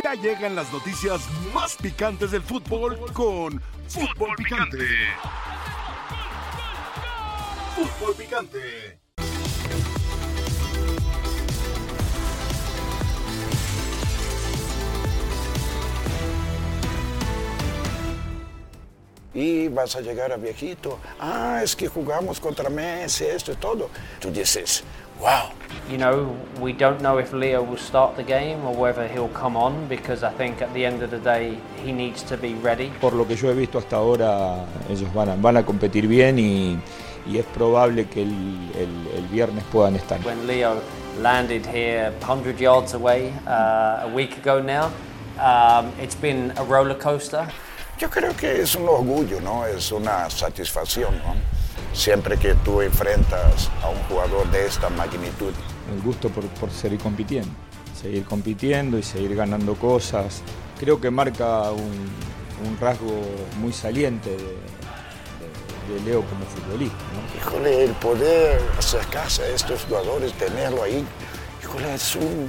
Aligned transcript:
Ya 0.00 0.14
llegan 0.14 0.54
las 0.54 0.72
noticias 0.72 1.20
más 1.52 1.76
picantes 1.76 2.30
del 2.30 2.42
fútbol 2.42 2.98
con 3.12 3.60
Fútbol 3.88 4.34
Picante. 4.36 4.86
Fútbol 7.76 8.14
Picante. 8.14 9.02
y 19.34 19.68
vas 19.68 19.96
a 19.96 20.00
llegar 20.00 20.32
a 20.32 20.36
viejito. 20.36 20.98
Ah, 21.18 21.60
es 21.62 21.74
que 21.74 21.88
jugamos 21.88 22.38
contra 22.38 22.68
Messi, 22.68 23.24
esto 23.24 23.52
y 23.52 23.56
todo. 23.56 23.88
Tú 24.20 24.30
dices, 24.30 24.84
wow. 25.22 25.50
You 25.90 25.98
know, 25.98 26.36
we 26.60 26.72
don't 26.72 27.00
know 27.00 27.18
if 27.18 27.32
Leo 27.32 27.62
will 27.62 27.78
start 27.78 28.16
the 28.16 28.22
game 28.22 28.64
or 28.64 28.74
whether 28.74 29.06
he'll 29.08 29.28
come 29.28 29.56
on 29.56 29.86
because 29.88 30.22
I 30.22 30.30
think 30.30 30.60
at 30.60 30.72
the 30.74 30.84
end 30.84 31.02
of 31.02 31.10
the 31.10 31.18
day 31.18 31.56
he 31.84 31.92
needs 31.92 32.22
to 32.24 32.36
be 32.36 32.54
ready. 32.54 32.90
Por 33.00 33.12
lo 33.12 33.24
que 33.24 33.36
yo 33.36 33.50
he 33.50 33.54
visto 33.54 33.78
hasta 33.78 33.96
ahora, 33.96 34.66
ellos 34.90 35.12
van 35.14 35.28
a, 35.28 35.36
van 35.36 35.56
a 35.56 35.62
competir 35.64 36.06
bien 36.06 36.38
y, 36.38 36.78
y 37.26 37.38
es 37.38 37.46
probable 37.46 38.06
que 38.06 38.22
el, 38.22 38.70
el, 38.74 39.18
el, 39.18 39.26
viernes 39.28 39.64
puedan 39.72 39.96
estar. 39.96 40.20
When 40.24 40.46
Leo 40.46 40.80
landed 41.20 41.66
here 41.66 42.12
100 42.20 42.58
yards 42.58 42.94
away 42.94 43.32
uh, 43.46 44.02
a 44.04 44.10
week 44.14 44.36
ago 44.38 44.60
now, 44.60 44.90
um, 45.38 45.92
it's 46.00 46.16
been 46.16 46.52
a 46.56 46.64
roller 46.64 46.98
coaster. 46.98 47.46
Yo 47.98 48.08
creo 48.08 48.34
que 48.36 48.62
es 48.62 48.74
un 48.74 48.88
orgullo, 48.88 49.40
¿no? 49.40 49.64
Es 49.64 49.92
una 49.92 50.28
satisfacción, 50.28 51.14
¿no? 51.18 51.61
Siempre 51.92 52.38
que 52.38 52.54
tú 52.54 52.80
enfrentas 52.80 53.70
a 53.82 53.88
un 53.90 53.98
jugador 54.08 54.50
de 54.50 54.66
esta 54.66 54.88
magnitud. 54.88 55.52
El 55.94 56.02
gusto 56.02 56.30
por, 56.30 56.44
por 56.44 56.70
seguir 56.70 56.98
compitiendo, 56.98 57.50
seguir 58.00 58.24
compitiendo 58.24 58.98
y 58.98 59.02
seguir 59.02 59.34
ganando 59.34 59.74
cosas. 59.74 60.42
Creo 60.80 61.00
que 61.00 61.10
marca 61.10 61.70
un, 61.70 62.08
un 62.66 62.78
rasgo 62.80 63.20
muy 63.60 63.72
saliente 63.72 64.30
de, 64.30 64.36
de, 64.36 65.94
de 65.94 66.04
Leo 66.04 66.22
como 66.22 66.44
futbolista. 66.46 66.96
¿no? 66.96 67.38
Híjole, 67.40 67.84
el 67.84 67.92
poder 67.92 68.60
acercarse 68.78 69.42
a 69.42 69.48
estos 69.48 69.84
jugadores, 69.84 70.32
tenerlo 70.34 70.82
ahí, 70.82 71.04
híjole, 71.62 71.94
es 71.94 72.16
un, 72.16 72.48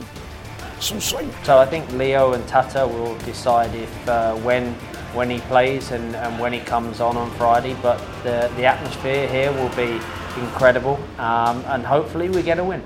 es 0.80 0.91
un 0.91 1.02
sueño. 1.02 1.30
So 1.45 1.61
I 1.61 1.67
think 1.67 1.91
Leo 1.97 2.33
and 2.33 2.45
Tata 2.47 2.85
will 2.85 3.17
decide 3.25 3.69
if 3.75 4.07
uh, 4.07 4.35
when 4.45 4.75
when 5.14 5.30
he 5.30 5.39
plays 5.42 5.92
and, 5.92 6.16
and 6.16 6.39
when 6.39 6.52
he 6.52 6.59
comes 6.59 7.00
on 7.00 7.17
on 7.17 7.30
Friday. 7.31 7.75
But 7.81 8.00
the, 8.23 8.50
the 8.56 8.66
atmosphere 8.66 9.28
here 9.28 9.52
will 9.52 9.69
be 9.75 10.00
incredible, 10.42 11.00
um, 11.19 11.64
and 11.67 11.86
hopefully 11.86 12.30
we 12.30 12.42
get 12.42 12.59
a 12.59 12.64
win. 12.64 12.81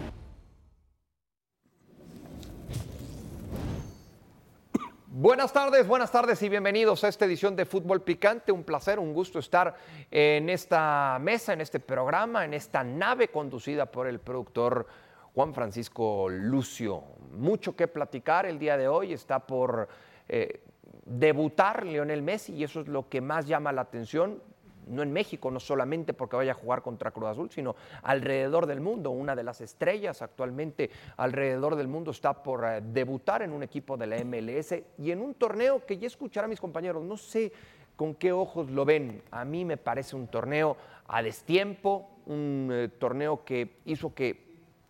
Buenas 5.19 5.51
tardes, 5.51 5.87
buenas 5.87 6.11
tardes 6.11 6.43
y 6.43 6.49
bienvenidos 6.49 7.03
a 7.03 7.07
esta 7.07 7.25
edición 7.25 7.55
de 7.55 7.65
Fútbol 7.65 8.03
Picante. 8.03 8.51
Un 8.51 8.63
placer, 8.63 8.99
un 8.99 9.13
gusto 9.13 9.39
estar 9.39 9.75
en 10.11 10.47
esta 10.47 11.17
mesa, 11.19 11.53
en 11.53 11.61
este 11.61 11.79
programa, 11.79 12.45
en 12.45 12.53
esta 12.53 12.83
nave 12.83 13.29
conducida 13.29 13.87
por 13.87 14.05
el 14.05 14.19
productor 14.19 14.85
Juan 15.33 15.55
Francisco 15.55 16.29
Lucio. 16.29 17.03
Mucho 17.31 17.75
que 17.75 17.87
platicar 17.87 18.45
el 18.45 18.59
día 18.59 18.77
de 18.77 18.87
hoy. 18.87 19.11
Está 19.11 19.39
por 19.39 19.87
eh, 20.29 20.61
debutar 21.07 21.85
Lionel 21.85 22.21
Messi 22.21 22.53
y 22.53 22.63
eso 22.63 22.81
es 22.81 22.87
lo 22.87 23.07
que 23.09 23.21
más 23.21 23.47
llama 23.47 23.71
la 23.71 23.81
atención, 23.81 24.41
no 24.87 25.03
en 25.03 25.11
México, 25.11 25.51
no 25.51 25.59
solamente 25.59 26.13
porque 26.13 26.37
vaya 26.37 26.51
a 26.51 26.55
jugar 26.55 26.81
contra 26.81 27.11
Cruz 27.11 27.29
Azul, 27.29 27.49
sino 27.51 27.75
alrededor 28.03 28.65
del 28.65 28.81
mundo. 28.81 29.11
Una 29.11 29.35
de 29.35 29.43
las 29.43 29.61
estrellas 29.61 30.21
actualmente 30.21 30.89
alrededor 31.17 31.75
del 31.75 31.87
mundo 31.87 32.11
está 32.11 32.41
por 32.41 32.65
eh, 32.65 32.81
debutar 32.81 33.41
en 33.41 33.51
un 33.51 33.63
equipo 33.63 33.97
de 33.97 34.07
la 34.07 34.23
MLS 34.23 34.75
y 34.97 35.11
en 35.11 35.21
un 35.21 35.33
torneo 35.33 35.85
que 35.85 35.97
ya 35.97 36.07
escuchará 36.07 36.45
a 36.45 36.49
mis 36.49 36.61
compañeros, 36.61 37.03
no 37.03 37.17
sé 37.17 37.51
con 37.95 38.15
qué 38.15 38.31
ojos 38.31 38.69
lo 38.69 38.85
ven. 38.85 39.21
A 39.31 39.43
mí 39.43 39.65
me 39.65 39.77
parece 39.77 40.15
un 40.15 40.27
torneo 40.27 40.77
a 41.07 41.21
destiempo, 41.21 42.09
un 42.25 42.69
eh, 42.71 42.89
torneo 42.89 43.43
que 43.43 43.79
hizo 43.85 44.13
que 44.13 44.46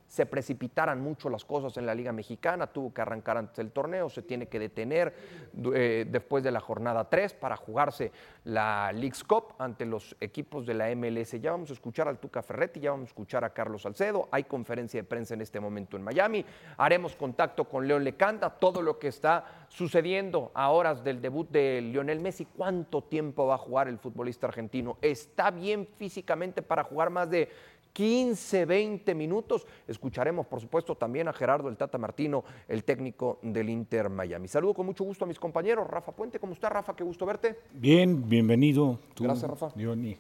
se 0.07 0.25
precipitaran 0.25 1.01
mucho 1.01 1.29
las 1.29 1.43
cosas 1.43 1.75
en 1.77 1.85
la 1.85 1.93
Liga 1.93 2.11
Mexicana, 2.11 2.67
tuvo 2.67 2.93
que 2.93 3.01
arrancar 3.01 3.37
antes 3.37 3.57
del 3.57 3.71
torneo, 3.71 4.09
se 4.09 4.21
tiene 4.21 4.47
que 4.47 4.57
detener 4.57 5.13
eh, 5.73 6.05
después 6.09 6.43
de 6.43 6.51
la 6.51 6.61
jornada 6.61 7.09
3 7.09 7.33
para 7.33 7.57
jugarse 7.57 8.11
la 8.45 8.91
League's 8.93 9.23
Cup 9.23 9.53
ante 9.59 9.85
los 9.85 10.15
equipos 10.21 10.65
de 10.65 10.73
la 10.73 10.95
MLS. 10.95 11.39
Ya 11.41 11.51
vamos 11.51 11.69
a 11.69 11.73
escuchar 11.73 12.07
al 12.07 12.19
Tuca 12.19 12.41
Ferretti, 12.41 12.79
ya 12.79 12.91
vamos 12.91 13.07
a 13.07 13.09
escuchar 13.09 13.43
a 13.43 13.49
Carlos 13.49 13.81
Salcedo, 13.81 14.29
hay 14.31 14.45
conferencia 14.45 15.01
de 15.01 15.07
prensa 15.07 15.33
en 15.33 15.41
este 15.41 15.59
momento 15.59 15.97
en 15.97 16.03
Miami, 16.03 16.45
haremos 16.77 17.15
contacto 17.15 17.65
con 17.65 17.87
León 17.87 18.03
Lecanda, 18.03 18.49
todo 18.49 18.81
lo 18.81 18.97
que 18.99 19.09
está 19.09 19.65
sucediendo 19.67 20.51
a 20.53 20.69
horas 20.69 21.03
del 21.03 21.21
debut 21.21 21.49
de 21.49 21.81
Lionel 21.81 22.21
Messi, 22.21 22.45
cuánto 22.45 23.03
tiempo 23.03 23.45
va 23.47 23.55
a 23.55 23.59
jugar 23.59 23.89
el 23.89 23.99
futbolista 23.99 24.47
argentino, 24.47 24.97
está 25.01 25.51
bien 25.51 25.87
físicamente 25.97 26.61
para 26.61 26.83
jugar 26.83 27.09
más 27.09 27.29
de 27.29 27.49
15, 27.97 28.65
20 28.65 29.15
minutos. 29.15 29.65
Escucharemos, 29.87 30.45
por 30.45 30.61
supuesto, 30.61 30.93
también 30.93 31.27
a 31.29 31.33
Gerardo 31.33 31.67
el 31.67 31.77
Tata 31.77 31.97
Martino, 31.97 32.43
el 32.67 32.83
técnico 32.83 33.39
del 33.41 33.69
Inter 33.69 34.07
Miami. 34.07 34.47
Saludo 34.47 34.75
con 34.75 34.85
mucho 34.85 35.03
gusto 35.03 35.25
a 35.25 35.27
mis 35.27 35.39
compañeros. 35.39 35.87
Rafa 35.87 36.11
Puente, 36.11 36.37
¿cómo 36.39 36.53
está, 36.53 36.69
Rafa? 36.69 36.95
Qué 36.95 37.03
gusto 37.03 37.25
verte. 37.25 37.57
Bien, 37.73 38.29
bienvenido. 38.29 38.99
Tú, 39.15 39.23
Gracias, 39.23 39.49
Rafa. 39.49 39.71
Johnny. 39.75 40.15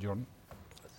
John. 0.00 0.26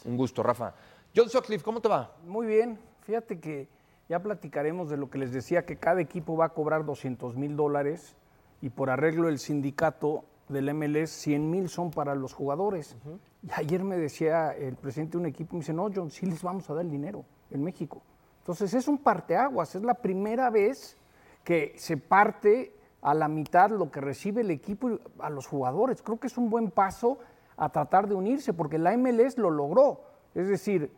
Un 0.06 0.18
gusto, 0.18 0.44
Rafa. 0.44 0.76
John 1.16 1.32
Sutcliffe, 1.32 1.64
¿cómo 1.64 1.82
te 1.82 1.90
va? 1.90 2.14
Muy 2.28 2.46
bien. 2.46 2.78
Fíjate 3.02 3.40
que 3.40 3.68
ya 4.08 4.22
platicaremos 4.22 4.88
de 4.88 4.98
lo 4.98 5.10
que 5.10 5.18
les 5.18 5.32
decía, 5.32 5.66
que 5.66 5.78
cada 5.78 6.00
equipo 6.00 6.38
va 6.38 6.46
a 6.46 6.50
cobrar 6.50 6.86
200 6.86 7.38
mil 7.38 7.56
dólares 7.56 8.16
y 8.62 8.70
por 8.70 8.92
arreglo 8.92 9.26
del 9.26 9.40
sindicato 9.40 10.26
del 10.50 10.74
MLS 10.74 11.10
100 11.12 11.50
mil 11.50 11.70
son 11.70 11.92
para 11.92 12.16
los 12.16 12.34
jugadores. 12.34 12.98
Uh 13.06 13.10
-huh. 13.10 13.20
Y 13.44 13.52
ayer 13.54 13.84
me 13.84 13.98
decía 13.98 14.52
el 14.52 14.76
presidente 14.76 15.14
de 15.14 15.20
un 15.20 15.26
equipo, 15.28 15.54
me 15.54 15.60
dice, 15.60 15.74
no, 15.74 15.90
John, 15.94 16.12
sí 16.12 16.26
les 16.26 16.44
vamos 16.44 16.70
a 16.70 16.74
dar 16.74 16.84
el 16.84 16.92
dinero 16.92 17.24
en 17.52 17.64
México. 17.64 18.02
Entonces 18.40 18.74
es 18.74 18.88
un 18.88 18.98
parteaguas, 18.98 19.76
es 19.76 19.84
la 19.84 19.94
primera 19.94 20.50
vez 20.50 20.98
que 21.44 21.74
se 21.78 21.98
parte 21.98 22.74
a 23.02 23.14
la 23.14 23.28
mitad 23.28 23.70
lo 23.70 23.92
que 23.92 24.02
recibe 24.02 24.42
el 24.42 24.52
equipo 24.52 25.00
a 25.20 25.30
los 25.30 25.48
jugadores. 25.48 26.02
Creo 26.02 26.20
que 26.20 26.28
es 26.28 26.38
un 26.38 26.50
buen 26.50 26.72
paso 26.72 27.20
a 27.56 27.70
tratar 27.70 28.08
de 28.08 28.16
unirse, 28.16 28.54
porque 28.54 28.78
la 28.78 28.96
MLS 28.98 29.38
lo 29.38 29.50
logró. 29.50 30.02
Es 30.34 30.48
decir, 30.48 30.92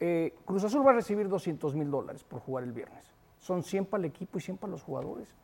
eh, 0.00 0.34
Cruz 0.44 0.64
Azul 0.64 0.86
va 0.86 0.90
a 0.90 0.94
recibir 0.94 1.28
200 1.28 1.74
mil 1.74 1.90
dólares 1.90 2.24
por 2.24 2.40
jugar 2.40 2.64
el 2.64 2.72
viernes. 2.72 3.04
Son 3.38 3.62
100 3.62 3.86
para 3.86 4.00
el 4.02 4.06
equipo 4.06 4.38
y 4.38 4.40
100 4.40 4.56
para 4.56 4.70
los 4.72 4.82
jugadores. 4.82 5.34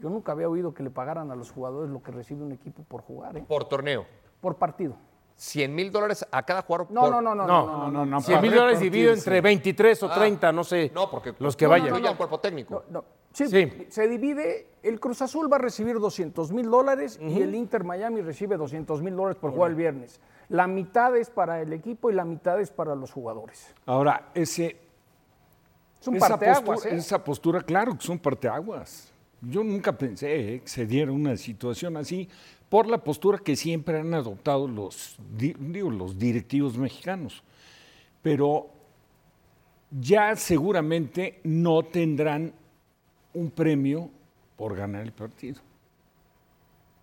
Yo 0.00 0.10
nunca 0.10 0.32
había 0.32 0.48
oído 0.48 0.74
que 0.74 0.82
le 0.82 0.90
pagaran 0.90 1.30
a 1.30 1.36
los 1.36 1.50
jugadores 1.50 1.90
lo 1.90 2.02
que 2.02 2.10
recibe 2.12 2.42
un 2.42 2.52
equipo 2.52 2.82
por 2.82 3.02
jugar. 3.02 3.36
¿eh? 3.36 3.44
Por 3.46 3.64
torneo. 3.66 4.04
Por 4.40 4.56
partido. 4.56 4.96
100 5.34 5.74
mil 5.74 5.90
dólares 5.90 6.26
a 6.30 6.42
cada 6.42 6.62
jugador. 6.62 6.88
No, 6.90 7.00
por... 7.02 7.10
no, 7.10 7.20
no, 7.22 7.34
no, 7.34 7.46
No, 7.46 7.66
no, 7.66 7.76
no, 7.78 7.90
no, 7.90 8.06
no. 8.06 8.20
100 8.20 8.40
mil 8.42 8.54
dólares 8.54 8.80
dividido 8.80 9.12
entre 9.12 9.40
23 9.40 10.02
o 10.02 10.06
Ah, 10.10 10.14
30, 10.14 10.52
no 10.52 10.62
sé. 10.64 10.90
No, 10.94 11.10
porque 11.10 11.34
los 11.38 11.56
que 11.56 11.64
no, 11.64 11.70
vayan. 11.70 12.02
no, 12.02 12.16
cuerpo 12.16 12.38
técnico. 12.38 12.84
No, 12.88 13.00
no. 13.00 13.04
Sí, 13.32 13.46
Sí. 13.48 13.86
Se 13.88 14.06
divide, 14.08 14.66
el 14.82 15.00
Cruz 15.00 15.22
Azul 15.22 15.50
va 15.50 15.56
a 15.56 15.60
recibir 15.60 15.98
200 15.98 16.52
mil 16.52 16.70
dólares 16.70 17.18
y 17.20 17.40
el 17.40 17.54
Inter 17.54 17.82
Miami 17.82 18.20
recibe 18.20 18.56
200 18.56 19.00
mil 19.02 19.16
dólares 19.16 19.38
por 19.40 19.52
jugar 19.52 19.70
el 19.70 19.76
viernes. 19.76 20.20
La 20.48 20.66
mitad 20.66 21.16
es 21.16 21.30
para 21.30 21.62
el 21.62 21.72
equipo 21.72 22.10
y 22.10 22.14
la 22.14 22.24
mitad 22.26 22.60
es 22.60 22.70
para 22.70 22.94
los 22.94 23.10
jugadores. 23.10 23.74
Ahora, 23.86 24.28
ese, 24.34 24.76
Es 25.98 26.08
un 26.08 26.16
esa, 26.16 26.28
parteaguas, 26.28 26.62
postura, 26.62 26.94
¿eh? 26.94 26.98
esa 26.98 27.24
postura, 27.24 27.60
claro 27.62 27.94
que 27.96 28.02
son 28.04 28.18
parteaguas. 28.18 29.11
Yo 29.42 29.64
nunca 29.64 29.96
pensé 29.98 30.54
eh, 30.54 30.60
que 30.60 30.68
se 30.68 30.86
diera 30.86 31.10
una 31.12 31.36
situación 31.36 31.96
así 31.96 32.28
por 32.68 32.86
la 32.86 32.98
postura 32.98 33.38
que 33.38 33.56
siempre 33.56 33.98
han 33.98 34.14
adoptado 34.14 34.68
los, 34.68 35.16
di- 35.36 35.54
digo, 35.58 35.90
los 35.90 36.18
directivos 36.18 36.78
mexicanos. 36.78 37.42
Pero 38.22 38.68
ya 39.90 40.36
seguramente 40.36 41.40
no 41.44 41.82
tendrán 41.82 42.52
un 43.34 43.50
premio 43.50 44.08
por 44.56 44.76
ganar 44.76 45.02
el 45.02 45.12
partido. 45.12 45.60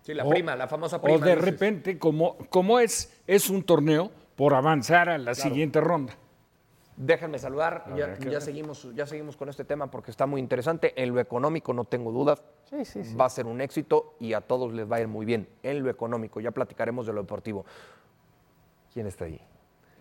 Sí, 0.02 0.14
la 0.14 0.24
O- 0.24 0.30
prima, 0.30 0.56
la 0.56 0.66
famosa 0.66 1.00
prima. 1.00 1.18
O 1.18 1.20
de 1.20 1.36
dices. 1.36 1.44
repente, 1.44 1.98
como, 1.98 2.36
como 2.48 2.78
es, 2.80 3.12
es 3.26 3.50
un 3.50 3.62
torneo, 3.62 4.10
por 4.34 4.54
avanzar 4.54 5.10
a 5.10 5.18
la 5.18 5.34
siguiente 5.34 5.80
ronda. 5.82 6.14
Déjenme 7.02 7.38
saludar, 7.38 7.86
ya, 7.96 8.08
ver, 8.08 8.18
¿qué 8.18 8.30
ya 8.30 8.42
seguimos, 8.42 8.86
ya 8.94 9.06
seguimos 9.06 9.34
con 9.34 9.48
este 9.48 9.64
tema 9.64 9.90
porque 9.90 10.10
está 10.10 10.26
muy 10.26 10.38
interesante. 10.38 10.92
En 11.02 11.14
lo 11.14 11.18
económico 11.18 11.72
no 11.72 11.86
tengo 11.86 12.12
dudas, 12.12 12.42
Sí, 12.68 12.84
sí, 12.84 13.04
sí. 13.04 13.14
va 13.16 13.24
a 13.24 13.30
ser 13.30 13.46
un 13.46 13.62
éxito 13.62 14.16
y 14.20 14.34
a 14.34 14.42
todos 14.42 14.74
les 14.74 14.90
va 14.90 14.96
a 14.96 15.00
ir 15.00 15.08
muy 15.08 15.24
bien. 15.24 15.48
En 15.62 15.82
lo 15.82 15.88
económico, 15.88 16.40
ya 16.40 16.50
platicaremos 16.50 17.06
de 17.06 17.14
lo 17.14 17.22
deportivo. 17.22 17.64
¿Quién 18.92 19.06
está 19.06 19.24
ahí? 19.24 19.40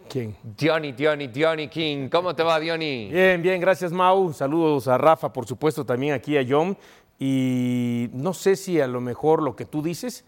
¿Quién? 0.10 0.36
Diony, 0.44 0.92
Diony, 0.92 1.28
Diony 1.28 1.70
King. 1.70 2.10
¿Cómo 2.10 2.36
te 2.36 2.44
va, 2.44 2.60
Diony? 2.60 3.10
Bien, 3.10 3.42
bien, 3.42 3.62
gracias 3.62 3.94
Mau. 3.94 4.34
Saludos 4.34 4.90
a 4.90 4.98
Rafa, 4.98 5.32
por 5.32 5.46
supuesto, 5.46 5.86
también 5.86 6.14
aquí 6.14 6.38
a 6.38 6.46
John. 6.46 6.78
Y 7.18 8.10
no 8.12 8.34
sé 8.34 8.58
si 8.58 8.82
a 8.82 8.88
lo 8.88 9.00
mejor 9.00 9.42
lo 9.42 9.56
que 9.56 9.64
tú 9.64 9.82
dices, 9.82 10.26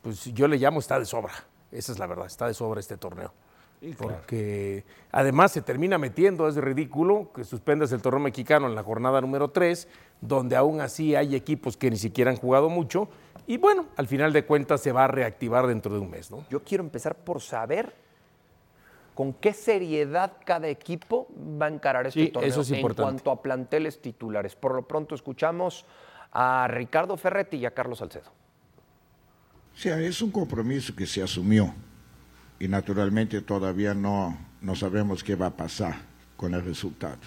pues 0.00 0.24
yo 0.32 0.48
le 0.48 0.56
llamo 0.56 0.78
está 0.80 0.98
de 0.98 1.04
sobra. 1.04 1.34
Esa 1.70 1.92
es 1.92 1.98
la 1.98 2.06
verdad, 2.06 2.24
está 2.24 2.46
de 2.46 2.54
sobra 2.54 2.80
este 2.80 2.96
torneo. 2.96 3.34
Porque 3.98 4.84
además 5.12 5.52
se 5.52 5.60
termina 5.60 5.98
metiendo, 5.98 6.48
es 6.48 6.56
ridículo 6.56 7.30
que 7.34 7.44
suspendas 7.44 7.92
el 7.92 8.00
torneo 8.00 8.20
mexicano 8.20 8.66
en 8.66 8.74
la 8.74 8.82
jornada 8.82 9.20
número 9.20 9.50
3, 9.50 9.88
donde 10.20 10.56
aún 10.56 10.80
así 10.80 11.14
hay 11.14 11.34
equipos 11.34 11.76
que 11.76 11.90
ni 11.90 11.96
siquiera 11.96 12.30
han 12.30 12.36
jugado 12.36 12.70
mucho. 12.70 13.08
Y 13.46 13.58
bueno, 13.58 13.86
al 13.96 14.08
final 14.08 14.32
de 14.32 14.46
cuentas 14.46 14.80
se 14.80 14.92
va 14.92 15.04
a 15.04 15.08
reactivar 15.08 15.66
dentro 15.66 15.92
de 15.92 16.00
un 16.00 16.10
mes, 16.10 16.30
¿no? 16.30 16.46
Yo 16.48 16.62
quiero 16.62 16.82
empezar 16.82 17.14
por 17.14 17.42
saber 17.42 17.92
con 19.14 19.32
qué 19.34 19.52
seriedad 19.52 20.32
cada 20.44 20.68
equipo 20.68 21.28
va 21.60 21.66
a 21.66 21.68
encarar 21.68 22.06
este 22.06 22.24
Sí, 22.24 22.30
torneo 22.30 22.50
eso 22.50 22.62
es 22.62 22.70
en 22.70 22.94
cuanto 22.94 23.30
a 23.30 23.42
planteles 23.42 24.00
titulares. 24.00 24.56
Por 24.56 24.74
lo 24.74 24.88
pronto 24.88 25.14
escuchamos 25.14 25.84
a 26.32 26.66
Ricardo 26.68 27.16
Ferretti 27.16 27.58
y 27.58 27.66
a 27.66 27.72
Carlos 27.72 27.98
Salcedo. 27.98 28.30
O 29.72 29.76
sea, 29.76 30.00
es 30.00 30.22
un 30.22 30.30
compromiso 30.30 30.94
que 30.94 31.06
se 31.06 31.22
asumió 31.22 31.74
y 32.58 32.68
naturalmente 32.68 33.40
todavía 33.40 33.94
no, 33.94 34.38
no 34.60 34.74
sabemos 34.74 35.24
qué 35.24 35.34
va 35.34 35.46
a 35.46 35.56
pasar 35.56 35.96
con 36.36 36.54
el 36.54 36.64
resultado. 36.64 37.18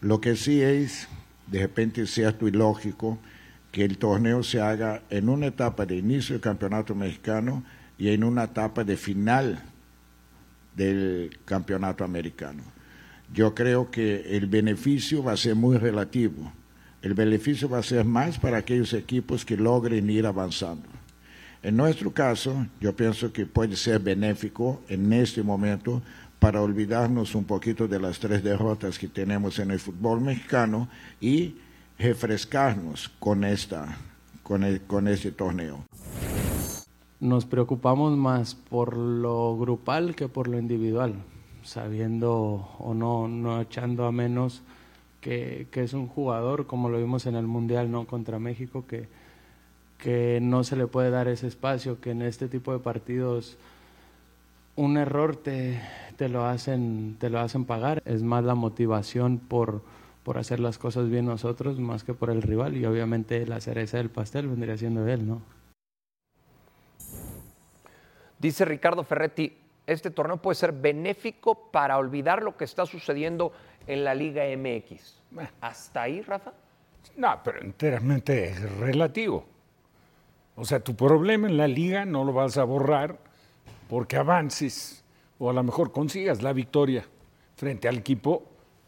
Lo 0.00 0.20
que 0.20 0.36
sí 0.36 0.62
es 0.62 1.08
de 1.46 1.60
repente 1.60 2.06
cierto 2.06 2.46
y 2.46 2.52
lógico 2.52 3.18
que 3.72 3.84
el 3.84 3.98
torneo 3.98 4.42
se 4.42 4.60
haga 4.60 5.02
en 5.10 5.28
una 5.28 5.46
etapa 5.46 5.86
de 5.86 5.96
inicio 5.96 6.34
del 6.34 6.40
campeonato 6.40 6.94
mexicano 6.94 7.64
y 7.98 8.08
en 8.08 8.24
una 8.24 8.44
etapa 8.44 8.84
de 8.84 8.96
final 8.96 9.62
del 10.74 11.38
campeonato 11.44 12.04
americano. 12.04 12.62
Yo 13.32 13.54
creo 13.54 13.90
que 13.90 14.36
el 14.36 14.46
beneficio 14.46 15.22
va 15.22 15.32
a 15.32 15.36
ser 15.36 15.54
muy 15.54 15.76
relativo. 15.76 16.52
El 17.02 17.14
beneficio 17.14 17.68
va 17.68 17.78
a 17.78 17.82
ser 17.82 18.04
más 18.04 18.38
para 18.38 18.58
aquellos 18.58 18.92
equipos 18.92 19.44
que 19.44 19.56
logren 19.56 20.10
ir 20.10 20.26
avanzando. 20.26 20.88
En 21.62 21.76
nuestro 21.76 22.10
caso, 22.12 22.66
yo 22.80 22.96
pienso 22.96 23.32
que 23.32 23.44
puede 23.46 23.76
ser 23.76 24.00
benéfico 24.00 24.80
en 24.88 25.12
este 25.12 25.42
momento 25.42 26.00
para 26.38 26.62
olvidarnos 26.62 27.34
un 27.34 27.44
poquito 27.44 27.86
de 27.86 28.00
las 28.00 28.18
tres 28.18 28.42
derrotas 28.42 28.98
que 28.98 29.08
tenemos 29.08 29.58
en 29.58 29.70
el 29.70 29.78
fútbol 29.78 30.22
mexicano 30.22 30.88
y 31.20 31.56
refrescarnos 31.98 33.10
con, 33.18 33.44
esta, 33.44 33.98
con, 34.42 34.64
el- 34.64 34.80
con 34.82 35.06
este 35.06 35.32
torneo. 35.32 35.84
Nos 37.20 37.44
preocupamos 37.44 38.16
más 38.16 38.54
por 38.54 38.96
lo 38.96 39.58
grupal 39.58 40.14
que 40.14 40.28
por 40.28 40.48
lo 40.48 40.58
individual, 40.58 41.16
sabiendo 41.62 42.70
o 42.78 42.94
no, 42.94 43.28
no 43.28 43.60
echando 43.60 44.06
a 44.06 44.12
menos 44.12 44.62
que, 45.20 45.68
que 45.70 45.82
es 45.82 45.92
un 45.92 46.06
jugador, 46.06 46.66
como 46.66 46.88
lo 46.88 46.96
vimos 46.96 47.26
en 47.26 47.34
el 47.36 47.46
Mundial 47.46 47.90
no 47.90 48.06
contra 48.06 48.38
México, 48.38 48.86
que, 48.88 49.08
que 50.02 50.38
no 50.42 50.64
se 50.64 50.76
le 50.76 50.86
puede 50.86 51.10
dar 51.10 51.28
ese 51.28 51.46
espacio, 51.46 52.00
que 52.00 52.10
en 52.10 52.22
este 52.22 52.48
tipo 52.48 52.72
de 52.72 52.78
partidos 52.78 53.56
un 54.76 54.96
error 54.96 55.36
te, 55.36 55.80
te 56.16 56.28
lo 56.28 56.46
hacen, 56.46 57.16
te 57.18 57.30
lo 57.30 57.38
hacen 57.38 57.64
pagar. 57.64 58.02
Es 58.04 58.22
más 58.22 58.44
la 58.44 58.54
motivación 58.54 59.38
por, 59.38 59.82
por 60.22 60.38
hacer 60.38 60.60
las 60.60 60.78
cosas 60.78 61.08
bien 61.10 61.26
nosotros, 61.26 61.78
más 61.78 62.04
que 62.04 62.14
por 62.14 62.30
el 62.30 62.42
rival, 62.42 62.76
y 62.76 62.86
obviamente 62.86 63.46
la 63.46 63.60
cereza 63.60 63.98
del 63.98 64.10
pastel 64.10 64.48
vendría 64.48 64.76
siendo 64.76 65.06
él, 65.06 65.26
¿no? 65.26 65.42
Dice 68.38 68.64
Ricardo 68.64 69.04
Ferretti, 69.04 69.54
este 69.86 70.10
torneo 70.10 70.38
puede 70.38 70.54
ser 70.54 70.72
benéfico 70.72 71.70
para 71.70 71.98
olvidar 71.98 72.42
lo 72.42 72.56
que 72.56 72.64
está 72.64 72.86
sucediendo 72.86 73.52
en 73.86 74.02
la 74.02 74.14
Liga 74.14 74.44
MX. 74.56 75.20
¿Hasta 75.60 76.02
ahí, 76.02 76.22
Rafa? 76.22 76.52
No, 77.16 77.38
pero 77.44 77.60
enteramente 77.60 78.54
relativo. 78.78 79.49
O 80.60 80.64
sea, 80.66 80.78
tu 80.80 80.94
problema 80.94 81.48
en 81.48 81.56
la 81.56 81.66
liga 81.66 82.04
no 82.04 82.22
lo 82.22 82.34
vas 82.34 82.58
a 82.58 82.64
borrar 82.64 83.18
porque 83.88 84.16
avances 84.16 85.02
o 85.38 85.48
a 85.48 85.54
lo 85.54 85.62
mejor 85.62 85.90
consigas 85.90 86.42
la 86.42 86.52
victoria 86.52 87.02
frente 87.56 87.88
al 87.88 87.96
equipo 87.96 88.44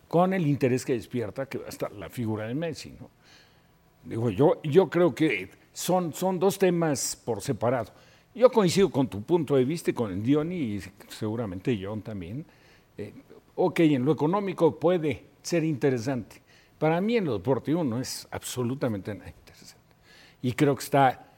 con 0.07 0.35
el 0.35 0.47
interés 0.47 0.85
que 0.85 0.93
despierta 0.93 1.47
que 1.47 1.57
va 1.57 1.65
a 1.65 1.71
estar 1.71 1.91
la 1.93 2.11
figura 2.11 2.47
de 2.47 2.55
Messi. 2.55 2.95
¿no? 3.01 3.09
Digo, 4.05 4.29
yo, 4.29 4.61
yo 4.63 4.91
creo 4.91 5.15
que 5.15 5.49
son, 5.73 6.13
son 6.13 6.39
dos 6.39 6.59
temas 6.59 7.17
por 7.17 7.41
separado. 7.41 7.91
Yo 8.35 8.51
coincido 8.51 8.91
con 8.91 9.09
tu 9.09 9.23
punto 9.23 9.57
de 9.57 9.65
vista 9.65 9.93
y 9.93 9.95
con 9.95 10.13
el 10.13 10.23
Diony 10.23 10.57
y 10.57 10.83
seguramente 11.09 11.81
John 11.83 12.03
también. 12.03 12.45
Eh, 12.99 13.15
ok, 13.55 13.81
en 13.81 14.05
lo 14.05 14.13
económico 14.13 14.79
puede 14.79 15.25
ser 15.41 15.65
interesante. 15.65 16.43
Para 16.79 17.01
mí 17.01 17.17
en 17.17 17.25
lo 17.25 17.33
deportivo 17.33 17.83
no 17.83 17.99
es 17.99 18.29
absolutamente 18.31 19.15
nada 19.15 19.31
interesante. 19.31 19.81
Y 20.43 20.53
creo 20.53 20.75
que 20.77 20.85
está 20.85 21.32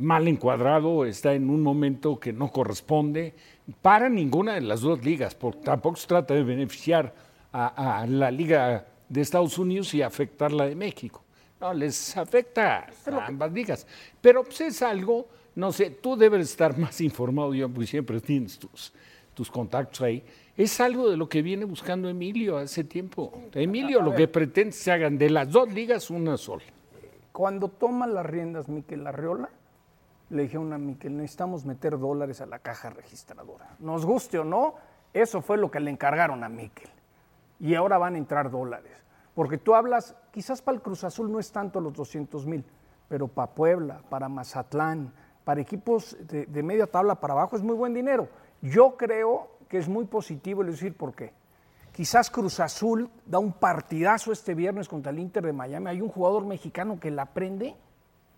mal 0.00 0.26
encuadrado, 0.28 1.04
está 1.04 1.34
en 1.34 1.50
un 1.50 1.62
momento 1.62 2.18
que 2.18 2.32
no 2.32 2.50
corresponde 2.50 3.34
para 3.82 4.08
ninguna 4.08 4.54
de 4.54 4.62
las 4.62 4.80
dos 4.80 5.04
ligas, 5.04 5.34
porque 5.34 5.60
tampoco 5.60 5.96
se 5.96 6.06
trata 6.06 6.34
de 6.34 6.42
beneficiar 6.42 7.14
a, 7.52 8.00
a 8.00 8.06
la 8.06 8.30
liga 8.30 8.86
de 9.08 9.20
Estados 9.20 9.58
Unidos 9.58 9.92
y 9.94 10.02
afectar 10.02 10.52
la 10.52 10.66
de 10.66 10.74
México. 10.74 11.22
No, 11.60 11.74
les 11.74 12.16
afecta 12.16 12.86
a 13.06 13.26
ambas 13.26 13.52
ligas. 13.52 13.86
Pero 14.20 14.42
pues, 14.44 14.62
es 14.62 14.80
algo, 14.82 15.28
no 15.54 15.72
sé, 15.72 15.90
tú 15.90 16.16
debes 16.16 16.48
estar 16.48 16.78
más 16.78 17.00
informado, 17.02 17.52
yo 17.52 17.68
pues 17.68 17.90
siempre 17.90 18.20
tienes 18.20 18.58
tus, 18.58 18.94
tus 19.34 19.50
contactos 19.50 20.00
ahí. 20.00 20.24
Es 20.56 20.80
algo 20.80 21.10
de 21.10 21.16
lo 21.16 21.28
que 21.28 21.42
viene 21.42 21.64
buscando 21.64 22.08
Emilio 22.08 22.56
hace 22.56 22.84
tiempo. 22.84 23.32
Emilio 23.54 24.00
lo 24.00 24.14
que 24.14 24.26
pretende 24.26 24.72
se 24.72 24.90
hagan 24.90 25.18
de 25.18 25.30
las 25.30 25.50
dos 25.50 25.72
ligas 25.72 26.10
una 26.10 26.36
sola. 26.36 26.64
Cuando 27.32 27.68
toma 27.68 28.06
las 28.06 28.26
riendas 28.26 28.68
Miquel 28.68 29.06
Arriola, 29.06 29.50
le 30.30 30.42
dijeron 30.42 30.72
a 30.72 30.78
Miquel, 30.78 31.16
necesitamos 31.16 31.64
meter 31.64 31.98
dólares 31.98 32.40
a 32.40 32.46
la 32.46 32.60
caja 32.60 32.90
registradora. 32.90 33.76
Nos 33.80 34.06
guste 34.06 34.38
o 34.38 34.44
no, 34.44 34.74
eso 35.12 35.42
fue 35.42 35.58
lo 35.58 35.70
que 35.70 35.80
le 35.80 35.90
encargaron 35.90 36.44
a 36.44 36.48
Miquel. 36.48 36.88
Y 37.58 37.74
ahora 37.74 37.98
van 37.98 38.14
a 38.14 38.18
entrar 38.18 38.50
dólares. 38.50 38.92
Porque 39.34 39.58
tú 39.58 39.74
hablas, 39.74 40.16
quizás 40.30 40.62
para 40.62 40.76
el 40.76 40.82
Cruz 40.82 41.04
Azul 41.04 41.30
no 41.30 41.38
es 41.38 41.50
tanto 41.50 41.80
los 41.80 41.92
200 41.92 42.46
mil, 42.46 42.64
pero 43.08 43.28
para 43.28 43.52
Puebla, 43.52 44.02
para 44.08 44.28
Mazatlán, 44.28 45.12
para 45.44 45.60
equipos 45.60 46.16
de, 46.28 46.62
media 46.62 46.86
tabla 46.86 47.16
para 47.16 47.34
abajo 47.34 47.56
es 47.56 47.62
muy 47.62 47.74
buen 47.74 47.92
dinero. 47.92 48.28
Yo 48.62 48.96
creo 48.96 49.58
que 49.68 49.78
es 49.78 49.88
muy 49.88 50.04
positivo, 50.04 50.62
a 50.62 50.66
decir 50.66 50.96
por 50.96 51.14
qué. 51.14 51.32
Quizás 51.92 52.30
Cruz 52.30 52.60
Azul 52.60 53.10
da 53.26 53.38
un 53.38 53.52
partidazo 53.52 54.30
este 54.30 54.54
viernes 54.54 54.88
contra 54.88 55.10
el 55.10 55.18
Inter 55.18 55.44
de 55.44 55.52
Miami. 55.52 55.88
Hay 55.88 56.00
un 56.00 56.08
jugador 56.08 56.46
mexicano 56.46 57.00
que 57.00 57.10
la 57.10 57.26
prende 57.26 57.74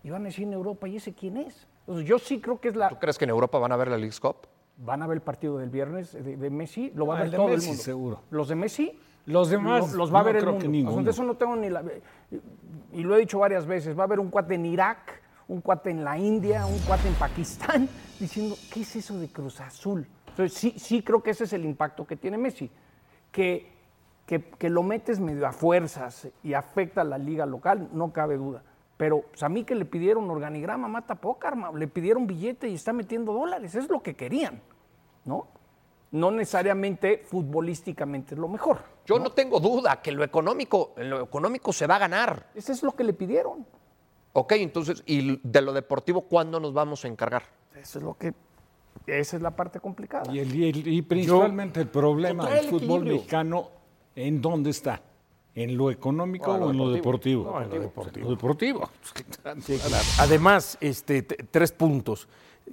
y 0.03 0.09
van 0.09 0.23
a 0.23 0.25
decir 0.25 0.47
en 0.47 0.53
Europa, 0.53 0.87
¿y 0.87 0.97
ese 0.97 1.13
quién 1.13 1.37
es? 1.37 1.67
Entonces, 1.85 2.07
yo 2.07 2.17
sí 2.19 2.39
creo 2.39 2.59
que 2.59 2.69
es 2.69 2.75
la. 2.75 2.89
¿Tú 2.89 2.97
crees 2.99 3.17
que 3.17 3.25
en 3.25 3.29
Europa 3.31 3.57
van 3.59 3.71
a 3.71 3.75
ver 3.77 3.89
la 3.89 3.97
League's 3.97 4.19
Cup? 4.19 4.37
Van 4.77 5.01
a 5.03 5.07
ver 5.07 5.17
el 5.17 5.21
partido 5.21 5.57
del 5.57 5.69
viernes 5.69 6.13
de, 6.13 6.35
de 6.37 6.49
Messi, 6.49 6.91
lo 6.95 7.05
va 7.05 7.15
a 7.15 7.17
ver 7.17 7.25
el 7.25 7.31
de 7.31 7.37
todo 7.37 7.47
Messi, 7.49 7.61
el 7.65 7.69
mundo. 7.69 7.83
seguro. 7.83 8.21
Los 8.31 8.47
de 8.47 8.55
Messi, 8.55 8.99
Los 9.25 9.49
demás, 9.49 9.91
lo- 9.91 9.97
los 9.97 10.13
va 10.13 10.21
a 10.21 10.23
ver 10.23 10.35
el 10.37 10.41
creo 10.43 10.53
mundo. 10.53 10.71
que 10.71 10.87
O 10.87 10.93
sea, 10.95 11.03
de 11.03 11.11
eso 11.11 11.23
no 11.23 11.35
tengo 11.35 11.55
ni 11.55 11.69
la. 11.69 11.83
Y 12.93 13.03
lo 13.03 13.15
he 13.15 13.19
dicho 13.19 13.39
varias 13.39 13.65
veces, 13.65 13.97
va 13.97 14.01
a 14.01 14.05
haber 14.05 14.19
un 14.19 14.29
cuate 14.29 14.55
en 14.55 14.65
Irak, 14.65 15.21
un 15.47 15.61
cuate 15.61 15.91
en 15.91 16.03
la 16.03 16.17
India, 16.17 16.65
un 16.65 16.79
cuate 16.79 17.07
en 17.07 17.13
Pakistán, 17.15 17.87
diciendo, 18.19 18.55
¿qué 18.71 18.81
es 18.81 18.95
eso 18.95 19.17
de 19.19 19.27
Cruz 19.27 19.59
Azul? 19.61 20.07
Entonces, 20.29 20.57
sí, 20.57 20.73
sí 20.77 21.03
creo 21.03 21.21
que 21.21 21.31
ese 21.31 21.43
es 21.43 21.53
el 21.53 21.63
impacto 21.65 22.07
que 22.07 22.15
tiene 22.15 22.37
Messi, 22.39 22.71
que, 23.31 23.67
que, 24.25 24.41
que 24.43 24.69
lo 24.69 24.81
metes 24.81 25.19
medio 25.19 25.45
a 25.45 25.51
fuerzas 25.51 26.27
y 26.43 26.53
afecta 26.53 27.01
a 27.01 27.03
la 27.03 27.17
liga 27.19 27.45
local, 27.45 27.89
no 27.93 28.11
cabe 28.11 28.37
duda. 28.37 28.63
Pero 29.03 29.19
pues, 29.19 29.43
a 29.43 29.49
mí 29.49 29.65
que 29.65 29.75
le 29.75 29.83
pidieron 29.83 30.29
organigrama, 30.31 30.87
mata 30.87 31.15
poca, 31.15 31.49
arma, 31.49 31.73
le 31.73 31.89
pidieron 31.89 32.25
billete 32.25 32.69
y 32.69 32.75
está 32.75 32.93
metiendo 32.93 33.33
dólares, 33.33 33.75
es 33.75 33.89
lo 33.89 34.01
que 34.01 34.15
querían, 34.15 34.61
¿no? 35.25 35.45
No 36.11 36.31
necesariamente 36.31 37.17
futbolísticamente 37.25 38.33
es 38.35 38.39
lo 38.39 38.47
mejor. 38.47 38.77
Yo 39.05 39.19
no 39.19 39.33
tengo 39.33 39.59
duda 39.59 40.01
que 40.01 40.13
lo 40.13 40.23
económico, 40.23 40.93
en 40.95 41.09
lo 41.09 41.21
económico 41.21 41.73
se 41.73 41.85
va 41.85 41.97
a 41.97 41.99
ganar. 41.99 42.47
Eso 42.55 42.71
es 42.71 42.81
lo 42.81 42.93
que 42.93 43.03
le 43.03 43.11
pidieron. 43.11 43.65
Ok, 44.31 44.53
entonces, 44.53 45.03
¿y 45.05 45.37
de 45.45 45.61
lo 45.61 45.73
deportivo 45.73 46.21
cuándo 46.21 46.61
nos 46.61 46.73
vamos 46.73 47.03
a 47.03 47.09
encargar? 47.09 47.43
Eso 47.75 47.97
es 47.99 48.05
lo 48.05 48.13
que. 48.17 48.33
Esa 49.05 49.35
es 49.35 49.41
la 49.41 49.51
parte 49.51 49.81
complicada. 49.81 50.31
Y, 50.31 50.39
el- 50.39 50.55
y 50.55 50.69
el- 50.69 50.87
y 50.87 51.01
principalmente 51.01 51.81
el 51.81 51.89
problema 51.89 52.47
del 52.47 52.59
el 52.59 52.65
fútbol 52.69 52.83
equilibrio. 52.83 53.13
mexicano, 53.15 53.67
¿en 54.15 54.41
dónde 54.41 54.69
está? 54.69 55.01
¿En 55.55 55.77
lo 55.77 55.91
económico 55.91 56.51
o 56.51 56.71
en 56.71 56.77
lo 56.77 56.89
deportivo? 56.89 57.43
No, 57.51 57.61
en 57.61 57.69
lo 57.69 57.79
deportivo. 57.79 58.25
Lo 58.27 58.35
deportivo. 58.35 58.89
Sí, 59.61 59.77
claro. 59.77 60.03
Además, 60.19 60.77
este, 60.81 61.21
tres 61.21 61.71
puntos. 61.71 62.27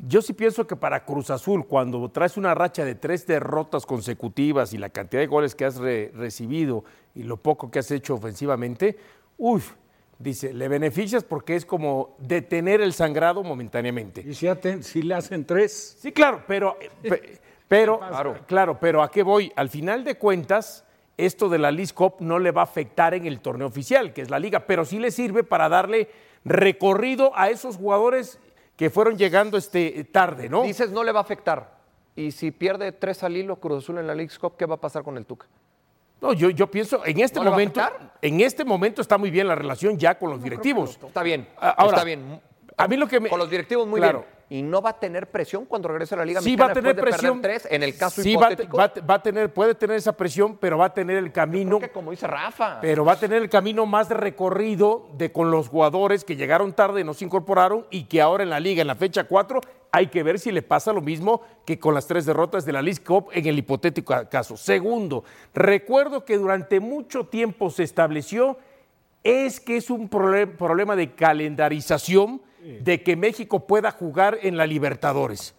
Yo 0.07 0.23
sí 0.23 0.33
pienso 0.33 0.67
que 0.67 0.77
para 0.77 1.05
Cruz 1.05 1.31
Azul, 1.31 1.67
cuando 1.67 2.09
traes 2.11 2.37
una 2.37 2.55
racha 2.55 2.85
de 2.85 2.95
tres 2.95 3.27
derrotas 3.27 3.85
consecutivas 3.85 4.73
y 4.73 4.79
la 4.79 4.89
cantidad 4.89 5.21
de 5.21 5.27
goles 5.27 5.55
que 5.55 5.65
has 5.65 5.77
re- 5.77 6.11
recibido 6.15 6.85
y 7.15 7.25
lo 7.25 7.37
poco 7.37 7.71
que 7.71 7.81
has 7.81 7.91
hecho 7.91 8.15
ofensivamente, 8.15 8.97
uy, 9.37 9.61
dice, 10.19 10.55
le 10.55 10.69
beneficias 10.69 11.25
porque 11.25 11.57
es 11.57 11.67
como 11.67 12.15
detener 12.19 12.81
el 12.81 12.93
sangrado 12.93 13.43
momentáneamente. 13.43 14.23
Y 14.27 14.33
si, 14.35 14.47
si 14.83 15.03
le 15.03 15.15
hacen 15.15 15.45
tres, 15.45 15.97
Sí, 16.01 16.13
claro, 16.13 16.45
pero, 16.47 16.79
pe- 17.03 17.41
pero 17.69 18.01
claro. 18.47 18.79
pero 18.81 19.03
¿a 19.03 19.11
qué 19.11 19.23
voy? 19.25 19.53
Al 19.57 19.69
final 19.69 20.05
de 20.05 20.15
cuentas, 20.17 20.85
esto 21.27 21.49
de 21.49 21.59
la 21.59 21.71
League 21.71 21.93
Cup 21.95 22.17
no 22.21 22.39
le 22.39 22.51
va 22.51 22.63
a 22.63 22.65
afectar 22.65 23.15
en 23.15 23.27
el 23.27 23.41
torneo 23.41 23.67
oficial, 23.67 24.13
que 24.13 24.23
es 24.23 24.31
la 24.31 24.39
liga, 24.39 24.61
pero 24.67 24.85
sí 24.85 24.99
le 24.99 25.11
sirve 25.11 25.45
para 25.45 25.69
darle 25.69 26.09
recorrido 26.45 27.33
a 27.35 27.51
esos 27.51 27.77
jugadores 27.77 28.39
que 28.77 28.91
fueron 28.91 29.17
llegando 29.19 29.57
este 29.59 30.05
tarde, 30.05 30.49
¿no? 30.49 30.63
Dices, 30.63 30.91
no 30.91 31.05
le 31.05 31.13
va 31.13 31.21
a 31.21 31.23
afectar. 31.23 31.79
Y 32.17 32.33
si 32.33 32.51
pierde 32.51 32.93
tres 32.93 33.23
al 33.23 33.37
hilo 33.37 33.57
Cruz 33.57 33.85
Azul 33.85 33.99
en 33.99 34.07
la 34.07 34.15
League 34.15 34.33
Cup, 34.41 34.57
¿qué 34.57 34.67
va 34.67 34.75
a 34.77 34.81
pasar 34.81 35.03
con 35.03 35.17
el 35.17 35.27
Tuca? 35.27 35.47
No, 36.21 36.33
yo, 36.33 36.51
yo 36.51 36.71
pienso, 36.71 37.05
en 37.07 37.21
este 37.21 37.39
¿No 37.39 37.45
le 37.45 37.51
va 37.51 37.57
a 37.57 37.59
momento, 37.59 37.81
en 38.21 38.41
este 38.41 38.65
momento 38.65 39.01
está 39.01 39.17
muy 39.17 39.31
bien 39.31 39.49
la 39.49 39.55
relación 39.55 39.97
ya 39.99 40.19
con 40.19 40.31
los 40.31 40.43
directivos. 40.43 40.99
Está 41.07 41.23
bien, 41.23 41.49
Ah, 41.59 41.75
ahora, 41.79 41.97
está 41.97 42.05
bien. 42.05 42.41
a 42.77 42.89
mí 42.89 42.97
lo 42.97 43.07
que 43.09 43.21
me- 43.21 43.31
Con 43.31 43.39
los 43.39 43.49
directivos 43.49 43.87
muy 43.87 44.01
Claro. 44.01 44.21
bien. 44.21 44.40
Y 44.53 44.63
no 44.63 44.83
va 44.83 44.91
a 44.91 44.99
tener 44.99 45.31
presión 45.31 45.65
cuando 45.65 45.87
regrese 45.89 46.17
a 46.17 46.19
la 46.19 46.25
Liga 46.25 46.41
Sí 46.41 46.57
va 46.57 46.67
a 46.67 46.73
tener 46.73 46.97
después 46.97 46.97
de 46.97 47.19
presión. 47.19 47.41
perder 47.41 47.61
tres, 47.63 47.73
en 47.73 47.83
el 47.85 47.97
caso 47.97 48.21
sí 48.21 48.33
hipotético. 48.33 48.77
va, 48.77 48.85
a 48.85 48.93
te- 48.93 49.01
va 49.01 49.15
a 49.15 49.23
tener, 49.23 49.55
puede 49.55 49.77
tener 49.77 49.95
esa 49.97 50.17
presión, 50.17 50.57
pero 50.59 50.77
va 50.77 50.87
a 50.87 50.93
tener 50.93 51.17
el 51.19 51.31
camino. 51.31 51.79
Que 51.79 51.91
como 51.91 52.11
dice 52.11 52.27
Rafa. 52.27 52.81
Pero 52.81 53.05
va 53.05 53.13
a 53.13 53.17
tener 53.21 53.41
el 53.41 53.49
camino 53.49 53.87
más 53.87 54.09
recorrido 54.11 55.09
de 55.17 55.31
con 55.31 55.53
los 55.53 55.69
jugadores 55.69 56.25
que 56.25 56.35
llegaron 56.35 56.73
tarde, 56.73 57.05
no 57.05 57.15
se 57.15 57.25
incorporaron 57.25 57.87
y 57.91 58.05
que 58.07 58.21
ahora 58.21 58.43
en 58.43 58.51
la 58.51 58.59
liga, 58.59 58.81
en 58.83 58.89
la 58.89 58.97
fecha 58.97 59.23
4, 59.23 59.61
hay 59.93 60.09
que 60.09 60.25
ver 60.25 60.41
si 60.41 60.51
le 60.51 60.63
pasa 60.63 60.93
lo 60.93 61.01
mismo 61.01 61.43
que 61.65 61.79
con 61.79 61.95
las 61.95 62.09
tres 62.09 62.27
derrotas 62.27 62.65
de 62.65 62.73
la 62.73 62.83
League 62.83 63.05
Cup 63.05 63.29
en 63.33 63.47
el 63.47 63.57
hipotético 63.57 64.15
caso. 64.29 64.57
Segundo, 64.57 65.23
recuerdo 65.55 66.25
que 66.25 66.37
durante 66.37 66.81
mucho 66.81 67.25
tiempo 67.27 67.71
se 67.71 67.85
estableció 67.85 68.59
es 69.23 69.61
que 69.61 69.77
es 69.77 69.91
un 69.91 70.11
prole- 70.11 70.47
problema 70.49 70.97
de 70.97 71.13
calendarización 71.15 72.41
de 72.63 73.03
que 73.03 73.17
México 73.17 73.67
pueda 73.67 73.91
jugar 73.91 74.39
en 74.43 74.57
la 74.57 74.67
Libertadores. 74.67 75.55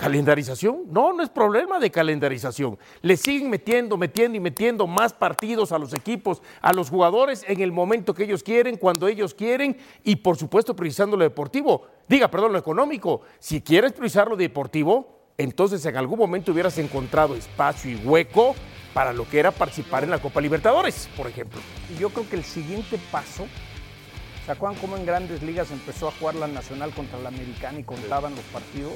¿Calendarización? 0.00 0.84
No, 0.90 1.12
no 1.12 1.22
es 1.22 1.28
problema 1.28 1.78
de 1.78 1.90
calendarización. 1.90 2.78
Le 3.02 3.18
siguen 3.18 3.50
metiendo, 3.50 3.98
metiendo 3.98 4.34
y 4.34 4.40
metiendo 4.40 4.86
más 4.86 5.12
partidos 5.12 5.72
a 5.72 5.78
los 5.78 5.92
equipos, 5.92 6.40
a 6.62 6.72
los 6.72 6.88
jugadores 6.88 7.44
en 7.46 7.60
el 7.60 7.70
momento 7.70 8.14
que 8.14 8.24
ellos 8.24 8.42
quieren, 8.42 8.78
cuando 8.78 9.08
ellos 9.08 9.34
quieren 9.34 9.76
y 10.02 10.16
por 10.16 10.38
supuesto 10.38 10.74
priorizando 10.74 11.18
lo 11.18 11.24
deportivo. 11.24 11.86
Diga, 12.08 12.30
perdón, 12.30 12.52
lo 12.52 12.58
económico. 12.58 13.20
Si 13.38 13.60
quieres 13.60 13.92
priorizar 13.92 14.26
lo 14.26 14.36
deportivo, 14.36 15.20
entonces 15.36 15.84
en 15.84 15.94
algún 15.98 16.18
momento 16.18 16.52
hubieras 16.52 16.78
encontrado 16.78 17.34
espacio 17.34 17.90
y 17.90 17.96
hueco 17.96 18.54
para 18.94 19.12
lo 19.12 19.28
que 19.28 19.38
era 19.38 19.50
participar 19.50 20.04
en 20.04 20.10
la 20.10 20.18
Copa 20.18 20.40
Libertadores, 20.40 21.10
por 21.14 21.26
ejemplo. 21.26 21.60
Y 21.94 22.00
yo 22.00 22.08
creo 22.08 22.26
que 22.26 22.36
el 22.36 22.44
siguiente 22.44 22.98
paso, 23.10 23.46
¿se 24.50 24.56
acuerdan 24.56 24.80
cómo 24.80 24.96
en 24.96 25.06
grandes 25.06 25.44
ligas 25.44 25.70
empezó 25.70 26.08
a 26.08 26.10
jugar 26.10 26.34
la 26.34 26.48
Nacional 26.48 26.90
contra 26.90 27.20
la 27.20 27.28
Americana 27.28 27.78
y 27.78 27.84
contaban 27.84 28.34
los 28.34 28.44
partidos? 28.46 28.94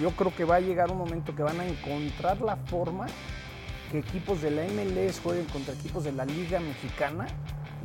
Yo 0.00 0.10
creo 0.10 0.34
que 0.34 0.44
va 0.44 0.56
a 0.56 0.60
llegar 0.60 0.90
un 0.90 0.98
momento 0.98 1.36
que 1.36 1.44
van 1.44 1.60
a 1.60 1.64
encontrar 1.64 2.40
la 2.40 2.56
forma 2.56 3.06
que 3.92 4.00
equipos 4.00 4.42
de 4.42 4.50
la 4.50 4.64
MLS 4.64 5.20
jueguen 5.20 5.44
contra 5.44 5.72
equipos 5.72 6.02
de 6.02 6.10
la 6.10 6.24
Liga 6.24 6.58
Mexicana 6.58 7.28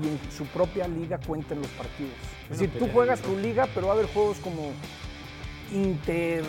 y 0.01 0.07
en 0.07 0.19
su 0.35 0.45
propia 0.45 0.87
liga 0.87 1.19
cuenten 1.19 1.61
los 1.61 1.67
partidos. 1.67 2.13
Es 2.49 2.57
decir, 2.57 2.79
tú 2.79 2.87
juegas 2.91 3.21
tu 3.21 3.37
liga, 3.37 3.67
pero 3.75 3.85
va 3.85 3.93
a 3.93 3.95
haber 3.97 4.11
juegos 4.11 4.37
como 4.37 4.71
inter, 5.71 6.43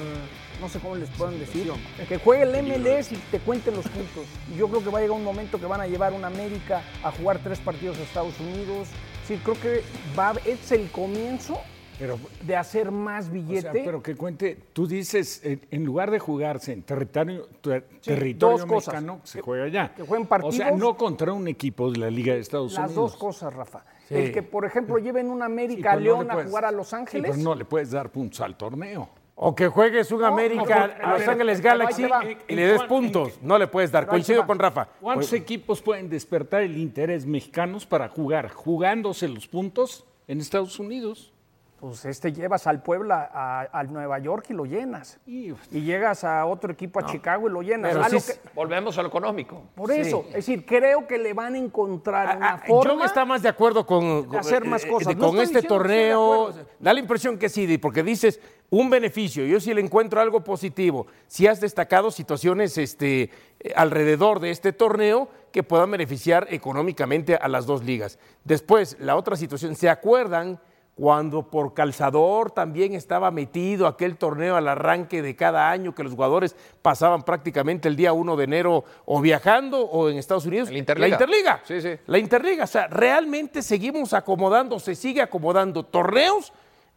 no 0.62 0.70
sé 0.70 0.78
cómo 0.78 0.94
les 0.94 1.10
pueden 1.10 1.38
decir, 1.38 1.70
que 2.08 2.16
juegue 2.16 2.44
el 2.44 2.62
MLS 2.62 3.12
y 3.12 3.16
te 3.30 3.38
cuenten 3.40 3.76
los 3.76 3.86
puntos. 3.86 4.24
Yo 4.56 4.66
creo 4.68 4.82
que 4.82 4.88
va 4.88 5.00
a 5.00 5.02
llegar 5.02 5.18
un 5.18 5.24
momento 5.24 5.60
que 5.60 5.66
van 5.66 5.82
a 5.82 5.86
llevar 5.86 6.14
una 6.14 6.28
América 6.28 6.80
a 7.04 7.10
jugar 7.10 7.38
tres 7.44 7.58
partidos 7.58 7.98
a 7.98 8.02
Estados 8.02 8.40
Unidos. 8.40 8.88
Sí, 9.28 9.38
creo 9.44 9.61
que 9.61 9.82
va, 10.18 10.32
es 10.47 10.73
el 10.73 10.90
comienzo 10.90 11.61
Pero, 11.99 12.18
de 12.47 12.56
hacer 12.56 12.90
más 12.90 13.25
o 13.28 13.30
sea, 13.30 13.32
billete. 13.35 13.82
pero 13.85 14.02
que 14.02 14.16
cuente, 14.16 14.56
tú 14.73 14.87
dices, 14.87 15.42
eh, 15.44 15.58
en 15.70 15.85
lugar 15.85 16.11
de 16.11 16.18
jugarse 16.18 16.73
en 16.73 16.82
territorio, 16.82 17.47
ter- 17.61 17.87
Sí, 18.00 18.11
territorio 18.11 18.56
dos 18.58 18.66
cosas. 18.66 18.94
mexicano, 18.94 19.20
se 19.25 19.42
juega 19.42 19.64
allá. 19.64 19.92
que 19.94 20.02
jueguen 20.04 20.26
O 20.26 20.50
sea, 20.52 20.66
partidos. 20.68 20.78
no 20.80 20.97
contra 20.97 21.32
un 21.35 21.47
equipo 21.47 21.90
de 21.90 21.99
la 21.99 22.11
Liga 22.11 22.32
de 22.32 22.40
Estados 22.40 22.73
Las 22.73 22.87
Unidos. 22.90 22.94
dos 23.12 23.16
cosas, 23.20 23.52
Rafa. 23.52 23.85
Sí. 24.08 24.14
El 24.14 24.32
que, 24.32 24.42
por 24.42 24.64
ejemplo, 24.64 24.97
lleven 24.99 25.30
Sí, 25.30 25.42
América 25.42 25.92
a 25.92 25.94
no 25.97 26.00
León 26.00 26.26
le 26.28 26.32
a 26.32 26.44
jugar 26.47 26.64
a 26.64 26.70
Los 26.73 26.88
sí, 26.88 26.97
Ángeles. 26.97 27.30
pero 27.32 27.42
no 27.42 27.54
le 27.54 27.66
puedes 27.66 27.90
dar 27.90 28.11
puntos 28.11 28.40
al 28.40 28.56
torneo. 28.56 29.11
O 29.40 29.54
que 29.54 29.68
juegues 29.68 30.11
un 30.11 30.21
No, 30.21 30.26
América 30.26 30.97
no, 31.00 31.12
Los 31.12 31.28
Ángeles 31.28 31.61
Galaxy 31.61 32.09
y 32.49 32.57
le 32.57 32.66
des 32.66 32.83
¿En 32.83 32.88
puntos. 32.88 33.38
No 33.40 33.57
le 33.57 33.68
puedes 33.68 33.92
dar. 33.92 34.09
Coincido 34.09 34.45
con 34.45 34.59
Rafa. 34.59 34.88
¿Cuántos 35.00 35.33
equipos 35.33 35.80
pueden 35.80 36.11
despertar 36.11 36.62
el 36.62 36.76
interés 36.76 37.25
mexicanos 37.25 37.87
para 37.87 38.09
jugar 38.09 38.50
jugándose 38.50 39.28
los 39.28 39.47
puntos 39.47 40.04
en 40.26 40.40
Estados 40.40 40.80
Unidos? 40.80 41.33
Pues 41.80 42.04
este 42.06 42.32
llevas 42.32 42.66
al 42.66 42.82
Puebla 42.82 43.30
a, 43.32 43.61
al 43.61 43.92
Nueva 43.92 44.18
York 44.18 44.47
y 44.49 44.52
lo 44.52 44.64
llenas. 44.66 45.18
Y- 45.26 45.52
Y 45.70 45.82
llegas 45.82 46.25
a 46.25 46.44
otro 46.44 46.73
equipo 46.73 46.99
a 46.99 47.06
Chicago 47.06 47.49
y 47.49 47.52
lo 47.52 47.62
llenas. 47.62 47.92
Pero 47.92 48.04
A 48.04 48.08
lo 48.08 48.18
sí 48.18 48.32
que- 48.32 48.49
Volvemos 48.54 48.99
a 48.99 49.02
lo 49.02 49.08
económico. 49.08 49.62
por 49.76 49.92
eso, 49.92 50.25
es 50.28 50.35
decir, 50.35 50.66
creo 50.66 51.06
que 51.06 51.18
le 51.18 51.35
van 51.35 51.54
a 51.54 51.58
encontrar 51.58 52.37
una 52.37 52.54
Ah, 52.54 52.58
forma. 52.66 52.94
Yo 52.94 53.04
está 53.04 53.25
más 53.25 53.42
de 53.42 53.49
acuerdo 53.49 53.87
con, 53.87 54.25
con- 54.25 54.38
hacer 54.40 54.64
más 54.64 54.85
eh, 54.85 54.88
cosas. 54.88 55.16
No 55.16 55.28
con 55.28 55.38
este 55.40 55.62
torneo. 55.62 56.52
Da 56.80 56.92
la 56.92 56.99
impresión 57.00 57.38
que 57.38 57.49
sí, 57.49 57.78
porque 57.78 58.02
dices 58.02 58.40
un 58.70 58.90
beneficio. 58.90 59.47
Yo 59.47 59.61
sí 59.61 59.73
le 59.73 59.80
encuentro 59.80 60.20
algo 60.20 60.42
positivo. 60.42 61.06
Si 61.28 61.47
has 61.47 61.61
destacado 61.61 62.11
situaciones 62.11 62.76
este, 62.76 63.30
eh, 63.61 63.73
alrededor 63.76 64.40
de 64.40 64.50
este 64.50 64.73
torneo 64.73 65.28
que 65.52 65.62
puedan 65.62 65.90
beneficiar 65.92 66.49
económicamente 66.50 67.37
a 67.37 67.47
las 67.47 67.66
dos 67.66 67.85
ligas. 67.85 68.18
Después, 68.44 68.97
la 68.99 69.14
otra 69.16 69.37
situación, 69.37 69.76
¿se 69.76 69.88
acuerdan? 69.88 70.58
Cuando 70.98 71.44
por 71.44 71.74
calzador 71.74 72.50
también 72.50 72.92
estaba 72.92 73.30
metido 73.30 73.86
aquel 73.86 74.16
torneo 74.16 74.56
al 74.56 74.66
arranque 74.66 75.22
de 75.22 75.36
cada 75.36 75.70
año 75.70 75.94
que 75.94 76.02
los 76.02 76.12
jugadores 76.12 76.56
pasaban 76.82 77.22
prácticamente 77.22 77.86
el 77.86 77.94
día 77.94 78.12
1 78.12 78.34
de 78.34 78.42
enero 78.42 78.84
o 79.04 79.20
viajando 79.20 79.80
o 79.80 80.08
en 80.08 80.18
Estados 80.18 80.44
Unidos. 80.46 80.70
El 80.70 80.76
Interliga. 80.76 81.06
La 81.06 81.14
Interliga. 81.14 81.60
Sí, 81.62 81.80
sí. 81.80 81.90
La 82.08 82.18
Interliga. 82.18 82.64
O 82.64 82.66
sea, 82.66 82.88
realmente 82.88 83.62
seguimos 83.62 84.12
acomodando, 84.12 84.80
se 84.80 84.96
sigue 84.96 85.22
acomodando 85.22 85.84
torneos 85.84 86.52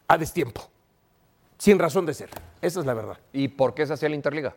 a 0.08 0.17
destiempo. 0.17 0.67
Sin 1.60 1.77
razón 1.77 2.08
de 2.08 2.15
ser. 2.15 2.31
Esa 2.60 2.79
es 2.79 2.86
la 2.88 2.96
verdad. 2.96 3.20
¿Y 3.34 3.50
por 3.50 3.75
qué 3.75 3.86
se 3.86 3.93
hacía 3.93 4.10
la 4.10 4.15
Interliga? 4.15 4.55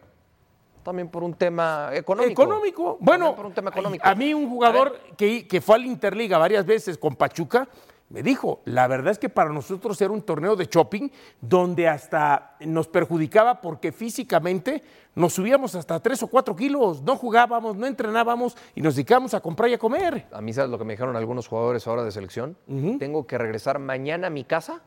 También 0.83 1.09
por 1.09 1.23
un 1.23 1.35
tema 1.35 1.91
económico. 1.93 2.45
Económico. 2.45 2.97
Bueno, 2.99 3.37
por 3.37 3.45
un 3.45 3.53
tema 3.53 3.69
económico. 3.69 4.09
a 4.09 4.15
mí 4.15 4.33
un 4.33 4.49
jugador 4.49 4.99
que, 5.19 5.47
que 5.47 5.61
fue 5.61 5.77
al 5.77 5.85
Interliga 5.85 6.39
varias 6.39 6.65
veces 6.65 6.97
con 6.97 7.15
Pachuca 7.15 7.69
me 8.15 8.23
dijo, 8.23 8.61
la 8.65 8.87
verdad 8.87 9.11
es 9.11 9.19
que 9.19 9.29
para 9.29 9.51
nosotros 9.51 10.01
era 10.01 10.13
un 10.13 10.23
torneo 10.23 10.55
de 10.55 10.67
shopping 10.67 11.09
donde 11.41 11.89
hasta 11.89 12.55
nos 12.61 12.87
perjudicaba 12.87 13.61
porque 13.61 13.91
físicamente 13.91 14.85
nos 15.17 15.33
subíamos 15.33 15.75
hasta 15.75 15.99
3 15.99 16.23
o 16.23 16.29
4 16.29 16.55
kilos, 16.55 17.03
no 17.03 17.17
jugábamos, 17.17 17.75
no 17.75 17.89
entrenábamos 17.89 18.57
y 18.77 18.83
nos 18.83 18.95
dedicábamos 18.95 19.35
a 19.35 19.41
comprar 19.41 19.69
y 19.69 19.75
a 19.75 19.79
comer. 19.79 20.29
A 20.31 20.41
mí, 20.41 20.53
¿sabes 20.53 20.71
lo 20.71 20.79
que 20.79 20.85
me 20.85 20.93
dijeron 20.93 21.17
algunos 21.17 21.49
jugadores 21.49 21.89
ahora 21.89 22.05
de 22.05 22.13
selección? 22.13 22.57
Tengo 23.01 23.27
que 23.27 23.37
regresar 23.37 23.81
mañana 23.81 24.29
a 24.29 24.31
mi 24.31 24.45
casa 24.45 24.81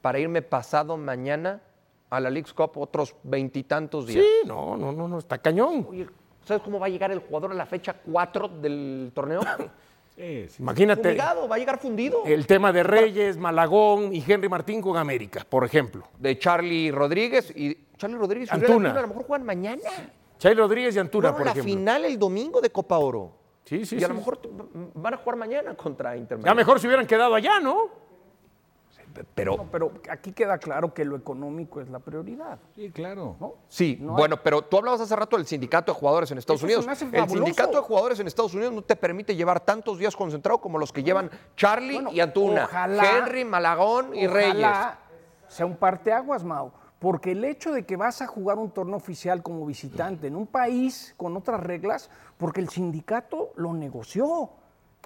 para 0.00 0.18
irme 0.18 0.40
pasado 0.40 0.96
mañana 0.96 1.60
a 2.08 2.18
la 2.18 2.30
League's 2.30 2.54
Cup 2.54 2.78
otros 2.78 3.14
veintitantos 3.24 4.06
días. 4.06 4.24
Sí, 4.24 4.48
no, 4.48 4.74
no, 4.78 4.90
no, 4.90 5.06
no, 5.06 5.18
está 5.18 5.36
cañón. 5.36 5.86
Oye, 5.90 6.06
¿sabes 6.46 6.62
cómo 6.62 6.80
va 6.80 6.86
a 6.86 6.88
llegar 6.88 7.10
el 7.10 7.18
jugador 7.18 7.50
a 7.50 7.54
la 7.54 7.66
fecha 7.66 7.94
4 8.10 8.48
del 8.48 9.12
torneo? 9.14 9.40
Sí, 10.16 10.46
sí. 10.48 10.62
Imagínate 10.62 11.02
Fumigado, 11.02 11.46
va 11.46 11.56
a 11.56 11.58
llegar 11.58 11.78
fundido. 11.78 12.22
el 12.24 12.46
tema 12.46 12.72
de 12.72 12.82
Reyes, 12.82 13.36
Malagón 13.36 14.14
y 14.14 14.24
Henry 14.26 14.48
Martín 14.48 14.80
con 14.80 14.96
América, 14.96 15.46
por 15.48 15.64
ejemplo. 15.64 16.08
De 16.18 16.38
Charlie 16.38 16.90
Rodríguez 16.90 17.52
y 17.54 17.76
Charlie 17.98 18.16
Rodríguez 18.16 18.48
y 18.50 18.54
Antuna. 18.54 18.74
Antuna 18.88 18.98
a 18.98 19.02
lo 19.02 19.08
mejor 19.08 19.24
juegan 19.24 19.46
mañana. 19.46 19.82
Chay 20.38 20.54
Rodríguez 20.54 20.96
y 20.96 20.98
Antuna, 20.98 21.32
por 21.34 21.44
la 21.44 21.52
ejemplo. 21.52 21.72
final 21.74 22.04
el 22.04 22.18
domingo 22.18 22.60
de 22.60 22.70
Copa 22.70 22.98
Oro. 22.98 23.32
Sí, 23.64 23.84
sí, 23.84 23.96
y 23.98 24.04
a 24.04 24.08
lo 24.08 24.14
mejor 24.14 24.38
van 24.94 25.14
a 25.14 25.16
jugar 25.16 25.36
mañana 25.36 25.74
contra 25.74 26.16
Inter. 26.16 26.38
Ya 26.44 26.54
mejor 26.54 26.78
se 26.78 26.86
hubieran 26.86 27.06
quedado 27.06 27.34
allá, 27.34 27.58
¿no? 27.58 27.90
Pero 29.34 29.56
No, 29.56 29.66
pero 29.70 29.92
aquí 30.10 30.32
queda 30.32 30.58
claro 30.58 30.92
que 30.92 31.04
lo 31.04 31.16
económico 31.16 31.80
es 31.80 31.88
la 31.88 31.98
prioridad. 31.98 32.58
Sí, 32.74 32.90
claro. 32.90 33.36
Sí, 33.68 33.98
bueno, 34.00 34.36
pero 34.42 34.62
tú 34.62 34.78
hablabas 34.78 35.00
hace 35.00 35.14
rato 35.16 35.36
del 35.36 35.46
sindicato 35.46 35.92
de 35.92 35.98
jugadores 35.98 36.30
en 36.30 36.38
Estados 36.38 36.60
Eso 36.60 36.66
se 36.66 36.74
Unidos. 36.74 36.86
me 36.86 36.92
hace 36.92 37.04
El 37.16 37.28
sindicato 37.28 37.76
de 37.78 37.82
jugadores 37.82 38.20
en 38.20 38.26
Estados 38.26 38.54
Unidos 38.54 38.72
no 38.72 38.82
te 38.82 38.96
permite 38.96 39.34
llevar 39.36 39.60
tantos 39.60 39.98
días 39.98 40.14
concentrados 40.16 40.60
como 40.60 40.78
los 40.78 40.92
que 40.92 41.02
llevan 41.02 41.30
Charlie 41.56 41.94
Bueno, 41.94 42.10
y 42.12 42.20
Antuna, 42.20 42.64
ojalá- 42.64 43.18
Henry, 43.18 43.44
Malagón 43.44 44.14
y 44.14 44.26
Reyes. 44.26 44.52
Ojalá 44.54 44.98
sea 45.48 45.66
un 45.66 45.76
parteaguas, 45.76 46.42
Mau. 46.44 46.72
Porque 46.98 47.32
el 47.32 47.44
hecho 47.44 47.72
de 47.72 47.84
que 47.84 47.96
vas 47.96 48.22
a 48.22 48.26
jugar 48.26 48.58
un 48.58 48.70
torneo 48.70 48.96
oficial 48.96 49.42
como 49.42 49.66
visitante 49.66 50.26
en 50.28 50.34
un 50.34 50.46
país 50.46 51.14
con 51.18 51.36
otras 51.36 51.60
reglas, 51.60 52.10
porque 52.38 52.60
el 52.60 52.70
sindicato 52.70 53.50
lo 53.56 53.72
negoció. 53.74 54.50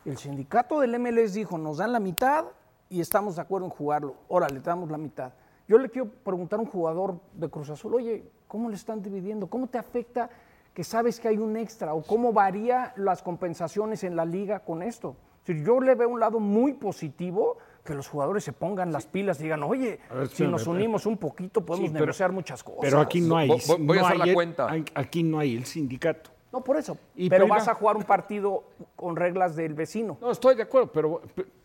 El 0.05 0.17
sindicato 0.17 0.81
del 0.81 0.95
MLS 0.99 1.35
dijo, 1.35 1.59
nos 1.59 1.79
dan 1.79 1.93
la 1.93 1.99
mitad 2.00 2.45
y 2.90 3.00
estamos 3.00 3.37
de 3.37 3.42
acuerdo 3.42 3.66
en 3.66 3.70
jugarlo. 3.70 4.16
Órale, 4.28 4.61
te 4.61 4.68
damos 4.68 4.90
la 4.90 4.99
mitad. 4.99 5.32
Yo 5.68 5.78
le 5.78 5.88
quiero 5.88 6.09
preguntar 6.11 6.59
a 6.59 6.62
un 6.62 6.68
jugador 6.68 7.20
de 7.32 7.49
Cruz 7.49 7.70
Azul, 7.70 7.94
oye, 7.94 8.25
¿cómo 8.49 8.68
le 8.68 8.75
están 8.75 9.00
dividiendo? 9.00 9.47
¿Cómo 9.47 9.68
te 9.68 9.78
afecta 9.78 10.28
que 10.75 10.82
sabes 10.85 11.20
que 11.20 11.28
hay 11.28 11.38
un 11.38 11.56
extra? 11.56 11.94
¿O 11.94 12.02
cómo 12.02 12.32
varía 12.32 12.92
las 12.97 13.23
compensaciones 13.23 14.02
en 14.02 14.16
la 14.16 14.25
liga 14.25 14.61
con 14.61 14.82
esto? 14.82 15.14
Es 15.42 15.47
decir, 15.47 15.64
yo 15.64 15.80
le 15.80 15.94
veo 15.94 16.09
un 16.09 16.18
lado 16.20 16.40
muy 16.40 16.75
positivo 16.75 17.56
que 17.85 17.94
los 17.94 18.09
jugadores 18.09 18.42
se 18.44 18.52
pongan 18.52 18.92
las 18.92 19.06
pilas 19.06 19.38
y 19.40 19.44
digan, 19.44 19.62
oye, 19.62 20.00
ver, 20.12 20.28
si 20.28 20.47
nos 20.47 20.66
unimos 20.66 21.06
un 21.06 21.16
poquito 21.16 21.64
podemos 21.64 21.88
Sí, 21.88 21.92
pero- 21.92 22.06
negociar 22.06 22.32
muchas 22.32 22.62
cosas. 22.64 22.80
Pero 22.82 23.00
aquí 23.00 23.20
no 23.20 23.37
hay. 23.37 23.49
Voy- 23.49 23.62
voy- 23.68 23.87
voy 23.87 23.99
a 23.99 24.00
no 24.00 24.06
hacer 24.09 24.18
la 24.18 24.25
el- 24.26 24.35
cuenta. 24.35 24.68
Aquí 24.94 25.23
no 25.23 25.38
hay 25.38 25.56
el 25.56 25.64
sindicato. 25.64 26.30
No, 26.52 26.62
por 26.64 26.76
eso. 26.76 26.99
Y 27.14 27.30
pero 27.30 27.44
prima- 27.44 27.56
vas 27.56 27.68
a 27.68 27.75
jugar 27.75 27.97
un 27.97 28.02
partido 28.02 28.64
con 28.97 29.14
reglas 29.14 29.54
del 29.54 29.73
vecino. 29.75 30.18
No, 30.20 30.32
estoy 30.32 30.56
de 30.56 30.64
acuerdo, 30.64 30.90
pero 30.92 31.23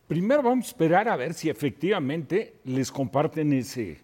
primero 0.07 0.43
vamos 0.43 0.65
a 0.65 0.67
esperar 0.69 1.07
a 1.09 1.15
ver 1.15 1.33
si 1.33 1.49
efectivamente 1.49 2.55
les 2.65 2.91
comparten 2.91 3.53
ese, 3.53 4.01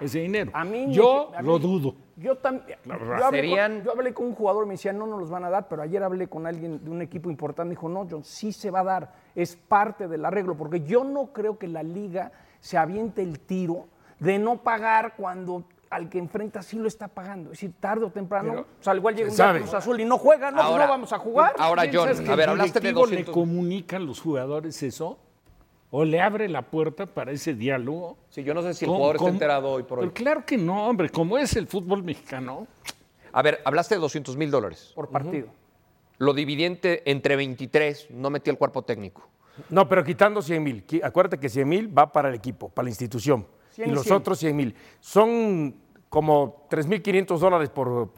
ese 0.00 0.18
dinero. 0.20 0.50
A 0.54 0.64
mí, 0.64 0.86
yo 0.92 1.32
a 1.34 1.42
mí- 1.42 1.46
lo 1.48 1.58
dudo. 1.58 1.94
Yo 2.16 2.36
también. 2.36 2.78
Yo 2.84 2.92
hablé, 3.24 3.40
Serían- 3.40 3.74
con, 3.76 3.84
yo 3.84 3.92
hablé 3.92 4.12
con 4.12 4.26
un 4.26 4.34
jugador 4.34 4.64
y 4.64 4.68
me 4.68 4.74
decía, 4.74 4.92
no 4.92 5.06
nos 5.06 5.18
los 5.20 5.30
van 5.30 5.44
a 5.44 5.48
dar, 5.50 5.68
pero 5.68 5.80
ayer 5.82 6.02
hablé 6.02 6.28
con 6.28 6.46
alguien 6.46 6.84
de 6.84 6.90
un 6.90 7.00
equipo 7.00 7.30
importante. 7.30 7.68
Me 7.68 7.74
dijo, 7.76 7.88
no, 7.88 8.06
John, 8.10 8.24
sí 8.24 8.52
se 8.52 8.70
va 8.70 8.80
a 8.80 8.84
dar. 8.84 9.12
Es 9.34 9.56
parte 9.56 10.06
del 10.06 10.24
arreglo, 10.26 10.54
porque 10.54 10.80
yo 10.82 11.02
no 11.02 11.32
creo 11.32 11.58
que 11.58 11.66
la 11.66 11.82
liga 11.82 12.30
se 12.60 12.76
aviente 12.76 13.22
el 13.22 13.40
tiro 13.40 13.86
de 14.18 14.38
no 14.38 14.58
pagar 14.58 15.14
cuando 15.16 15.64
al 15.88 16.10
que 16.10 16.18
enfrenta 16.18 16.60
sí 16.62 16.78
lo 16.78 16.86
está 16.88 17.08
pagando. 17.08 17.46
Es 17.52 17.52
decir, 17.58 17.72
tarde 17.80 18.04
o 18.04 18.10
temprano, 18.10 18.50
Pero 18.50 18.62
o 18.62 18.82
sea, 18.84 18.94
igual 18.94 19.16
llega 19.16 19.30
un 19.30 19.34
día. 19.36 19.54
Cruz 19.58 19.74
Azul 19.74 19.98
y 20.00 20.04
no 20.04 20.18
juega, 20.18 20.50
no, 20.50 20.56
pues 20.58 20.66
Ahora- 20.66 20.84
no 20.86 20.90
vamos 20.92 21.12
a 21.14 21.18
jugar. 21.18 21.54
ahora, 21.58 21.84
John, 21.90 22.04
¿Piensas 22.04 22.20
que 22.26 22.30
a 22.30 22.36
ver, 22.36 22.48
hablaste 22.50 22.80
de 22.80 22.88
directivo 22.88 23.00
200. 23.06 23.26
le 23.28 23.32
comunica 23.32 23.96
a 23.96 24.00
los 24.00 24.20
jugadores 24.20 24.82
eso? 24.82 25.18
¿O 25.92 26.04
le 26.04 26.20
abre 26.20 26.48
la 26.48 26.62
puerta 26.62 27.06
para 27.06 27.32
ese 27.32 27.54
diálogo? 27.54 28.16
Sí, 28.30 28.44
yo 28.44 28.54
no 28.54 28.62
sé 28.62 28.74
si 28.74 28.84
el 28.84 28.88
¿Cómo- 28.88 28.98
jugador 28.98 29.16
está 29.16 29.28
enterado 29.28 29.70
hoy 29.70 29.82
por 29.82 29.98
hoy. 29.98 30.04
Pero 30.06 30.14
claro 30.14 30.46
que 30.46 30.56
no, 30.56 30.86
hombre. 30.86 31.08
Como 31.10 31.36
es 31.36 31.56
el 31.56 31.66
fútbol 31.66 32.02
mexicano, 32.02 32.66
A 33.32 33.42
ver, 33.42 33.60
hablaste 33.64 33.94
de 33.94 34.00
200 34.00 34.36
mil 34.36 34.50
dólares. 34.50 34.92
Por 34.94 35.08
partido. 35.08 35.48
Lo 36.18 36.34
dividiente 36.34 37.08
entre 37.10 37.36
23, 37.36 38.08
no 38.10 38.28
metí 38.28 38.50
el 38.50 38.58
cuerpo 38.58 38.82
técnico. 38.82 39.28
No, 39.68 39.88
pero 39.88 40.02
quitando 40.04 40.42
100 40.42 40.62
mil. 40.62 40.84
Acuérdate 41.02 41.38
que 41.38 41.48
100 41.48 41.68
mil 41.68 41.96
va 41.98 42.12
para 42.12 42.28
el 42.28 42.34
equipo, 42.34 42.68
para 42.70 42.84
la 42.84 42.90
institución. 42.90 43.46
100 43.70 43.88
y 43.88 43.92
y 43.92 43.94
los 43.94 44.02
100. 44.04 44.16
otros 44.16 44.38
100 44.38 44.56
mil. 44.56 44.74
Son 44.98 45.74
como 46.08 46.66
3.500 46.70 47.38
dólares 47.38 47.68
por, 47.70 48.10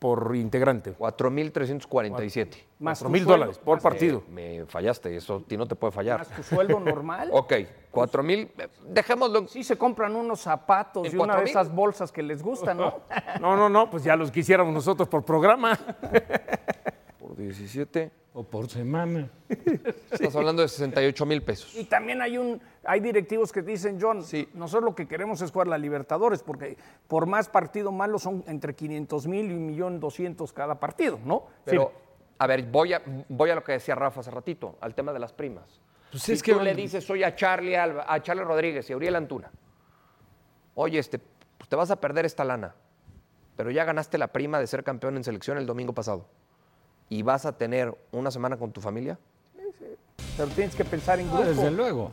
por 0.00 0.34
integrante. 0.34 0.96
4.347. 0.96 2.56
Más 2.78 2.98
4 3.00 3.06
tu 3.06 3.12
mil 3.12 3.24
dólares 3.26 3.58
por 3.58 3.76
más- 3.76 3.82
partido. 3.82 4.22
Me 4.30 4.64
fallaste, 4.66 5.14
eso 5.14 5.36
a 5.36 5.40
ti 5.48 5.56
no 5.58 5.66
te 5.66 5.76
puede 5.76 5.92
fallar. 5.92 6.20
Más 6.20 6.28
tu 6.30 6.42
sueldo 6.42 6.80
normal. 6.80 7.30
Ok, 7.34 7.52
4.000, 7.92 8.48
eh, 8.58 8.68
dejémoslo 8.88 9.46
Sí 9.46 9.62
se 9.62 9.76
compran 9.76 10.16
unos 10.16 10.40
zapatos 10.40 11.06
¿En 11.06 11.12
y 11.18 11.22
una 11.22 11.36
de 11.36 11.44
esas 11.44 11.70
bolsas 11.72 12.10
que 12.10 12.22
les 12.22 12.42
gustan, 12.42 12.78
¿no? 12.78 13.00
No, 13.40 13.56
no, 13.56 13.68
no, 13.68 13.90
pues 13.90 14.02
ya 14.02 14.16
los 14.16 14.30
quisiéramos 14.30 14.72
nosotros 14.72 15.06
por 15.08 15.22
programa. 15.24 15.78
por 17.40 17.46
17. 17.46 18.10
o 18.34 18.44
por 18.44 18.68
semana. 18.68 19.28
Estás 20.10 20.36
hablando 20.36 20.62
de 20.62 20.68
68 20.68 21.26
mil 21.26 21.42
pesos. 21.42 21.74
Y 21.74 21.84
también 21.84 22.20
hay 22.22 22.38
un 22.38 22.60
hay 22.84 23.00
directivos 23.00 23.50
que 23.52 23.62
dicen, 23.62 23.98
John, 24.00 24.22
Sí. 24.22 24.48
nosotros 24.54 24.90
lo 24.90 24.94
que 24.94 25.08
queremos 25.08 25.40
es 25.42 25.50
jugar 25.50 25.66
la 25.68 25.78
Libertadores, 25.78 26.42
porque 26.42 26.76
por 27.08 27.26
más 27.26 27.48
partido 27.48 27.90
malo 27.92 28.18
son 28.18 28.44
entre 28.46 28.74
500 28.74 29.26
mil 29.26 29.50
y 29.50 29.54
1.200.000 29.80 30.52
cada 30.52 30.78
partido, 30.78 31.18
¿no? 31.24 31.46
Pero, 31.64 31.92
a 32.38 32.46
ver, 32.46 32.62
voy 32.64 32.92
a, 32.92 33.02
voy 33.28 33.50
a 33.50 33.54
lo 33.56 33.64
que 33.64 33.72
decía 33.72 33.94
Rafa 33.94 34.20
hace 34.20 34.30
ratito, 34.30 34.76
al 34.80 34.94
tema 34.94 35.12
de 35.12 35.18
las 35.18 35.32
primas. 35.32 35.80
Pues 36.10 36.22
si 36.22 36.32
es 36.32 36.42
que 36.42 36.52
tú 36.52 36.60
le 36.60 36.70
van- 36.70 36.76
dices, 36.76 37.04
soy 37.04 37.22
a 37.24 37.34
Charlie, 37.34 37.74
Alba- 37.76 38.04
a 38.08 38.22
Charlie 38.22 38.44
Rodríguez 38.44 38.88
y 38.90 38.92
a 38.92 38.96
Uriel 38.96 39.16
Antuna, 39.16 39.50
oye, 40.74 40.98
este, 40.98 41.18
pues 41.18 41.68
te 41.68 41.76
vas 41.76 41.90
a 41.90 42.00
perder 42.00 42.24
esta 42.26 42.44
lana, 42.44 42.74
pero 43.56 43.70
ya 43.70 43.84
ganaste 43.84 44.18
la 44.18 44.28
prima 44.28 44.58
de 44.60 44.66
ser 44.66 44.82
campeón 44.84 45.16
en 45.16 45.24
selección 45.24 45.58
el 45.58 45.66
domingo 45.66 45.92
pasado 45.92 46.26
y 47.10 47.22
vas 47.22 47.44
a 47.44 47.52
tener 47.58 47.94
una 48.12 48.30
semana 48.30 48.56
con 48.56 48.72
tu 48.72 48.80
familia. 48.80 49.18
Pero 50.36 50.48
tienes 50.52 50.74
que 50.74 50.84
pensar 50.86 51.18
en 51.20 51.28
Ah, 51.28 51.32
grupo. 51.34 51.48
desde 51.48 51.70
luego. 51.70 52.12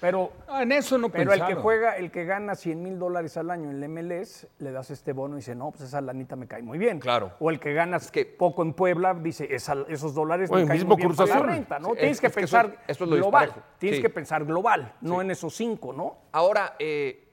Pero, 0.00 0.30
Ah, 0.46 0.62
en 0.62 0.70
eso 0.72 0.96
no 0.96 1.08
pero 1.10 1.32
el 1.32 1.44
que 1.44 1.54
juega, 1.56 1.96
el 1.96 2.10
que 2.12 2.24
gana 2.24 2.54
100 2.54 2.82
mil 2.82 2.98
dólares 3.00 3.36
al 3.36 3.50
año 3.50 3.68
en 3.70 3.76
el 3.82 3.84
MLS, 3.88 4.46
le 4.58 4.70
das 4.70 4.90
este 4.90 5.12
bono 5.12 5.34
y 5.34 5.38
dice, 5.38 5.54
no, 5.56 5.70
pues 5.72 5.82
esa 5.82 6.00
lanita 6.00 6.34
me 6.36 6.46
cae 6.46 6.62
muy 6.62 6.78
bien. 6.78 6.98
Claro. 7.00 7.32
O 7.40 7.50
el 7.50 7.58
que 7.60 7.74
gana 7.74 7.98
que- 8.12 8.24
poco 8.24 8.62
en 8.62 8.74
Puebla, 8.74 9.12
dice, 9.14 9.52
"Esa- 9.52 9.84
esos 9.88 10.14
dólares 10.14 10.50
me 10.50 10.60
el 10.62 10.66
caen 10.68 10.78
mismo 10.78 10.94
muy 10.96 11.02
bien 11.04 11.16
para 11.16 11.34
la 11.40 11.46
renta, 11.46 11.78
¿no? 11.80 11.88
Sí, 11.90 11.94
tienes 11.96 12.12
es- 12.12 12.20
que 12.20 12.26
es 12.28 12.34
que 12.34 12.40
eso- 12.44 12.56
pensar 12.58 12.84
esto 12.86 13.04
es 13.04 13.10
lo 13.10 13.16
global. 13.16 13.46
disparejo. 13.46 13.68
Tienes 13.78 13.96
Sí. 13.98 14.02
que 14.02 14.10
pensar 14.10 14.44
global, 14.44 14.94
no 15.00 15.20
en 15.20 15.30
esos 15.32 15.54
cinco, 15.54 15.92
¿no? 15.92 16.16
Ahora, 16.32 16.74
eh, 16.78 17.27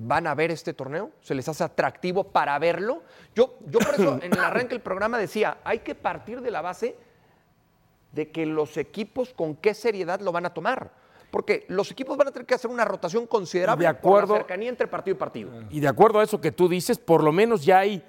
¿van 0.00 0.26
a 0.26 0.34
ver 0.34 0.50
este 0.50 0.72
torneo? 0.72 1.10
¿Se 1.20 1.34
les 1.34 1.48
hace 1.48 1.64
atractivo 1.64 2.24
para 2.24 2.58
verlo? 2.58 3.02
Yo, 3.34 3.58
yo 3.66 3.78
por 3.80 3.94
eso 3.94 4.18
en 4.22 4.32
el 4.32 4.38
arranque 4.38 4.70
del 4.70 4.80
programa 4.80 5.18
decía, 5.18 5.58
hay 5.64 5.80
que 5.80 5.94
partir 5.94 6.40
de 6.40 6.50
la 6.50 6.62
base 6.62 6.96
de 8.12 8.30
que 8.30 8.46
los 8.46 8.76
equipos 8.76 9.34
con 9.34 9.56
qué 9.56 9.74
seriedad 9.74 10.20
lo 10.20 10.32
van 10.32 10.46
a 10.46 10.54
tomar. 10.54 10.90
Porque 11.30 11.66
los 11.68 11.90
equipos 11.90 12.16
van 12.16 12.28
a 12.28 12.30
tener 12.32 12.46
que 12.46 12.54
hacer 12.54 12.70
una 12.70 12.86
rotación 12.86 13.26
considerable 13.26 13.86
De 13.86 13.92
por 13.92 13.98
acuerdo. 13.98 14.32
la 14.34 14.40
cercanía 14.40 14.70
entre 14.70 14.86
partido 14.86 15.14
y 15.16 15.18
partido. 15.18 15.50
Y 15.68 15.80
de 15.80 15.88
acuerdo 15.88 16.20
a 16.20 16.24
eso 16.24 16.40
que 16.40 16.52
tú 16.52 16.68
dices, 16.68 16.96
por 16.96 17.22
lo 17.22 17.32
menos 17.32 17.64
ya 17.66 17.80
hay 17.80 18.02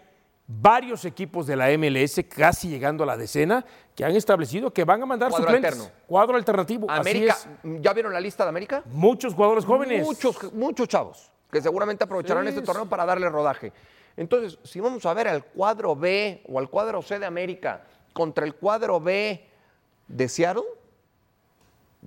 varios 0.48 1.04
equipos 1.04 1.46
de 1.46 1.58
la 1.58 1.68
MLS, 1.78 2.22
casi 2.30 2.70
llegando 2.70 3.04
a 3.04 3.08
la 3.08 3.18
decena, 3.18 3.66
que 3.94 4.06
han 4.06 4.16
establecido 4.16 4.72
que 4.72 4.86
van 4.86 5.04
a 5.04 5.06
mandar 5.06 5.30
Cuadro 5.32 5.48
suplentes. 5.48 5.74
alterno. 5.74 6.00
Cuadro 6.08 6.38
alternativo. 6.38 6.90
así 6.90 7.02
América, 7.02 7.34
es. 7.34 7.82
¿ya 7.82 7.94
vieron 7.94 8.14
la 8.14 8.22
lista 8.22 8.44
de 8.46 8.50
América? 8.50 8.84
Muchos 8.86 9.34
jugadores 9.34 9.66
jóvenes. 9.66 10.02
Muchos, 10.02 10.54
muchos 10.54 10.88
chavos 10.88 11.30
que 11.52 11.62
seguramente 11.62 12.04
aprovecharán 12.04 12.44
Sí, 12.44 12.50
este 12.50 12.62
sí. 12.62 12.66
torneo 12.66 12.88
para 12.88 13.06
darle 13.06 13.30
rodaje. 13.30 13.74
Entonces, 14.18 14.60
si 14.64 14.80
vamos 14.80 15.06
a 15.06 15.14
ver 15.14 15.28
al 15.28 15.46
cuadro 15.46 15.96
B 15.96 16.44
o 16.48 16.60
al 16.60 16.70
cuadro 16.70 17.02
C 17.02 17.20
de 17.20 17.26
América 17.26 17.84
contra 18.14 18.46
el 18.46 18.56
cuadro 18.56 19.00
B 19.00 19.46
de 20.08 20.28
Seattle, 20.28 20.64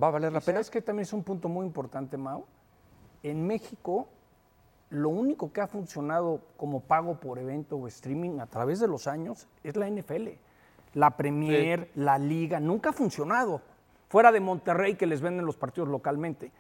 ¿va 0.01 0.09
a 0.09 0.11
valer 0.11 0.33
la 0.33 0.41
pena? 0.41 0.57
¿Sabes 0.57 0.71
que 0.71 0.83
también 0.83 1.03
es 1.05 1.13
un 1.13 1.23
punto 1.23 1.49
muy 1.49 1.65
importante, 1.67 2.17
Mau? 2.17 2.45
En 3.23 3.47
México, 3.47 4.09
lo 4.91 5.09
único 5.09 5.53
que 5.53 5.61
ha 5.61 5.67
funcionado 5.67 6.41
como 6.57 6.81
pago 6.81 7.19
por 7.19 7.39
evento 7.39 7.77
o 7.77 7.87
streaming 7.89 8.41
a 8.41 8.47
través 8.47 8.79
de 8.81 8.89
los 8.89 9.07
años 9.07 9.47
es 9.65 9.77
la 9.77 9.89
NFL. 9.89 10.29
La 10.95 11.17
Premier, 11.17 11.91
la 11.95 12.19
Liga, 12.19 12.61
nunca 12.61 12.91
ha 12.91 12.93
funcionado. 12.93 13.63
Fuera 14.09 14.31
de 14.31 14.41
Monterrey 14.41 14.97
que 14.97 15.07
les 15.07 15.23
venden 15.23 15.47
los 15.47 15.57
partidos 15.57 15.89
localmente. 15.89 16.53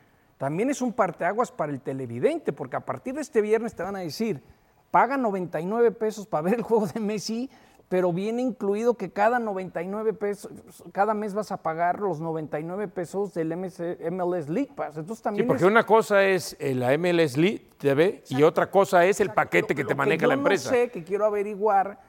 También 0.42 0.70
es 0.70 0.82
un 0.82 0.92
parteaguas 0.92 1.52
para 1.52 1.70
el 1.70 1.80
televidente, 1.80 2.52
porque 2.52 2.74
a 2.74 2.80
partir 2.80 3.14
de 3.14 3.20
este 3.20 3.40
viernes 3.40 3.76
te 3.76 3.84
van 3.84 3.94
a 3.94 4.00
decir, 4.00 4.42
paga 4.90 5.16
99 5.16 5.92
pesos 5.92 6.26
para 6.26 6.42
ver 6.42 6.54
el 6.54 6.62
juego 6.62 6.88
de 6.88 6.98
Messi, 6.98 7.48
pero 7.88 8.12
viene 8.12 8.42
incluido 8.42 8.94
que 8.94 9.12
cada 9.12 9.38
99 9.38 10.14
pesos, 10.14 10.50
cada 10.90 11.14
mes 11.14 11.32
vas 11.32 11.52
a 11.52 11.62
pagar 11.62 12.00
los 12.00 12.20
99 12.20 12.88
pesos 12.88 13.32
del 13.34 13.52
MS 13.56 13.98
MLS 14.10 14.48
League 14.48 14.72
Pass. 14.74 14.96
Entonces 14.96 15.18
Sí, 15.18 15.22
también 15.22 15.46
porque 15.46 15.62
es- 15.62 15.70
una 15.70 15.86
cosa 15.86 16.24
es 16.24 16.56
eh, 16.58 16.74
la 16.74 16.92
MLS 16.98 17.36
League 17.36 17.68
TV 17.78 18.24
y 18.28 18.42
otra 18.42 18.68
cosa 18.68 19.04
es 19.04 19.20
el 19.20 19.30
paquete 19.30 19.76
que 19.76 19.84
te 19.84 19.94
maneja 19.94 20.22
yo 20.22 20.26
la 20.26 20.34
empresa. 20.34 20.70
No 20.70 20.76
sé, 20.76 20.90
que 20.90 21.04
quiero 21.04 21.24
averiguar, 21.24 22.00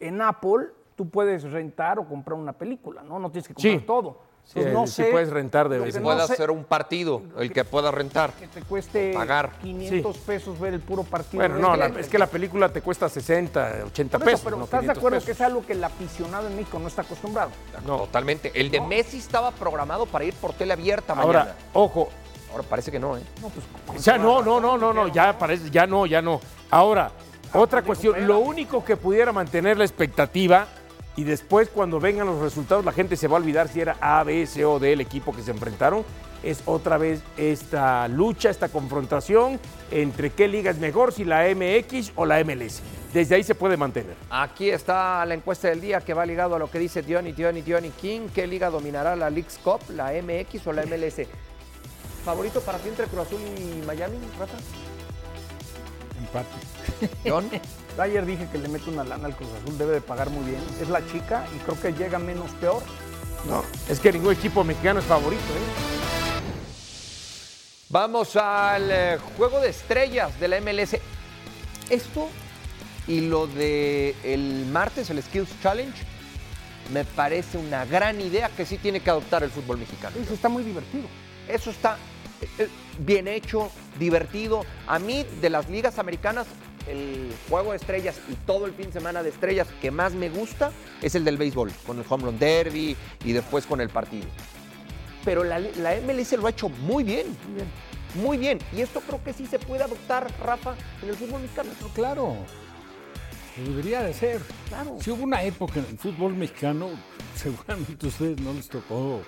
en 0.00 0.22
Apple 0.22 0.68
tú 0.94 1.10
puedes 1.10 1.42
rentar 1.42 1.98
o 1.98 2.08
comprar 2.08 2.38
una 2.38 2.54
película, 2.54 3.02
¿no? 3.02 3.18
No 3.18 3.30
tienes 3.30 3.48
que 3.48 3.52
comprar 3.52 3.80
Sí. 3.80 3.84
todo. 3.86 4.20
Sí, 4.46 4.60
no 4.72 4.86
sé 4.86 5.06
puedes 5.06 5.28
rentar 5.30 5.68
de 5.68 5.80
vez 5.80 5.96
en 5.96 6.02
no 6.02 6.06
pueda 6.06 6.24
sé, 6.26 6.34
hacer 6.34 6.52
un 6.52 6.62
partido, 6.62 7.20
el 7.38 7.52
que 7.52 7.64
pueda 7.64 7.90
rentar. 7.90 8.32
que 8.34 8.46
te 8.46 8.62
cueste 8.62 9.12
pagar. 9.12 9.50
500 9.60 10.16
pesos 10.18 10.58
ver 10.60 10.72
el 10.74 10.80
puro 10.80 11.02
partido. 11.02 11.40
Bueno, 11.42 11.58
no, 11.58 11.74
la- 11.76 11.86
es 11.86 12.06
que 12.08 12.16
la 12.16 12.28
película 12.28 12.68
te 12.68 12.80
cuesta 12.80 13.08
60, 13.08 13.82
80 13.86 14.18
Por 14.18 14.28
eso, 14.28 14.32
pesos. 14.36 14.44
pero 14.44 14.56
no 14.56 14.64
¿estás 14.64 14.80
de 14.82 14.84
500 14.86 14.98
acuerdo 14.98 15.16
pesos. 15.16 15.26
que 15.26 15.32
es 15.32 15.40
algo 15.40 15.66
que 15.66 15.72
el 15.72 15.82
aficionado 15.82 16.46
en 16.46 16.54
México 16.56 16.78
no 16.78 16.86
está 16.86 17.02
acostumbrado? 17.02 17.50
No. 17.84 17.98
Totalmente. 17.98 18.52
El 18.54 18.70
de 18.70 18.80
Messi 18.80 19.18
estaba 19.18 19.50
programado 19.50 20.06
para 20.06 20.24
ir 20.24 20.34
por 20.34 20.52
tele 20.52 20.72
abierta 20.74 21.12
Ahora, 21.14 21.40
mañana. 21.40 21.56
ojo, 21.72 22.08
Ahora 22.52 22.62
parece 22.68 22.90
que 22.92 23.00
no, 23.00 23.16
¿eh? 23.18 23.22
ya 23.98 24.16
no, 24.16 24.40
no, 24.42 24.60
no, 24.60 24.78
no, 24.78 24.92
no, 24.92 25.08
ya 25.08 25.36
parece, 25.36 25.68
ya 25.70 25.86
no, 25.86 26.06
ya 26.06 26.22
no. 26.22 26.40
Ahora, 26.70 27.10
otra 27.52 27.82
cuestión, 27.82 28.26
lo 28.26 28.38
único 28.38 28.84
que 28.84 28.96
pudiera 28.96 29.32
mantener 29.32 29.76
la 29.76 29.84
expectativa 29.84 30.66
y 31.16 31.24
después 31.24 31.68
cuando 31.68 31.98
vengan 31.98 32.26
los 32.26 32.40
resultados 32.40 32.84
la 32.84 32.92
gente 32.92 33.16
se 33.16 33.26
va 33.26 33.36
a 33.36 33.40
olvidar 33.40 33.68
si 33.68 33.80
era 33.80 33.96
A, 34.00 34.22
B, 34.22 34.46
C 34.46 34.64
o 34.64 34.78
D 34.78 34.92
el 34.92 35.00
equipo 35.00 35.34
que 35.34 35.42
se 35.42 35.50
enfrentaron, 35.50 36.04
es 36.42 36.62
otra 36.66 36.98
vez 36.98 37.22
esta 37.36 38.06
lucha, 38.08 38.50
esta 38.50 38.68
confrontación 38.68 39.58
entre 39.90 40.30
qué 40.30 40.48
liga 40.48 40.70
es 40.70 40.78
mejor, 40.78 41.12
si 41.12 41.24
la 41.24 41.44
MX 41.48 42.12
o 42.14 42.26
la 42.26 42.42
MLS. 42.44 42.82
Desde 43.12 43.34
ahí 43.34 43.42
se 43.42 43.54
puede 43.54 43.76
mantener. 43.76 44.14
Aquí 44.30 44.70
está 44.70 45.24
la 45.24 45.34
encuesta 45.34 45.68
del 45.68 45.80
día 45.80 46.00
que 46.00 46.12
va 46.12 46.26
ligado 46.26 46.54
a 46.54 46.58
lo 46.58 46.70
que 46.70 46.78
dice 46.78 47.02
Diony, 47.02 47.32
Diony, 47.32 47.62
Diony 47.62 47.90
King. 47.90 48.28
¿Qué 48.34 48.46
liga 48.46 48.68
dominará 48.68 49.16
la 49.16 49.30
Leagues 49.30 49.58
Cup, 49.64 49.80
la 49.88 50.12
MX 50.12 50.66
o 50.66 50.72
la 50.72 50.84
MLS? 50.84 51.26
¿Favorito 52.24 52.60
para 52.60 52.78
ti 52.78 52.88
entre 52.88 53.06
Cruz 53.06 53.26
Azul 53.26 53.40
y 53.40 53.86
Miami, 53.86 54.18
Rafa? 54.38 54.58
Empate. 56.18 57.28
John. 57.28 57.48
Ayer 57.98 58.26
dije 58.26 58.46
que 58.52 58.58
le 58.58 58.68
mete 58.68 58.90
una 58.90 59.04
lana 59.04 59.26
al 59.26 59.34
Cruz 59.34 59.48
Azul, 59.62 59.78
debe 59.78 59.94
de 59.94 60.00
pagar 60.00 60.28
muy 60.28 60.44
bien. 60.44 60.60
Es 60.80 60.88
la 60.88 61.06
chica 61.06 61.46
y 61.54 61.58
creo 61.60 61.80
que 61.80 61.92
llega 61.92 62.18
menos 62.18 62.50
peor. 62.52 62.82
No, 63.48 63.64
es 63.88 64.00
que 64.00 64.12
ningún 64.12 64.32
equipo 64.32 64.64
mexicano 64.64 65.00
es 65.00 65.06
favorito. 65.06 65.42
¿eh? 65.42 65.96
Vamos 67.88 68.36
al 68.36 68.90
eh, 68.90 69.18
juego 69.36 69.60
de 69.60 69.70
estrellas 69.70 70.38
de 70.38 70.48
la 70.48 70.60
MLS. 70.60 70.98
Esto 71.88 72.28
y 73.06 73.20
lo 73.20 73.46
de 73.46 74.14
el 74.24 74.66
martes, 74.66 75.08
el 75.10 75.22
Skills 75.22 75.48
Challenge, 75.62 75.96
me 76.92 77.04
parece 77.04 77.58
una 77.58 77.84
gran 77.84 78.20
idea 78.20 78.50
que 78.50 78.66
sí 78.66 78.78
tiene 78.78 79.00
que 79.00 79.10
adoptar 79.10 79.42
el 79.42 79.50
fútbol 79.50 79.78
mexicano. 79.78 80.16
Eso 80.20 80.34
está 80.34 80.48
muy 80.48 80.64
divertido. 80.64 81.06
Eso 81.48 81.70
está 81.70 81.96
eh, 82.40 82.48
eh, 82.58 82.68
bien 82.98 83.28
hecho, 83.28 83.70
divertido. 83.98 84.64
A 84.86 84.98
mí, 84.98 85.24
de 85.40 85.50
las 85.50 85.68
ligas 85.70 85.98
americanas, 85.98 86.46
el 86.88 87.32
juego 87.48 87.72
de 87.72 87.76
estrellas 87.76 88.20
y 88.30 88.34
todo 88.46 88.66
el 88.66 88.72
fin 88.72 88.86
de 88.86 88.92
semana 88.92 89.22
de 89.22 89.30
estrellas 89.30 89.68
que 89.80 89.90
más 89.90 90.14
me 90.14 90.28
gusta 90.28 90.70
es 91.02 91.14
el 91.14 91.24
del 91.24 91.36
béisbol, 91.36 91.72
con 91.86 91.98
el 91.98 92.04
home 92.08 92.24
run 92.24 92.38
derby 92.38 92.96
y 93.24 93.32
después 93.32 93.66
con 93.66 93.80
el 93.80 93.88
partido. 93.88 94.26
Pero 95.24 95.42
la, 95.42 95.58
la 95.58 95.96
MLS 96.00 96.32
lo 96.32 96.46
ha 96.46 96.50
hecho 96.50 96.68
muy 96.68 97.02
bien. 97.02 97.26
muy 98.14 98.38
bien. 98.38 98.58
Y 98.74 98.80
esto 98.80 99.00
creo 99.00 99.22
que 99.22 99.32
sí 99.32 99.46
se 99.46 99.58
puede 99.58 99.82
adoptar, 99.82 100.30
Rafa, 100.40 100.76
en 101.02 101.08
el 101.08 101.16
fútbol 101.16 101.42
mexicano. 101.42 101.70
Claro. 101.94 102.36
Debería 103.56 104.02
de 104.02 104.12
ser. 104.12 104.40
Claro. 104.68 104.98
Si 105.00 105.10
hubo 105.10 105.24
una 105.24 105.42
época 105.42 105.80
en 105.80 105.86
el 105.86 105.98
fútbol 105.98 106.34
mexicano, 106.34 106.90
seguramente 107.34 108.06
a 108.06 108.08
ustedes 108.08 108.40
no 108.40 108.52
les 108.52 108.68
tocó, 108.68 109.22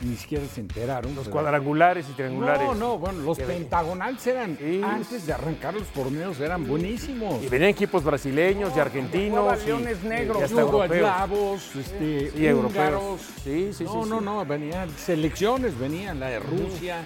ni 0.00 0.16
siquiera 0.16 0.44
se 0.52 0.60
enteraron. 0.60 1.14
Los 1.14 1.28
cuadrangulares 1.28 2.06
y 2.10 2.12
triangulares. 2.12 2.66
No, 2.66 2.74
no, 2.74 2.98
bueno, 2.98 3.20
los 3.20 3.38
pentagonales 3.38 4.26
eran, 4.26 4.56
Sí. 4.58 4.80
antes 4.84 5.26
de 5.26 5.32
arrancar 5.32 5.74
los 5.74 5.86
torneos, 5.88 6.40
eran 6.40 6.66
buenísimos. 6.66 7.42
Y 7.42 7.48
venían 7.48 7.70
equipos 7.70 8.02
brasileños 8.02 8.72
y 8.76 8.80
argentinos. 8.80 9.62
y- 9.62 9.66
leones 9.66 10.02
negros. 10.02 10.38
y 10.40 10.42
hasta 10.44 10.60
europeos. 10.60 11.76
Este, 11.76 12.30
Sí, 12.32 12.46
europeos. 12.46 13.20
Sí, 13.44 13.72
sí, 13.72 13.84
no, 13.84 14.02
sí, 14.04 14.10
no, 14.10 14.20
no, 14.20 14.44
venían 14.44 14.90
selecciones, 14.96 15.78
venían 15.78 16.18
la 16.18 16.26
de 16.28 16.40
Rusia, 16.40 17.04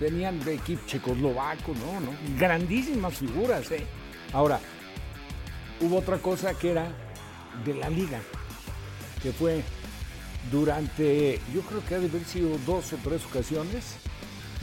venían 0.00 0.42
de 0.44 0.54
equipo 0.54 0.82
checoslovaco, 0.86 1.72
no, 1.74 2.00
no, 2.00 2.10
grandísimas 2.38 3.14
figuras, 3.14 3.70
¿eh? 3.70 3.86
Ahora, 4.32 4.58
hubo 5.80 5.98
otra 5.98 6.18
cosa 6.18 6.54
que 6.54 6.72
era 6.72 6.86
de 7.64 7.74
la 7.74 7.88
liga, 7.88 8.18
que 9.22 9.32
fue 9.32 9.62
durante, 10.50 11.40
yo 11.54 11.62
creo 11.62 11.84
que 11.86 11.94
ha 11.94 11.98
de 11.98 12.06
haber 12.06 12.24
sido 12.24 12.56
dos 12.66 12.92
o 12.92 12.96
tres 13.02 13.24
ocasiones, 13.24 13.96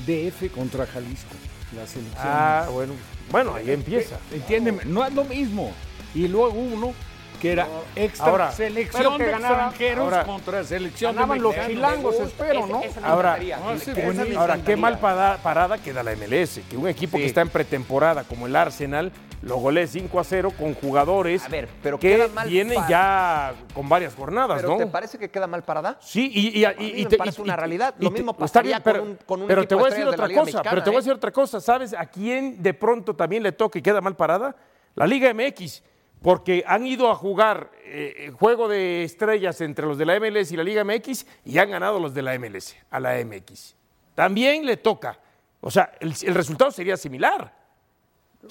DF 0.06 0.50
contra 0.54 0.86
Jalisco, 0.86 1.34
la 1.76 1.86
selección. 1.88 2.18
Ah, 2.26 2.68
bueno. 2.72 2.94
Bueno, 3.32 3.56
ahí 3.56 3.72
empieza. 3.72 4.18
Entiéndeme, 4.34 4.84
no 4.86 5.06
es 5.06 5.14
lo 5.14 5.24
mismo. 5.24 5.72
Y 6.14 6.28
luego 6.28 6.52
uno 6.60 6.94
que 7.42 7.54
era 7.54 7.68
extra 7.96 8.28
Ahora, 8.28 8.52
selección 8.52 9.18
que 9.18 9.24
de 9.24 9.32
ganaba- 9.32 9.54
extranjeros 9.70 10.04
ahora, 10.04 10.24
contra 10.26 10.64
selección 10.64 11.16
Ganaban 11.16 11.38
de 11.40 11.44
los 11.44 11.56
chilangos, 11.66 12.16
espero, 12.20 12.68
¿no? 12.68 12.82
Ahora, 13.04 13.40
No, 13.40 14.40
ahora, 14.40 14.60
qué 14.64 14.76
mal 14.76 15.00
parada 15.00 15.78
queda 15.80 16.04
la 16.04 16.12
MLS, 16.16 16.62
que 16.70 16.78
un 16.78 16.88
equipo 16.88 17.18
Sí. 17.18 17.24
que 17.24 17.28
está 17.30 17.42
en 17.42 17.50
pretemporada 17.50 18.26
como 18.26 18.46
el 18.46 18.56
Arsenal 18.56 19.12
lo 19.44 19.58
golee 19.58 19.88
5 19.88 20.20
a 20.20 20.24
0 20.24 20.52
con 20.58 20.74
jugadores 20.76 21.44
A 21.46 21.50
ver, 21.50 21.68
pero 21.82 22.00
que 22.00 22.10
queda 22.16 22.28
mal 22.28 22.48
vienen 22.48 22.76
par- 22.76 22.90
ya 22.90 23.54
con 23.74 23.90
varias 23.90 24.14
jornadas, 24.14 24.58
¿Pero 24.62 24.74
¿no? 24.74 24.78
te 24.78 24.86
parece 24.88 25.18
que 25.18 25.30
queda 25.32 25.48
mal 25.48 25.64
parada? 25.64 25.98
Sí, 26.00 26.32
y, 26.34 26.60
y, 26.60 26.66
A 26.66 26.74
mí 26.74 26.86
y- 26.86 27.02
y 27.02 27.04
me 27.06 27.10
te- 27.10 27.18
parece 27.18 27.42
y- 27.42 27.44
una 27.44 27.56
realidad. 27.56 27.96
Lo 28.00 28.12
mismo 28.12 28.34
pasaría 28.34 28.78
bien, 28.80 28.82
pero, 28.84 29.00
con 29.00 29.10
un- 29.10 29.16
con 29.26 29.42
un 29.42 29.48
pero 29.48 29.68
te 29.68 29.74
voy 29.76 29.86
a 29.86 29.86
de 29.86 29.90
decir 29.92 30.06
de 30.06 30.12
otra 30.12 30.28
cosa, 30.28 30.42
Mexicana, 30.44 30.70
pero 30.70 30.84
te 30.84 30.90
voy 30.90 30.96
a 30.96 31.00
¿eh? 31.00 31.02
decir 31.02 31.14
otra 31.14 31.32
cosa. 31.32 31.60
¿Sabes 31.60 31.94
a 31.94 32.06
quién 32.06 32.62
de 32.62 32.74
pronto 32.74 33.16
también 33.16 33.42
le 33.44 33.52
toca 33.52 33.80
y 33.80 33.82
queda 33.82 34.00
mal 34.02 34.16
parada? 34.16 34.56
La 34.96 35.08
Liga 35.08 35.34
MX. 35.34 35.84
Porque 36.22 36.64
han 36.68 36.86
ido 36.86 37.10
a 37.10 37.16
jugar 37.16 37.72
eh, 37.84 38.32
juego 38.38 38.68
de 38.68 39.04
estrellas 39.04 39.60
entre 39.62 39.88
los 39.88 39.98
de 39.98 40.06
la 40.06 40.20
MLS 40.20 40.52
y 40.52 40.56
la 40.58 40.64
Liga 40.64 40.84
MX 40.84 41.26
y 41.46 41.58
han 41.58 41.72
ganado 41.72 42.00
los 42.00 42.14
de 42.14 42.22
la 42.22 42.36
MLS 42.38 42.76
a 42.92 43.00
la 43.00 43.16
MX. 43.26 43.74
También 44.14 44.64
le 44.68 44.78
toca. 44.78 45.18
O 45.62 45.72
sea, 45.72 45.92
el, 46.00 46.14
el 46.22 46.36
resultado 46.36 46.70
sería 46.70 46.96
similar. 46.96 47.52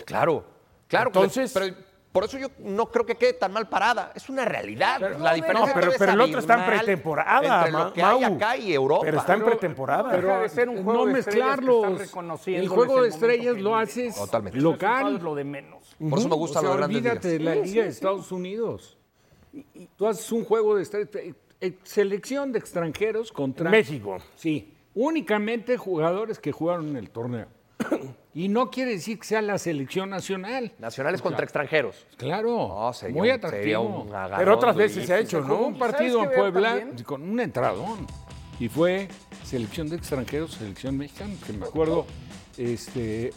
Claro, 0.05 0.45
claro. 0.91 1.09
Entonces- 1.09 1.53
pero 1.55 1.75
por 2.13 2.25
eso 2.25 2.39
yo 2.39 2.49
no 2.59 2.87
creo 2.91 3.07
que 3.07 3.15
quede 3.15 3.35
tan 3.35 3.53
mal 3.53 3.69
parada. 3.69 4.11
Es 4.17 4.29
una 4.29 4.45
realidad. 4.45 5.01
la 5.19 5.33
diferencia 5.33 5.69
No, 5.69 5.81
pero, 5.81 5.93
pero 5.97 6.13
el 6.13 6.21
otro 6.21 6.41
está 6.41 6.55
en 6.55 6.79
pretemporada, 6.79 7.59
entre 7.67 7.73
lo 7.73 7.93
que 7.93 8.03
hay 8.03 8.21
Mau. 8.21 8.35
acá 8.35 8.57
y 8.57 8.73
Europa. 8.73 9.03
Pero 9.05 9.19
está 9.19 9.35
en 9.35 9.45
pretemporada. 9.45 10.17
Deja 10.17 10.41
de 10.41 10.49
ser 10.49 10.69
un 10.69 10.83
juego 10.83 11.01
no 11.01 11.07
de 11.07 11.13
mezclarlos. 11.13 12.01
El 12.47 12.69
juego 12.69 13.03
de 13.03 13.09
estrellas 13.11 13.57
lo 13.59 13.77
haces 13.77 14.17
Totalmente. 14.17 14.59
Es 14.59 14.65
local. 14.65 15.21
lo 15.23 15.35
de 15.37 15.45
menos. 15.45 15.97
Por 15.99 16.19
eso 16.19 16.29
me 16.29 16.35
gusta 16.35 16.59
o 16.59 16.63
sea, 16.63 16.71
olvídate 16.73 16.99
ligas. 16.99 17.23
de 17.23 17.39
la 17.39 17.55
Liga 17.55 17.67
sí, 17.67 17.75
de 17.75 17.83
sí. 17.83 17.89
Estados 17.89 18.33
Unidos. 18.33 18.99
Tú 19.97 20.07
haces 20.09 20.31
un 20.33 20.45
juego 20.45 20.75
de 20.77 20.83
estrellas, 20.83 21.11
eh, 21.61 21.79
selección 21.85 22.51
de 22.53 22.59
extranjeros 22.59 23.31
contra 23.31 23.71
México. 23.71 24.19
Sí, 24.35 24.75
únicamente 24.95 25.77
jugadores 25.77 26.39
que 26.39 26.51
jugaron 26.53 26.89
en 26.89 26.97
el 26.97 27.11
torneo. 27.11 27.47
Y 28.33 28.49
no 28.49 28.71
quiere 28.71 28.93
decir 28.93 29.19
que 29.19 29.27
sea 29.27 29.43
la 29.43 29.59
selección 29.59 30.09
nacional. 30.09 30.73
Nacionales 30.79 31.21
contra 31.21 31.43
extranjeros. 31.43 32.07
Claro, 32.17 32.69
No, 32.69 32.93
sería 32.93 33.17
muy 33.17 33.29
un- 33.29 33.35
atractivo. 33.35 33.61
sería 33.63 33.81
un 33.81 34.09
agarrón 34.15 34.39
Pero 34.39 34.55
otras 34.55 34.77
veces 34.77 35.05
se 35.07 35.15
ha 35.15 35.19
hecho, 35.19 35.41
¿no? 35.41 35.57
un 35.63 35.77
partido 35.79 36.21
¿Sabes 36.23 36.37
en 36.37 36.41
Puebla 36.41 36.69
también? 36.79 37.05
con 37.05 37.23
un 37.29 37.41
entradón. 37.41 38.07
Y 38.61 38.69
fue 38.69 39.09
selección 39.45 39.89
de 39.89 39.97
extranjeros, 39.97 40.53
selección 40.53 40.97
mexicana, 40.97 41.35
que 41.45 41.53
me 41.55 41.67
acuerdo. 41.67 42.07
Este, 42.57 43.33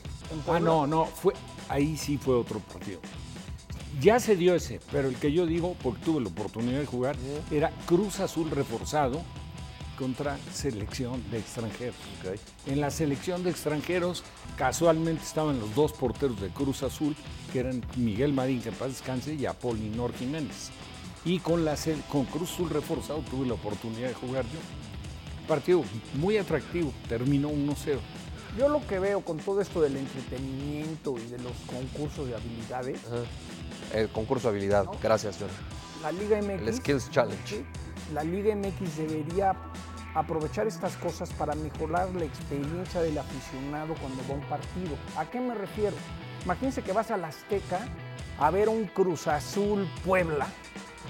ah, 0.48 0.60
no, 0.60 0.86
no, 0.86 1.06
fue, 1.06 1.34
ahí 1.70 1.98
sí 1.98 2.18
fue 2.20 2.36
otro 2.36 2.60
partido. 2.60 3.00
Ya 4.00 4.20
se 4.20 4.36
dio 4.36 4.54
ese, 4.54 4.80
pero 4.92 5.08
el 5.08 5.16
que 5.16 5.32
yo 5.32 5.46
digo, 5.48 5.76
porque 5.82 6.04
tuve 6.04 6.22
la 6.22 6.28
oportunidad 6.30 6.80
de 6.80 6.86
jugar, 6.86 7.16
era 7.52 7.72
Cruz 7.88 8.20
Azul 8.20 8.52
reforzado 8.52 9.22
contra 9.98 10.38
selección 10.52 11.24
de 11.32 11.40
extranjeros. 11.40 11.96
En 12.66 12.82
la 12.82 12.92
selección 12.92 13.44
de 13.44 13.52
extranjeros, 13.52 14.24
casualmente 14.58 15.24
estaban 15.24 15.60
los 15.60 15.74
dos 15.76 15.94
porteros 15.94 16.40
de 16.42 16.50
Cruz 16.50 16.84
Azul, 16.84 17.16
que 17.52 17.60
eran 17.60 17.86
Miguel 17.96 18.34
Marín, 18.34 18.62
que 18.62 18.70
en 18.70 18.76
paz 18.76 18.90
descanse, 18.90 19.34
y 19.34 19.46
Apolinor 19.46 20.14
Jiménez. 20.14 20.70
Y 21.26 21.40
con, 21.40 21.64
la, 21.64 21.76
con 22.10 22.26
Cruz 22.26 22.52
Azul 22.52 22.70
reforzado 22.70 23.20
tuve 23.30 23.48
la 23.48 23.54
oportunidad 23.54 24.10
de 24.10 24.14
jugar 24.14 24.44
yo. 24.46 24.60
Partido 25.48 25.84
muy 26.16 26.38
atractivo, 26.38 26.94
terminó 27.08 27.50
1-0. 27.50 27.98
Yo 28.58 28.70
lo 28.70 28.86
que 28.86 29.00
veo 29.00 29.22
con 29.22 29.38
todo 29.38 29.62
esto 29.62 29.82
del 29.82 29.98
entretenimiento 29.98 31.16
y 31.18 31.28
de 31.28 31.40
los 31.40 31.54
concursos 31.66 32.28
de 32.28 32.36
habilidades, 32.36 33.00
El 33.94 34.10
concurso 34.10 34.50
de 34.50 34.58
habilidad. 34.58 34.86
Gracias, 35.02 35.38
John. 35.40 35.50
la 36.02 36.12
Liga 36.12 36.40
MX. 36.42 36.68
El 36.68 36.74
Skills 36.76 37.10
Challenge. 37.10 37.48
Sí, 37.48 37.66
La 38.12 38.24
Liga 38.24 38.56
MX 38.56 38.98
debería 38.98 39.56
aprovechar 40.13 40.68
estas 40.68 40.96
cosas 40.98 41.32
para 41.34 41.56
mejorar 41.56 42.10
la 42.13 42.26
experiencia 42.26 43.02
del 43.02 43.18
aficionado 43.18 43.96
cuando 43.96 44.22
va 44.28 44.36
a 44.36 44.38
un 44.38 44.46
partido. 44.46 44.96
¿A 45.18 45.26
qué 45.26 45.39
me 45.39 45.56
refiero? 45.56 45.96
Imagínense 46.44 46.82
que 46.82 46.92
vas 46.92 47.10
a 47.12 47.18
la 47.18 47.30
Azteca 47.30 47.88
a 48.39 48.52
ver 48.52 48.70
un 48.70 48.86
Cruz 48.86 49.28
Azul 49.28 49.88
Puebla, 50.06 50.48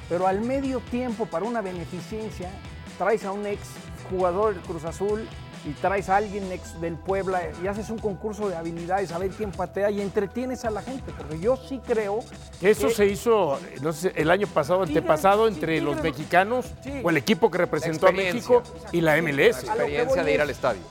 pero 0.08 0.27
al 0.27 0.41
medio 0.41 0.79
tiempo, 0.79 1.25
para 1.25 1.45
una 1.45 1.62
beneficencia, 1.62 2.49
traes 2.97 3.25
a 3.25 3.32
un 3.32 3.45
ex 3.45 3.62
jugador 4.10 4.53
del 4.53 4.63
Cruz 4.63 4.86
Azul 4.86 5.27
y 5.65 5.71
traes 5.73 6.10
a 6.10 6.17
alguien 6.17 6.52
ex 6.52 6.80
del 6.82 6.95
Puebla 6.95 7.41
y 7.63 7.67
haces 7.67 7.89
un 7.89 7.97
concurso 7.97 8.49
de 8.49 8.56
habilidades 8.56 9.12
a 9.12 9.17
ver 9.17 9.30
quién 9.32 9.52
patea 9.52 9.89
y 9.91 10.02
entretienes 10.02 10.65
a 10.65 10.69
la 10.69 10.82
gente, 10.82 11.13
porque 11.17 11.39
yo 11.39 11.56
sí 11.56 11.80
creo 11.86 12.19
Eso 12.62 12.88
que- 12.89 12.93
se 12.93 13.06
hizo, 13.06 13.58
no 13.82 13.93
sé, 13.93 14.12
el 14.15 14.30
año 14.30 14.47
pasado, 14.47 14.84
antepasado, 14.84 15.47
sí, 15.47 15.54
entre 15.54 15.80
los 15.82 16.02
mexicanos 16.02 16.73
Sí. 16.84 17.02
o 17.04 17.10
el 17.10 17.17
equipo 17.17 17.49
que 17.49 17.58
representó 17.60 18.08
a. 18.08 18.12
México 18.12 18.62
y 18.91 19.02
la 19.02 19.17
MLS. 19.17 19.69
A 19.69 19.76
lo 19.76 19.86
que 19.86 20.02
Experiencia 20.02 20.23
de 20.23 20.34
ir 20.34 20.41
al 20.41 20.49
estadio. 20.49 20.82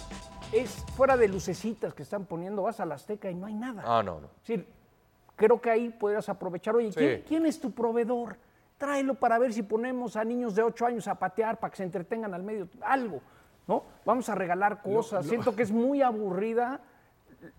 es 0.53 0.71
fuera 0.97 1.17
de 1.17 1.29
lucecitas 1.29 1.95
que 1.95 2.03
están 2.03 2.25
poniendo, 2.25 2.63
vas 2.63 2.81
a 2.81 2.87
la 2.87 2.95
Azteca 2.97 3.31
y 3.31 3.35
no 3.35 3.47
hay 3.47 3.55
nada. 3.55 3.83
Ah, 3.87 4.03
no, 4.03 4.21
no. 4.21 4.27
Es 4.43 4.49
decir, 4.49 4.67
creo 5.37 5.61
que 5.61 5.71
ahí 5.71 5.89
podrías 5.91 6.29
aprovechar, 6.29 6.75
oye, 6.77 6.91
¿quién, 6.95 7.17
Sí. 7.19 7.25
quién 7.29 7.47
es 7.47 7.61
tu 7.61 7.71
proveedor? 7.73 8.37
Tráelo 8.79 9.15
para 9.15 9.39
ver 9.39 9.53
si 9.53 9.63
ponemos 9.63 10.17
a 10.17 10.25
niños 10.25 10.55
de 10.55 10.63
8 10.63 10.87
años 10.87 11.07
a 11.09 11.15
patear 11.15 11.59
para 11.61 11.71
que 11.71 11.77
se 11.77 11.85
entretengan 11.85 12.35
al 12.35 12.43
medio, 12.43 12.69
algo, 12.81 13.21
¿no? 13.66 13.85
Vamos 14.05 14.29
a 14.29 14.35
regalar 14.35 14.83
cosas. 14.83 15.27
Siento 15.27 15.55
que 15.55 15.62
es 15.62 15.70
muy 15.70 16.03
aburrida 16.03 16.81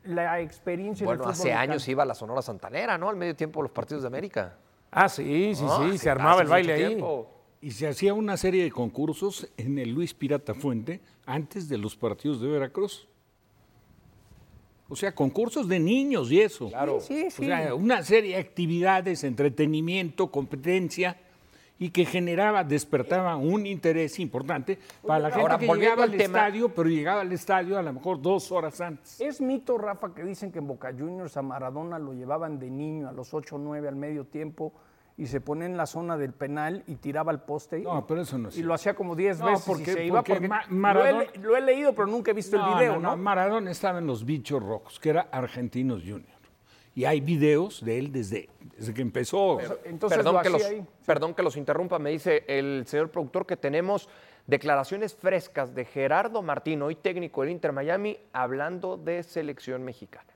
la 0.03 0.39
experiencia 0.39 1.05
Bueno, 1.05 1.23
del 1.23 1.31
hace 1.31 1.53
años 1.53 1.87
iba 1.87 2.03
a 2.03 2.05
la 2.05 2.15
Sonora 2.15 2.41
Santanera, 2.41 2.97
¿no? 2.97 3.09
Al 3.09 3.15
medio 3.15 3.35
tiempo 3.35 3.59
de 3.59 3.63
los 3.63 3.71
partidos 3.71 4.03
de 4.03 4.07
América. 4.07 4.57
Ah, 4.91 5.09
sí, 5.09 5.53
sí, 5.55 5.63
No, 5.63 5.91
sí, 5.91 5.97
se 5.97 6.09
armaba 6.09 6.41
el 6.41 6.47
baile 6.47 6.73
ahí. 6.73 6.87
tiempo. 6.87 7.29
Y 7.61 7.71
se 7.71 7.87
hacía 7.87 8.13
una 8.13 8.37
serie 8.37 8.63
de 8.63 8.71
concursos 8.71 9.49
en 9.57 9.79
el 9.79 9.91
Luis 9.91 10.13
Pirata 10.13 10.53
Fuente 10.53 11.01
antes 11.25 11.69
de 11.69 11.77
los 11.77 11.95
partidos 11.95 12.41
de 12.41 12.47
Veracruz. 12.49 13.07
O 14.89 14.95
sea, 14.95 15.15
concursos 15.15 15.67
de 15.67 15.79
niños 15.79 16.31
y 16.31 16.41
eso. 16.41 16.67
Claro. 16.67 16.99
Sí, 16.99 17.31
sí, 17.31 17.43
O 17.43 17.45
sea, 17.45 17.73
una 17.73 18.03
serie 18.03 18.35
de 18.35 18.41
actividades, 18.41 19.23
entretenimiento, 19.23 20.29
competencia 20.29 21.17
y 21.83 21.89
que 21.89 22.05
generaba, 22.05 22.63
despertaba 22.63 23.35
un 23.35 23.65
interés 23.65 24.17
importante 24.17 24.79
para 25.05 25.19
la 25.19 25.29
gente 25.31 25.41
ahora, 25.41 25.57
que 25.57 25.67
llegaba 25.67 26.03
al 26.05 26.13
estadio, 26.13 26.69
pero 26.69 26.87
llegaba 26.87 27.19
al 27.21 27.31
estadio 27.33 27.77
a 27.77 27.81
lo 27.81 27.91
mejor 27.91 28.21
dos 28.21 28.53
horas 28.53 28.79
antes. 28.79 29.19
Es 29.19 29.41
mito, 29.41 29.77
Rafa, 29.77 30.13
que 30.13 30.23
dicen 30.23 30.49
que 30.49 30.59
en 30.59 30.67
Boca 30.67 30.93
Juniors 30.97 31.35
a 31.35 31.41
Maradona 31.41 31.99
lo 31.99 32.13
llevaban 32.13 32.57
de 32.57 32.69
niño 32.69 33.09
a 33.09 33.11
los 33.11 33.33
8 33.33 33.57
o 33.57 33.59
9 33.59 33.85
al 33.89 33.97
medio 33.97 34.23
tiempo 34.23 34.71
y 35.17 35.27
se 35.27 35.41
ponía 35.41 35.65
en 35.65 35.75
la 35.75 35.85
zona 35.85 36.15
del 36.17 36.31
penal 36.31 36.85
y 36.87 36.95
tiraba 36.95 37.33
al 37.33 37.43
poste. 37.43 37.79
No, 37.81 37.99
y, 37.99 38.03
pero 38.07 38.21
eso 38.21 38.37
no 38.37 38.47
es 38.47 38.53
Y 38.53 38.57
cierto. 38.59 38.67
lo 38.69 38.73
hacía 38.75 38.93
como 38.95 39.13
10 39.17 39.39
No, 39.39 39.45
veces 39.47 39.65
porque- 39.67 39.91
y 39.91 39.93
se 39.93 40.05
iba 40.05 40.19
porque 40.23 40.33
porque 40.35 40.47
Ma- 40.47 40.61
lo, 40.69 40.71
he, 40.71 40.79
Maradona- 40.79 41.25
lo 41.41 41.57
he 41.57 41.61
leído, 41.61 41.93
pero 41.93 42.07
nunca 42.07 42.31
he 42.31 42.33
visto 42.33 42.55
el 42.55 42.75
video, 42.75 42.97
¿no? 42.97 43.17
Maradona 43.17 43.71
estaba 43.71 43.99
en 43.99 44.07
los 44.07 44.23
bichos 44.23 44.63
rojos, 44.63 45.01
que 45.01 45.09
era 45.09 45.27
Argentinos 45.33 46.01
Junior. 46.01 46.32
Y 46.95 47.05
hay 47.05 47.21
videos 47.21 47.83
de 47.83 47.97
él 47.97 48.11
desde, 48.11 48.49
desde 48.77 48.93
que 48.93 49.01
empezó. 49.01 49.59
Entonces 49.83 50.17
perdón, 50.17 50.35
lo 50.35 50.41
que 50.41 50.49
los, 50.49 50.63
ahí. 50.63 50.85
perdón 51.05 51.33
que 51.33 51.41
los 51.41 51.57
interrumpa, 51.57 51.97
me 51.97 52.11
dice 52.11 52.43
el 52.47 52.83
señor 52.87 53.09
productor 53.09 53.45
que 53.45 53.57
tenemos 53.57 54.09
declaraciones 54.47 55.15
frescas 55.15 55.73
de 55.73 55.85
Gerardo 55.85 56.41
Martín, 56.41 56.81
hoy 56.81 56.95
técnico 56.95 57.41
del 57.41 57.51
Inter 57.51 57.71
Miami, 57.71 58.17
hablando 58.31 58.97
de 58.97 59.23
selección 59.23 59.83
mexicana. 59.83 60.27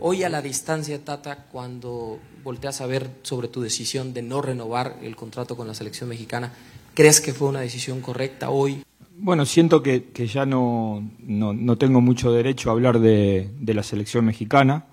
Hoy 0.00 0.22
a 0.22 0.28
la 0.28 0.42
distancia, 0.42 1.04
Tata, 1.04 1.46
cuando 1.50 2.20
volteas 2.44 2.80
a 2.80 2.86
ver 2.86 3.10
sobre 3.22 3.48
tu 3.48 3.60
decisión 3.60 4.14
de 4.14 4.22
no 4.22 4.40
renovar 4.40 4.98
el 5.02 5.16
contrato 5.16 5.56
con 5.56 5.66
la 5.66 5.74
selección 5.74 6.08
mexicana, 6.08 6.52
¿crees 6.94 7.20
que 7.20 7.32
fue 7.32 7.48
una 7.48 7.60
decisión 7.60 8.00
correcta 8.00 8.50
hoy? 8.50 8.84
Bueno, 9.16 9.44
siento 9.44 9.82
que, 9.82 10.10
que 10.10 10.28
ya 10.28 10.46
no, 10.46 11.02
no, 11.18 11.52
no, 11.52 11.76
tengo 11.76 12.00
mucho 12.00 12.30
derecho 12.30 12.70
a 12.70 12.74
hablar 12.74 13.00
de, 13.00 13.50
de 13.58 13.74
la 13.74 13.82
selección 13.82 14.24
mexicana. 14.24 14.86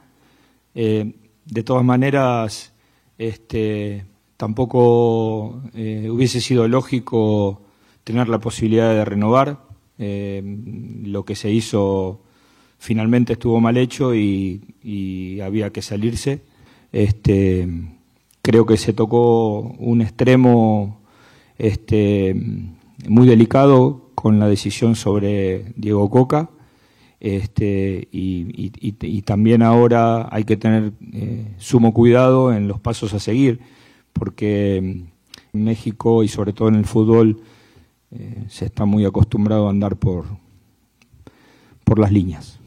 Eh, 0.76 1.14
de 1.46 1.64
todas 1.64 1.84
maneras, 1.86 2.74
este, 3.18 4.06
tampoco 4.38 5.62
eh, 5.74 6.10
hubiese 6.12 6.42
sido 6.42 6.68
lógico 6.68 7.62
tener 8.04 8.30
la 8.30 8.40
posibilidad 8.40 8.94
de 8.94 9.06
renovar. 9.06 9.64
Eh, 9.98 10.44
lo 11.04 11.24
que 11.24 11.36
se 11.36 11.50
hizo 11.50 12.20
finalmente 12.78 13.34
estuvo 13.34 13.62
mal 13.62 13.78
hecho 13.78 14.14
y, 14.14 15.40
había 15.42 15.72
que 15.72 15.82
salirse. 15.82 16.42
Este, 16.92 17.68
creo 18.42 18.66
que 18.66 18.78
se 18.78 18.94
tocó 18.94 19.60
un 19.60 20.02
extremo 20.02 21.00
este, 21.58 22.36
muy 23.08 23.28
delicado 23.28 24.12
con 24.16 24.40
la 24.40 24.48
decisión 24.48 24.96
sobre 24.96 25.74
Diego 25.76 26.10
Coca. 26.10 26.50
Este, 27.26 28.08
y, 28.12 28.46
y, 28.56 28.72
y, 29.02 29.22
también 29.24 29.64
ahora 29.64 30.30
hay 30.32 30.44
que 30.44 30.58
tener 30.58 30.94
eh, 31.12 31.56
sumo 31.58 31.92
cuidado 31.92 32.54
en 32.54 32.68
los 32.68 32.80
pasos 32.80 33.16
a 33.16 33.20
seguir, 33.20 33.62
porque 34.14 34.78
en 34.78 35.12
México 35.52 36.24
y 36.24 36.28
sobre 36.28 36.54
todo 36.54 36.68
en 36.68 36.76
el 36.76 36.86
fútbol 36.86 37.42
eh, 38.12 38.44
se 38.48 38.66
está 38.66 38.86
muy 38.86 39.06
acostumbrado 39.06 39.66
a 39.66 39.72
andar 39.72 39.96
por, 39.96 40.26
por 41.84 41.98
las 41.98 42.12
líneas. 42.12 42.60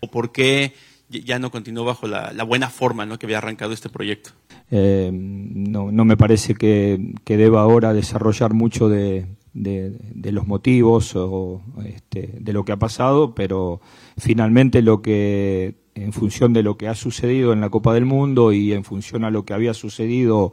¿O 0.00 0.10
por 0.10 0.32
qué 0.32 0.72
ya 1.10 1.38
no 1.38 1.50
continuó 1.50 1.84
bajo 1.84 2.06
la, 2.06 2.32
la 2.32 2.44
buena 2.44 2.70
forma 2.70 3.04
¿no? 3.04 3.18
que 3.18 3.26
había 3.26 3.36
arrancado 3.36 3.74
este 3.74 3.90
proyecto? 3.90 4.30
Eh, 4.70 5.10
no, 5.12 5.92
no, 5.92 6.06
me 6.06 6.16
parece 6.16 6.54
que, 6.54 7.12
que, 7.22 7.36
deba 7.36 7.60
ahora 7.60 7.92
desarrollar 7.92 8.54
mucho 8.54 8.88
de, 8.88 9.26
de, 9.56 10.32
los 10.32 10.46
motivos 10.46 11.16
o 11.16 11.62
este, 11.84 12.34
de 12.38 12.52
lo 12.52 12.64
que 12.64 12.72
ha 12.72 12.76
pasado, 12.76 13.34
pero 13.34 13.80
finalmente 14.16 14.82
lo 14.82 15.02
que, 15.02 15.76
en 15.94 16.12
función 16.12 16.52
de 16.52 16.62
lo 16.62 16.76
que 16.76 16.88
ha 16.88 16.94
sucedido 16.94 17.52
en 17.52 17.60
la 17.60 17.70
Copa 17.70 17.94
del 17.94 18.04
Mundo 18.04 18.52
y 18.52 18.72
en 18.72 18.84
función 18.84 19.24
a 19.24 19.30
lo 19.30 19.44
que 19.44 19.54
había 19.54 19.74
sucedido 19.74 20.52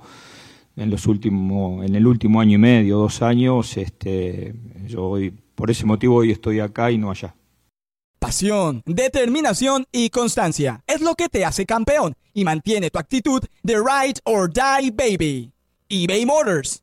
en 0.75 0.89
los 0.89 1.05
últimos, 1.05 1.85
en 1.85 1.95
el 1.95 2.07
último 2.07 2.39
año 2.41 2.55
y 2.55 2.59
medio, 2.59 2.97
dos 2.97 3.21
años, 3.21 3.77
este, 3.77 4.55
yo 4.87 5.05
hoy, 5.05 5.33
por 5.55 5.69
ese 5.69 5.85
motivo 5.85 6.15
hoy 6.15 6.31
estoy 6.31 6.59
acá 6.59 6.91
y 6.91 6.97
no 6.97 7.11
allá. 7.11 7.35
Pasión, 8.19 8.81
determinación 8.85 9.85
y 9.91 10.09
constancia 10.09 10.81
es 10.87 11.01
lo 11.01 11.15
que 11.15 11.27
te 11.27 11.43
hace 11.43 11.65
campeón 11.65 12.15
y 12.33 12.45
mantiene 12.45 12.89
tu 12.89 12.97
actitud 12.97 13.43
de 13.63 13.75
ride 13.75 14.19
or 14.23 14.49
die 14.51 14.91
baby. 14.91 15.51
eBay 15.89 16.25
Motors 16.25 16.82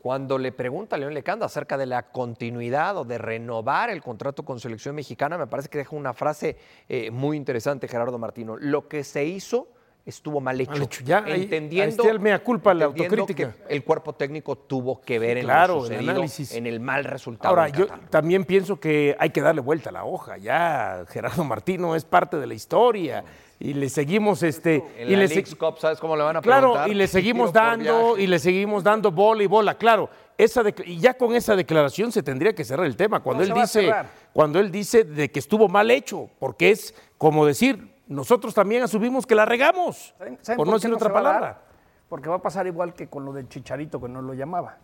Cuando 0.00 0.38
le 0.38 0.50
pregunta 0.50 0.96
a 0.96 0.98
León 0.98 1.12
Lecanda 1.12 1.44
acerca 1.44 1.76
de 1.76 1.84
la 1.84 2.10
continuidad 2.10 2.96
o 2.96 3.04
de 3.04 3.18
renovar 3.18 3.90
el 3.90 4.00
contrato 4.02 4.46
con 4.46 4.58
selección 4.58 4.94
mexicana, 4.94 5.36
me 5.36 5.46
parece 5.46 5.68
que 5.68 5.76
deja 5.76 5.94
una 5.94 6.14
frase 6.14 6.56
eh, 6.88 7.10
muy 7.10 7.36
interesante, 7.36 7.86
Gerardo 7.86 8.16
Martino. 8.16 8.56
Lo 8.56 8.88
que 8.88 9.04
se 9.04 9.26
hizo 9.26 9.68
estuvo 10.06 10.40
mal 10.40 10.60
hecho. 10.60 10.70
Mal 10.72 10.82
hecho. 10.82 11.04
Ya, 11.04 11.18
ahí- 11.24 11.42
entendiendo, 11.42 12.02
ahí 12.02 12.08
el 12.10 12.20
mea 12.20 12.38
culpa, 12.42 12.72
la 12.74 12.86
autocrítica. 12.86 13.52
que 13.52 13.74
el 13.74 13.84
cuerpo 13.84 14.14
técnico 14.14 14.56
tuvo 14.56 15.00
que 15.00 15.18
ver 15.18 15.38
en 15.38 15.44
Claro, 15.44 15.74
lo 15.74 15.80
el 15.80 15.86
sucedido, 15.88 16.10
análisis. 16.12 16.52
en 16.54 16.66
el 16.66 16.80
mal 16.80 17.04
resultado. 17.04 17.48
Ahora, 17.50 17.68
yo 17.68 17.86
también 18.10 18.44
pienso 18.44 18.80
que 18.80 19.14
hay 19.18 19.30
que 19.30 19.40
darle 19.40 19.60
vuelta 19.60 19.90
a 19.90 19.92
la 19.92 20.04
hoja. 20.04 20.36
Ya 20.38 21.04
Gerardo 21.10 21.44
Martino 21.44 21.94
es 21.94 22.04
parte 22.04 22.38
de 22.38 22.46
la 22.46 22.54
historia 22.54 23.24
y 23.58 23.74
le 23.74 23.88
seguimos 23.90 24.42
este 24.42 24.76
En 24.96 25.08
y 25.10 25.16
la 25.16 25.26
le 25.26 25.44
Cup, 25.56 25.78
¿sabes 25.78 25.98
cómo 26.00 26.16
le 26.16 26.22
van 26.22 26.36
a 26.36 26.40
Claro, 26.40 26.68
preguntar? 26.72 26.88
y 26.90 26.94
le 26.94 27.06
seguimos 27.08 27.52
dando 27.52 28.16
y 28.18 28.26
le 28.26 28.38
seguimos 28.38 28.82
dando 28.82 29.12
bola 29.12 29.42
y 29.42 29.46
bola, 29.46 29.76
claro. 29.76 30.08
Esa 30.38 30.62
y 30.86 30.96
ya 30.98 31.12
con 31.14 31.34
esa 31.34 31.54
declaración 31.54 32.10
se 32.12 32.22
tendría 32.22 32.54
que 32.54 32.64
cerrar 32.64 32.86
el 32.86 32.96
tema 32.96 33.20
cuando 33.20 33.44
No, 33.44 33.54
él 33.54 33.60
dice 33.60 33.92
cuando 34.32 34.58
él 34.58 34.70
dice 34.72 35.04
de 35.04 35.30
que 35.30 35.38
estuvo 35.38 35.68
mal 35.68 35.90
hecho, 35.90 36.30
porque 36.38 36.70
es 36.70 36.94
como 37.18 37.44
decir, 37.44 37.90
nosotros 38.10 38.52
también 38.54 38.82
asumimos 38.82 39.24
que 39.26 39.34
la 39.34 39.44
regamos. 39.46 40.14
¿Saben- 40.18 40.38
saben 40.42 40.56
Por 40.58 40.66
no 40.66 40.74
decir 40.74 40.92
otra 40.92 41.08
va 41.08 41.14
palabra. 41.14 41.62
Porque 42.08 42.28
va 42.28 42.36
a 42.36 42.42
pasar 42.42 42.66
igual 42.66 42.92
que 42.92 43.08
con 43.08 43.24
lo 43.24 43.32
del 43.32 43.48
Chicharito, 43.48 44.00
que 44.00 44.08
no 44.08 44.20
lo 44.20 44.34
llamaba. 44.34 44.78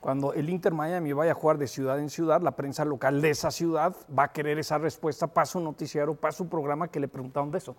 Cuando 0.00 0.32
el 0.32 0.48
Inter 0.48 0.72
Miami 0.72 1.12
vaya 1.12 1.32
a 1.32 1.34
jugar 1.34 1.58
de 1.58 1.66
ciudad 1.66 1.98
en 1.98 2.08
ciudad, 2.08 2.40
la 2.40 2.52
prensa 2.52 2.86
local 2.86 3.20
de 3.20 3.28
esa 3.30 3.50
ciudad 3.50 3.94
va 4.18 4.24
a 4.24 4.32
querer 4.32 4.58
esa 4.58 4.78
respuesta 4.78 5.26
para 5.26 5.44
su 5.44 5.60
noticiario, 5.60 6.14
para 6.14 6.32
su 6.32 6.48
programa 6.48 6.88
que 6.88 6.98
le 7.00 7.06
preguntaron 7.08 7.50
de 7.50 7.58
eso. 7.58 7.76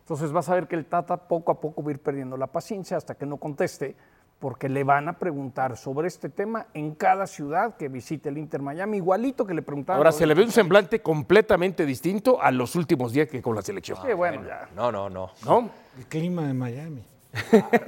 Entonces 0.00 0.30
vas 0.32 0.50
a 0.50 0.54
ver 0.54 0.68
que 0.68 0.76
el 0.76 0.84
Tata 0.84 1.16
poco 1.16 1.50
a 1.50 1.58
poco 1.58 1.82
va 1.82 1.88
a 1.88 1.92
ir 1.92 2.02
perdiendo 2.02 2.36
la 2.36 2.46
paciencia 2.48 2.98
hasta 2.98 3.14
que 3.14 3.24
no 3.24 3.38
conteste, 3.38 3.96
porque 4.42 4.68
le 4.68 4.82
van 4.82 5.08
a 5.08 5.12
preguntar 5.20 5.76
sobre 5.76 6.08
este 6.08 6.28
tema 6.28 6.66
en 6.74 6.96
cada 6.96 7.28
ciudad 7.28 7.76
que 7.76 7.88
visite 7.88 8.28
el 8.28 8.38
Inter 8.38 8.60
Miami, 8.60 8.96
igualito 8.96 9.46
que 9.46 9.54
le 9.54 9.62
preguntaban. 9.62 9.98
Ahora 9.98 10.10
se 10.10 10.26
le 10.26 10.34
ve 10.34 10.42
un 10.42 10.50
semblante 10.50 11.00
completamente 11.00 11.86
distinto 11.86 12.42
a 12.42 12.50
los 12.50 12.74
últimos 12.74 13.12
días 13.12 13.28
que 13.28 13.40
con 13.40 13.54
la 13.54 13.62
selección. 13.62 13.98
Sí, 14.04 14.12
bueno, 14.14 14.42
ya. 14.44 14.68
No, 14.74 14.90
no, 14.90 15.08
no. 15.08 15.30
¿No? 15.44 15.70
El 15.96 16.06
clima 16.06 16.44
de 16.48 16.54
Miami. 16.54 17.04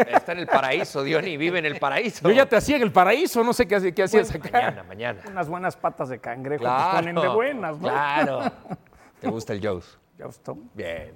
Está 0.06 0.30
en 0.30 0.38
el 0.38 0.46
paraíso, 0.46 1.02
Diony, 1.02 1.36
vive 1.36 1.58
en 1.58 1.66
el 1.66 1.80
paraíso. 1.80 2.28
Yo 2.28 2.32
ya 2.32 2.46
te 2.46 2.54
hacía 2.54 2.76
en 2.76 2.82
el 2.82 2.92
paraíso, 2.92 3.42
no 3.42 3.52
sé 3.52 3.66
qué, 3.66 3.74
hacías 4.04 4.32
acá. 4.32 4.50
Mañana, 4.52 4.82
mañana. 4.84 5.20
Unas 5.28 5.48
buenas 5.48 5.74
patas 5.76 6.08
de 6.08 6.20
cangrejo 6.20 6.62
te 6.62 6.68
Claro. 6.70 6.98
ponen 6.98 7.16
de 7.16 7.28
buenas, 7.30 7.80
¿no? 7.80 7.88
Claro. 7.88 8.42
¿Te 9.20 9.28
gusta 9.28 9.54
el 9.54 9.60
Joe's? 9.60 9.98
Ya 10.16 10.26
está. 10.26 10.52
Bien, 10.52 11.12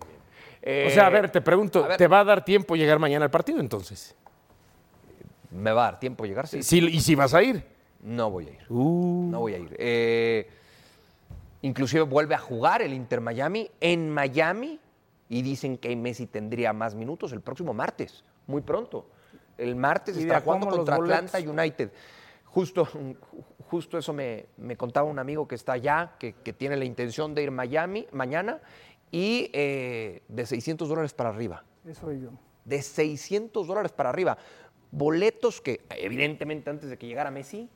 bien. 0.65 0.89
O 0.89 0.91
sea, 0.91 1.07
a 1.07 1.11
ver, 1.11 1.31
te 1.31 1.41
pregunto, 1.41 1.85
ver. 1.87 1.97
¿te 1.97 2.09
va 2.09 2.19
a 2.19 2.25
dar 2.25 2.45
tiempo 2.45 2.75
llegar 2.75 2.99
mañana 2.99 3.25
al 3.27 3.31
partido 3.31 3.61
entonces? 3.61 4.17
¿Me 5.51 5.73
va 5.73 5.83
a 5.83 5.91
dar 5.93 6.01
tiempo 6.01 6.25
llegar? 6.25 6.47
Sí. 6.47 6.63
Sí, 6.63 6.79
¿Y 6.79 7.01
si 7.01 7.15
vas 7.15 7.35
a 7.35 7.43
ir? 7.43 7.65
No 8.03 8.31
voy 8.31 8.47
a 8.47 8.51
ir. 8.51 8.67
Uh. 8.69 9.29
No 9.31 9.41
voy 9.41 9.55
a 9.55 9.59
ir. 9.59 9.75
Eh, 9.79 10.49
inclusive 11.63 12.03
vuelve 12.03 12.35
a 12.35 12.39
jugar 12.39 12.83
el 12.83 12.93
Inter 12.93 13.21
Miami 13.21 13.71
en 13.81 14.11
Miami 14.11 14.79
y 15.29 15.43
dicen 15.43 15.77
que 15.79 15.95
Messi 15.97 16.27
tendría 16.27 16.73
más 16.73 16.95
minutos 16.95 17.33
el 17.33 17.41
próximo 17.41 17.75
martes, 17.75 18.25
muy 18.47 18.63
pronto. 18.63 19.07
El 19.57 19.75
martes 19.75 20.17
¿Y 20.17 20.21
de 20.21 20.25
estará 20.25 20.39
a 20.39 20.43
jugando 20.43 20.69
contra? 20.69 20.95
Atlanta 20.97 21.39
United. 21.39 21.91
Justo, 22.45 22.89
justo 23.69 23.99
eso 23.99 24.13
me, 24.13 24.47
me 24.57 24.77
contaba 24.77 25.09
un 25.09 25.19
amigo 25.19 25.47
que 25.47 25.55
está 25.55 25.73
allá, 25.73 26.13
que, 26.19 26.33
que 26.35 26.53
tiene 26.53 26.77
la 26.77 26.85
intención 26.85 27.35
de 27.35 27.43
ir 27.43 27.49
a 27.49 27.53
Miami 27.53 28.07
mañana 28.13 28.61
y 29.11 29.51
eh, 29.53 30.23
de 30.29 30.47
600 30.47 30.89
dólares 30.89 31.13
para 31.15 31.31
arriba 31.31 31.65
Eso 31.87 32.13
yo. 32.13 32.31
de 32.65 32.81
600 32.83 33.67
dólares 33.67 33.93
para 33.93 34.11
arriba. 34.11 34.39
Boletos 34.91 35.61
que, 35.61 35.81
evidentemente, 35.91 36.71
antes 36.71 36.89
de 36.89 36.97
que 36.97 37.07
llegara 37.07 37.31
Messi, 37.31 37.69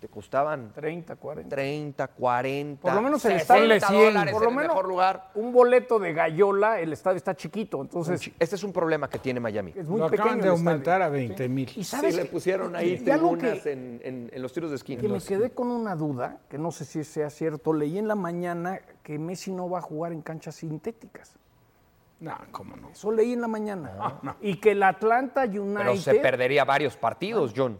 te 0.00 0.06
costaban 0.08 0.72
30, 0.74 1.16
40. 1.16 1.48
30, 1.56 2.06
40. 2.08 2.80
Por 2.82 2.92
lo 2.94 3.02
menos 3.02 3.24
el 3.24 3.40
60 3.40 3.74
estadio 3.74 4.04
dólares 4.04 4.32
por 4.32 4.42
lo 4.42 4.48
en 4.48 4.52
el 4.54 4.56
menos 4.60 4.76
mejor 4.76 4.88
lugar. 4.88 5.30
un 5.34 5.52
boleto 5.52 5.98
de 5.98 6.12
gallola, 6.12 6.78
el 6.80 6.92
estadio 6.92 7.16
está 7.16 7.34
chiquito, 7.34 7.80
entonces 7.82 8.30
Este 8.38 8.54
es 8.54 8.62
un 8.62 8.72
problema 8.72 9.10
que 9.10 9.18
tiene 9.18 9.40
Miami. 9.40 9.72
es 9.74 9.88
muy 9.88 9.98
Lo 9.98 10.06
pequeño. 10.08 10.22
acaban 10.22 10.40
de 10.40 10.48
aumentar 10.50 11.00
estadio. 11.00 11.04
a 11.04 11.08
20 11.08 11.48
mil. 11.48 11.68
Y 11.70 11.72
Sí, 11.72 11.84
sabes 11.84 12.14
le 12.14 12.22
que- 12.22 12.28
pusieron 12.28 12.76
ahí 12.76 13.02
y 13.04 13.10
algo 13.10 13.30
tribunas 13.36 13.62
que, 13.62 13.72
en, 13.72 14.00
en- 14.04 14.30
en 14.32 14.42
los 14.42 14.52
tiros 14.52 14.70
de 14.70 14.76
esquina. 14.76 15.00
que 15.02 15.08
me 15.08 15.18
quedé 15.20 15.50
con 15.50 15.66
una 15.68 15.96
duda, 15.96 16.38
que 16.48 16.58
no 16.58 16.70
sé 16.70 16.84
si 16.84 17.02
sea 17.02 17.28
cierto, 17.28 17.72
leí 17.72 17.98
en 17.98 18.06
la 18.06 18.14
mañana 18.14 18.80
que 19.02 19.18
Messi 19.18 19.50
no 19.50 19.68
va 19.68 19.78
a 19.78 19.82
jugar 19.82 20.12
en 20.12 20.22
canchas 20.22 20.54
sintéticas. 20.56 21.34
No, 22.20 22.36
cómo 22.50 22.76
no. 22.76 22.90
Eso 22.90 23.12
leí 23.12 23.32
en 23.32 23.40
la 23.40 23.48
mañana. 23.48 24.18
Y 24.40 24.56
que 24.56 24.72
el 24.72 24.82
Atlanta 24.82 25.44
United, 25.44 25.76
Pero 25.76 25.96
se 25.96 26.14
perdería 26.16 26.64
varios 26.64 26.96
partidos, 26.96 27.52
John. 27.56 27.78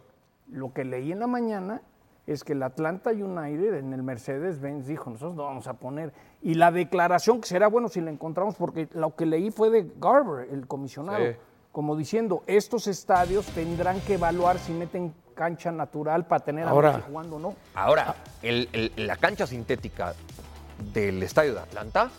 lo 0.48 0.72
que 0.72 0.84
leí 0.84 1.10
en 1.12 1.20
la 1.20 1.26
mañana 1.26 1.82
es 2.26 2.44
que 2.44 2.52
el 2.52 2.62
Atlanta 2.62 3.10
United 3.10 3.74
en 3.74 3.92
el 3.94 4.02
Mercedes-Benz 4.02 4.86
dijo, 4.86 5.10
nosotros 5.10 5.34
no 5.34 5.44
vamos 5.44 5.66
a 5.66 5.74
poner. 5.74 6.12
Y 6.42 6.54
la 6.54 6.70
declaración, 6.70 7.40
que 7.40 7.48
será 7.48 7.68
bueno 7.68 7.88
si 7.88 8.00
la 8.00 8.10
encontramos, 8.10 8.54
porque 8.56 8.88
lo 8.92 9.16
que 9.16 9.24
leí 9.26 9.50
fue 9.50 9.70
de 9.70 9.90
Garber, 9.98 10.48
el 10.50 10.66
comisionado. 10.66 11.18
Sí. 11.24 11.36
como 11.70 11.94
diciendo, 11.96 12.42
estos 12.48 12.88
estadios 12.88 13.46
tendrán 13.46 14.00
que 14.00 14.14
evaluar 14.14 14.58
si 14.58 14.72
meten 14.72 15.14
cancha 15.34 15.70
natural 15.70 16.26
para 16.26 16.42
tener 16.44 16.66
a 16.66 16.70
Ahora- 16.70 16.92
Messi 16.92 17.04
jugando 17.06 17.36
o 17.36 17.38
no. 17.38 17.54
Ahora, 17.74 18.16
el- 18.42 18.68
el- 18.72 19.06
la 19.06 19.14
cancha 19.16 19.46
sintética 19.46 20.14
del 20.92 21.22
estadio 21.22 21.54
de 21.54 21.60
Atlanta 21.60 22.10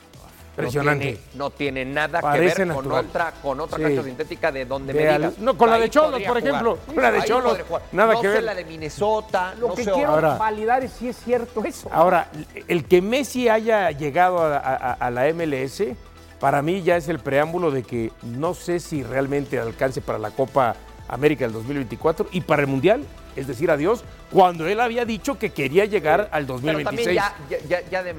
Impresionante. 0.60 1.06
No 1.06 1.12
tiene, 1.12 1.38
no 1.38 1.50
tiene 1.52 1.86
nada 1.86 2.22
Parece 2.22 2.56
que 2.56 2.66
ver 2.66 2.74
con 2.76 2.92
otra, 2.92 3.34
con 3.42 3.60
otra 3.60 3.78
Sí. 3.78 3.84
cancha 3.84 4.04
sintética 4.04 4.52
de 4.52 4.66
donde 4.66 4.94
De 4.94 5.00
me 5.04 5.18
digas. 5.18 5.38
no, 5.40 5.58
con 5.58 5.70
la 5.70 5.78
de 5.80 5.90
Cholos, 5.90 6.22
por 6.24 6.38
ejemplo. 6.38 6.78
jugar. 6.86 7.04
La 7.04 7.12
de 7.12 7.18
Ahí 7.22 7.28
Cholos, 7.28 7.58
nada 7.92 8.14
no 8.14 8.22
que 8.22 8.28
sé 8.28 8.34
ver. 8.34 8.44
la 8.44 8.56
de 8.56 8.66
Minnesota, 8.66 9.54
Lo 9.60 9.70
no 9.70 9.74
que 9.76 9.84
sé 9.84 9.92
quiero 9.92 10.12
Ahora- 10.12 10.36
validar 10.38 10.84
es 10.84 10.92
si 10.94 11.10
es 11.10 11.18
cierto 11.18 11.64
eso. 11.66 11.90
Ahora, 11.92 12.28
el 12.68 12.86
que 12.86 13.02
Messi 13.02 13.50
haya 13.50 13.92
llegado 13.92 14.40
a, 14.40 14.58
a- 14.58 14.94
a 14.94 15.12
la 15.12 15.28
MLS, 15.28 15.96
para 16.40 16.62
mí 16.62 16.82
ya 16.84 16.96
es 16.98 17.10
el 17.10 17.20
preámbulo 17.20 17.70
de 17.72 17.84
que 17.84 18.12
no 18.24 18.54
sé 18.54 18.80
si 18.80 19.04
realmente 19.04 19.60
alcance 19.60 20.02
para 20.02 20.18
la 20.20 20.32
Copa 20.32 20.76
América 21.10 21.44
del 21.46 21.54
2024 21.54 22.28
y 22.32 22.42
para 22.42 22.62
el 22.62 22.68
Mundial, 22.68 23.04
es 23.36 23.48
decir, 23.48 23.70
adiós, 23.72 24.04
cuando 24.32 24.68
él 24.68 24.80
había 24.80 25.06
dicho 25.06 25.38
que 25.40 25.50
quería 25.52 25.86
llegar 25.86 26.30
al 26.32 26.44
Pero 26.46 26.54
2026. 26.56 26.84
también 26.86 27.16
ya, 27.16 27.36
ya, 27.68 27.68
ya- 27.82 27.90
ya 27.90 28.04
de 28.04 28.16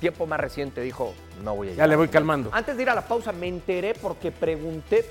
tiempo 0.00 0.26
más 0.26 0.38
reciente 0.38 0.80
dijo, 0.82 1.14
no 1.42 1.56
voy 1.56 1.68
a 1.68 1.70
Ya 1.70 1.74
llegar. 1.74 1.88
le 1.88 1.96
voy 1.96 2.08
calmando. 2.08 2.50
Antes 2.52 2.76
de 2.76 2.82
ir 2.82 2.90
a 2.90 2.94
la 2.94 3.06
pausa 3.08 3.32
me 3.32 3.48
enteré 3.48 3.94
porque 3.94 4.30
pregunté 4.30 5.04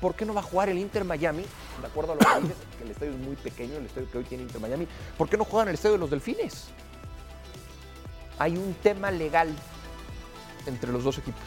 por 0.00 0.14
qué 0.14 0.24
no 0.24 0.32
va 0.32 0.40
a 0.40 0.44
jugar 0.44 0.70
el 0.70 0.78
Inter 0.78 1.04
Miami, 1.04 1.44
de 1.80 1.86
acuerdo 1.86 2.12
a 2.12 2.14
lo 2.14 2.20
que 2.20 2.40
dices, 2.48 2.56
que 2.78 2.84
el 2.84 2.90
estadio 2.92 3.12
es 3.12 3.18
muy 3.18 3.36
pequeño, 3.36 3.76
el 3.76 3.84
estadio 3.86 4.10
que 4.10 4.18
hoy 4.18 4.24
tiene 4.24 4.44
Inter 4.44 4.60
Miami, 4.60 4.86
¿por 5.18 5.28
qué 5.28 5.36
no 5.36 5.44
juegan 5.44 5.68
el 5.68 5.74
estadio 5.74 5.94
de 5.94 5.98
los 6.00 6.10
Delfines? 6.10 6.68
Hay 8.38 8.56
un 8.56 8.72
tema 8.82 9.10
legal 9.10 9.54
entre 10.66 10.90
los 10.90 11.04
dos 11.04 11.18
equipos. 11.18 11.42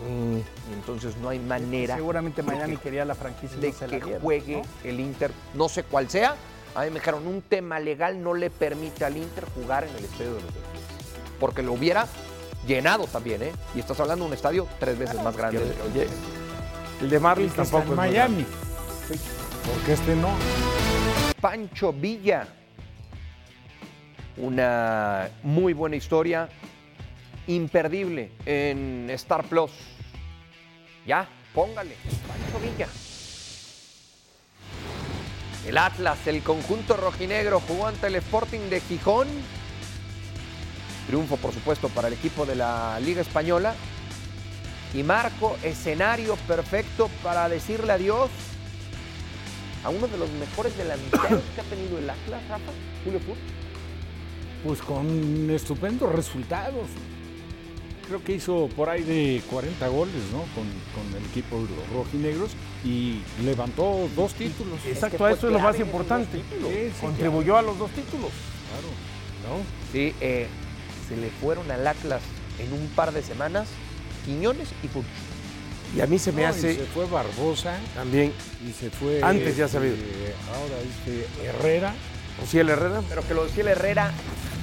Y 0.00 0.72
entonces 0.74 1.16
no 1.18 1.28
hay 1.28 1.38
manera 1.38 1.94
Seguramente 1.94 2.42
Miami 2.42 2.76
quería 2.76 3.04
la 3.04 3.14
franquicia 3.14 3.56
de 3.58 3.68
no 3.68 3.74
se 3.74 3.86
la 3.86 3.90
que 3.98 4.04
dieron, 4.04 4.22
juegue 4.22 4.56
¿no? 4.56 4.62
el 4.90 5.00
Inter, 5.00 5.30
no 5.54 5.68
sé 5.68 5.84
cuál 5.84 6.10
sea. 6.10 6.34
A 6.74 6.82
mí 6.82 6.90
me 6.90 6.98
dijeron, 6.98 7.26
un 7.26 7.42
tema 7.42 7.78
legal 7.78 8.20
no 8.20 8.34
le 8.34 8.50
permite 8.50 9.04
al 9.04 9.16
Inter 9.16 9.44
jugar 9.54 9.84
en 9.84 9.96
el 9.96 10.04
estadio 10.04 10.34
de 10.34 10.42
los 10.42 10.52
Delfines. 10.54 10.82
Porque 11.38 11.62
lo 11.62 11.72
hubiera 11.74 12.08
llenado 12.66 13.06
también, 13.06 13.42
¿eh? 13.44 13.52
Y 13.76 13.78
estás 13.80 14.00
hablando 14.00 14.24
de 14.24 14.30
un 14.30 14.34
estadio 14.34 14.66
tres 14.80 14.98
veces 14.98 15.22
más 15.22 15.36
grande. 15.36 15.58
que- 15.58 15.64
del 15.64 15.80
oye. 15.82 16.08
El 17.00 17.10
de 17.10 17.20
Marlins 17.20 17.54
tampoco 17.54 17.90
en 17.90 17.96
Miami. 17.96 18.46
Porque 19.72 19.92
este 19.92 20.16
no. 20.16 20.30
Pancho 21.40 21.92
Villa. 21.92 22.48
Una 24.36 25.28
muy 25.44 25.72
buena 25.74 25.94
historia, 25.94 26.48
imperdible 27.46 28.32
en 28.46 29.08
Star 29.10 29.44
Plus. 29.44 29.70
Ya, 31.06 31.28
póngale, 31.54 31.96
Pancho 32.26 32.60
Villa. 32.60 32.88
El 35.66 35.78
Atlas, 35.78 36.26
el 36.26 36.42
conjunto 36.42 36.96
rojinegro, 36.96 37.60
jugó 37.60 37.86
ante 37.86 38.06
el 38.08 38.16
Sporting 38.16 38.68
de 38.70 38.80
Gijón. 38.80 39.28
Triunfo, 41.06 41.36
por 41.36 41.52
supuesto, 41.52 41.88
para 41.88 42.08
el 42.08 42.14
equipo 42.14 42.44
de 42.44 42.54
la 42.54 42.98
Liga 43.00 43.22
Española. 43.22 43.74
Y 44.92 45.02
Marco, 45.02 45.56
escenario 45.62 46.36
perfecto 46.46 47.10
para 47.22 47.48
decirle 47.48 47.92
adiós 47.92 48.30
a 49.84 49.90
uno 49.90 50.06
de 50.06 50.16
los 50.16 50.30
mejores 50.32 50.76
delanteros 50.76 51.42
que 51.54 51.60
ha 51.60 51.64
tenido 51.64 51.98
el 51.98 52.08
Atlas, 52.08 52.42
Rafa, 52.48 52.72
Julio 53.04 53.20
Furch. 53.20 53.38
Pues 54.64 54.80
con 54.80 55.50
estupendos 55.50 56.10
resultados. 56.12 56.88
Creo 58.06 58.22
que 58.22 58.32
hizo 58.34 58.68
por 58.76 58.88
ahí 58.90 59.02
de 59.02 59.42
40 59.50 59.88
goles, 59.88 60.14
¿no? 60.30 60.40
Con, 60.54 60.64
con 60.94 61.16
el 61.18 61.24
equipo 61.30 61.56
de 61.56 61.74
los 61.74 61.88
rojinegros 61.94 62.50
y 62.84 63.20
levantó 63.42 64.08
dos 64.14 64.34
títulos. 64.34 64.78
Exacto, 64.86 65.26
eso 65.28 65.46
es 65.46 65.52
lo 65.52 65.58
más 65.58 65.78
importante. 65.80 66.38
Sí, 66.38 66.44
sí, 66.60 66.92
Contribuyó 67.00 67.56
a 67.56 67.62
los 67.62 67.78
dos 67.78 67.90
títulos. 67.92 68.30
Claro. 68.70 69.58
¿no? 69.58 69.62
Sí, 69.92 70.14
eh, 70.20 70.46
se 71.08 71.16
le 71.16 71.30
fueron 71.30 71.70
al 71.70 71.86
Atlas 71.86 72.20
en 72.58 72.72
un 72.72 72.86
par 72.88 73.12
de 73.12 73.22
semanas 73.22 73.68
Quiñones 74.24 74.68
y 74.82 74.88
Furch. 74.88 75.06
Y 75.96 76.00
a 76.00 76.06
mí 76.06 76.18
se 76.18 76.32
me 76.32 76.42
No, 76.42 76.48
y 76.48 76.50
hace 76.50 76.74
se 76.74 76.84
fue 76.86 77.06
Barbosa 77.06 77.78
también 77.94 78.32
y 78.68 78.72
se 78.72 78.90
fue. 78.90 79.22
Antes 79.22 79.56
ya 79.56 79.68
sabido. 79.68 79.94
este, 79.94 80.34
ahora 80.48 80.74
este 80.80 81.46
Herrera. 81.46 81.94
Ociel 82.42 82.68
Herrera. 82.68 83.00
Pero 83.08 83.26
que 83.26 83.32
lo 83.34 83.44
decía 83.44 83.62
el 83.62 83.68
Herrera, 83.68 84.12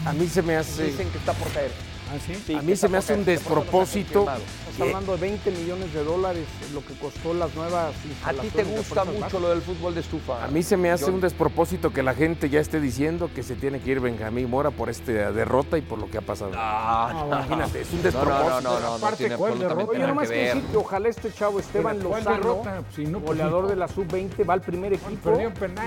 A 0.06 0.14
mí 0.14 0.28
se 0.28 0.42
me 0.42 0.56
hace. 0.58 0.86
dicen 0.86 1.10
que 1.10 1.18
está 1.20 1.34
por 1.34 1.48
caer. 1.52 1.72
¿Ah, 2.12 2.60
a 2.60 2.62
mí 2.62 2.76
se 2.76 2.90
me 2.90 2.98
hace 2.98 3.14
un 3.14 3.24
despropósito. 3.24 4.26
Estás 4.72 4.88
hablando 4.88 5.12
de 5.14 5.18
20 5.22 5.52
millones 5.52 5.94
de 5.94 6.04
dólares 6.04 6.46
lo 6.74 6.86
que 6.86 6.94
costó 6.96 7.34
las 7.34 7.54
nuevas 7.56 7.90
A 7.94 8.02
ti 8.02 8.08
instalaciones. 8.10 8.54
te 8.54 8.64
gusta 8.64 9.04
mucho 9.06 9.40
lo 9.40 9.50
del 9.50 9.62
fútbol 9.62 9.94
de 9.94 10.02
estufa. 10.02 10.44
A 10.44 10.48
mí 10.48 10.64
se 10.64 10.78
me 10.78 10.92
hace 10.92 11.12
un 11.12 11.20
despropósito 11.22 11.92
que 11.92 12.02
la 12.04 12.14
gente 12.14 12.50
ya 12.50 12.60
esté 12.60 12.80
diciendo 12.80 13.30
que 13.34 13.44
se 13.44 13.56
tiene 13.56 13.80
que 13.82 13.92
ir 13.92 14.00
Benjamín 14.00 14.50
Mora 14.50 14.72
por 14.72 14.90
esta 14.90 15.32
derrota 15.32 15.78
y 15.78 15.82
por 15.82 16.00
lo 16.00 16.10
que 16.10 16.18
ha 16.18 16.22
pasado. 16.22 16.52
Ah, 16.56 17.12
no. 17.14 17.28
Imagínate, 17.28 17.82
es 17.82 17.92
un 17.92 17.98
No, 17.98 18.04
despropósito. 18.04 18.62
no, 18.62 18.62
no, 18.62 18.80
no, 18.80 18.90
no, 18.90 18.96
Aparte, 18.96 19.18
tiene 19.18 19.36
¿cuál 19.38 19.60
derrota? 19.60 19.84
Oye, 19.92 20.08
nomás 20.08 20.28
que 20.30 20.34
que 20.36 20.40
ver. 20.44 20.56
decir 20.56 20.72
que 20.72 20.78
ojalá 20.78 21.10
este 21.10 21.32
chavo 21.34 21.60
Esteban 21.60 21.98
Pero, 21.98 22.10
¿cuál 22.10 22.24
Lozano, 22.24 22.38
derrota? 22.38 22.84
Si 22.96 23.06
no, 23.06 23.20
pues, 23.20 23.26
goleador 23.26 23.64
no. 23.64 23.70
de 23.70 23.76
la 23.76 23.88
sub-20, 23.88 24.50
va 24.50 24.54
al 24.54 24.62
primer 24.62 24.94
equipo 24.94 25.34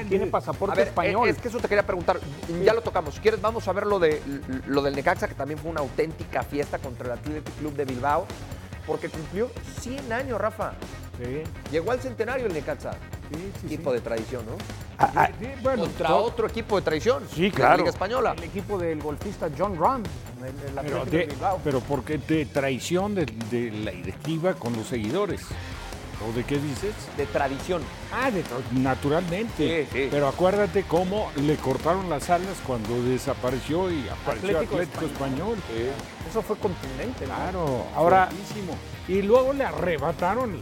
y 0.05 0.09
tiene 0.09 0.27
pasaporte 0.27 0.77
ver, 0.77 0.89
español. 0.89 1.29
es 1.29 1.39
que 1.39 1.49
eso 1.49 1.59
te 1.59 1.69
quería 1.69 1.85
preguntar. 1.87 2.21
Ya 2.65 2.75
lo 2.75 2.83
tocamos. 2.83 3.15
Si 3.15 3.21
quieres, 3.21 3.41
vamos 3.41 3.67
a 3.67 3.73
ver 3.73 3.87
lo, 3.87 3.99
de, 3.99 4.21
lo 4.67 4.83
del 4.83 4.95
Necaxa, 4.95 5.27
que 5.27 5.35
también 5.35 5.59
fue 5.59 5.71
una 5.71 5.81
auténtica 5.81 6.43
fiesta 6.43 6.79
contra 6.79 7.07
el 7.07 7.13
Athletic 7.13 7.55
Club 7.59 7.75
de 7.75 7.85
Bilbao, 7.87 8.27
porque 8.87 9.09
cumplió 9.09 9.51
100 9.81 10.13
años, 10.13 10.41
Rafa. 10.41 10.73
Sí, 11.19 11.43
Llegó 11.71 11.93
al 11.93 12.01
centenario 12.01 12.47
el 12.47 12.53
Necaxa. 12.53 12.93
sí, 13.33 13.53
sí, 13.61 13.67
Equipo 13.67 13.91
sí. 13.91 13.97
de 13.97 14.01
tradición, 14.03 14.45
¿no? 14.47 14.53
Ah, 14.99 15.11
ah, 15.15 15.29
Sí, 15.41 15.47
bueno, 15.63 15.83
Contra 15.85 16.15
otro 16.15 16.47
equipo 16.49 16.77
de 16.77 16.83
tradición. 16.83 17.25
Sí, 17.33 17.43
de 17.43 17.51
claro. 17.53 17.71
La 17.71 17.77
Liga 17.79 17.91
Española. 17.91 18.35
el 18.37 18.45
equipo 18.45 18.79
del 18.79 19.01
golfista 19.01 19.49
John 19.57 19.77
Ram, 19.79 20.03
Pero, 20.83 21.05
de, 21.05 21.11
de 21.19 21.27
Bilbao. 21.27 21.61
pero 21.65 21.81
porque 21.81 22.19
de 22.19 22.47
traición 22.47 23.15
de, 23.15 23.27
de 23.27 23.71
la 23.71 23.91
directiva 23.93 24.55
con 24.55 24.73
los 24.75 24.87
seguidores. 24.89 25.41
¿O 26.29 26.33
de 26.33 26.45
qué 26.45 26.59
dices? 26.59 26.95
De 27.17 27.27
tradición. 27.27 27.83
Ah, 28.13 28.31
de 28.31 28.43
tra- 28.45 28.71
naturalmente. 28.73 29.87
Sí, 29.87 29.89
sí. 29.93 30.09
Pero 30.11 30.29
acuérdate 30.29 30.85
cómo 30.85 31.31
le 31.37 31.57
cortaron 31.57 32.09
las 32.09 32.31
alas 32.31 32.57
cuando 32.67 33.03
desapareció 33.03 33.91
y 33.91 34.09
apareció 34.09 34.51
Atlético 34.59 34.75
Atlético, 34.77 35.05
Español. 35.07 35.59
Eso 36.31 36.43
fue 36.43 36.57
contundente, 36.57 37.27
¿no? 37.27 37.35
Claro, 37.35 37.87
Ahora- 37.95 38.27
fuertísimo. 38.29 38.77
Y 39.09 39.23
luego 39.23 39.53
le 39.53 39.65
arrebataron 39.65 40.61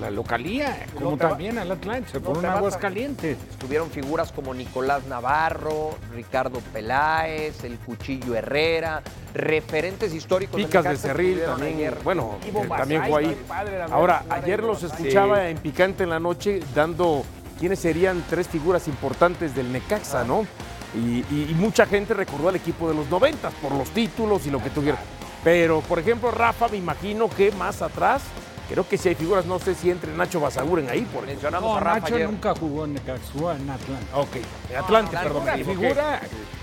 la 0.00 0.10
localía, 0.10 0.86
como 0.94 1.16
va- 1.16 1.28
también 1.30 1.58
al 1.58 1.70
Atlante, 1.70 2.10
se 2.10 2.18
no 2.18 2.24
fueron 2.26 2.42
te 2.42 2.46
a 2.46 2.50
vas 2.50 2.56
a- 2.56 2.58
Aguascalientes. 2.58 3.38
Tuvieron 3.58 3.90
figuras 3.90 4.32
como 4.32 4.52
Nicolás 4.54 5.04
Navarro, 5.06 5.96
Ricardo 6.14 6.60
Peláez, 6.72 7.62
el 7.64 7.78
Cuchillo 7.78 8.34
Herrera, 8.34 9.02
referentes 9.34 10.12
históricos. 10.14 10.56
Picas 10.60 10.84
de 10.84 10.96
Cerril 10.96 11.28
estuvieron 11.38 11.56
también, 11.58 11.76
ayer. 11.76 11.98
bueno, 12.02 12.36
eh, 12.44 12.68
también 12.76 13.04
fue 13.04 13.20
ahí. 13.24 13.44
Ahora, 13.90 14.24
ayer 14.30 14.62
los 14.62 14.82
escuchaba 14.82 15.48
en 15.48 15.58
Picante 15.58 16.04
en 16.04 16.10
la 16.10 16.20
noche 16.20 16.60
dando 16.74 17.24
quiénes 17.58 17.78
serían 17.78 18.24
tres 18.28 18.48
figuras 18.48 18.88
importantes 18.88 19.54
del 19.54 19.70
Necaxa, 19.72 20.24
¿no? 20.24 20.46
Y, 20.94 21.24
y- 21.34 21.48
y 21.50 21.54
mucha 21.54 21.86
gente 21.86 22.14
recordó 22.14 22.48
al 22.48 22.56
equipo 22.56 22.88
de 22.88 22.94
los 22.94 23.08
noventas 23.10 23.52
por 23.54 23.72
los 23.72 23.90
títulos 23.90 24.46
y 24.46 24.50
lo 24.50 24.62
que 24.62 24.70
tuvieron. 24.70 25.00
Pero, 25.42 25.80
por 25.82 25.98
ejemplo, 25.98 26.30
Rafa, 26.30 26.68
me 26.68 26.76
imagino 26.78 27.28
que 27.28 27.50
más 27.52 27.82
atrás, 27.82 28.22
creo 28.68 28.88
que 28.88 28.96
si 28.98 29.08
hay 29.10 29.14
figuras, 29.14 29.44
no 29.46 29.58
sé 29.58 29.74
si 29.74 29.90
entre 29.90 30.12
Nacho 30.12 30.40
Basaguren 30.40 30.88
ahí, 30.90 31.02
por. 31.02 31.26
Mencionamos 31.26 31.70
No, 31.70 31.76
a 31.76 31.80
Rafa 31.80 32.00
Nacho 32.00 32.14
ayer. 32.16 32.30
nunca 32.30 32.54
jugó 32.54 32.84
en 32.84 32.94
Necaxa, 32.94 33.22
jugó 33.32 33.52
en 33.52 33.70
Atlanta. 33.70 34.16
Ok, 34.18 34.36
en 34.70 34.76
Atlante, 34.76 35.16
Ah, 35.16 35.22
perdón. 35.22 35.48
Equivoqué. 35.48 35.76
figura 35.88 36.20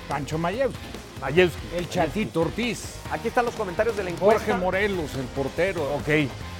Pancho 0.07 0.37
Mayewski, 0.37 0.77
Mayewski. 1.21 1.61
el 1.77 1.89
Chatito 1.89 2.41
Ortiz, 2.41 2.95
Aquí 3.11 3.27
están 3.27 3.45
los 3.45 3.55
comentarios 3.55 3.95
de 3.97 4.03
la 4.05 4.09
encuesta. 4.09 4.43
Jorge 4.45 4.53
Morelos, 4.59 5.15
el 5.15 5.25
portero, 5.25 5.83
Ok. 5.95 6.07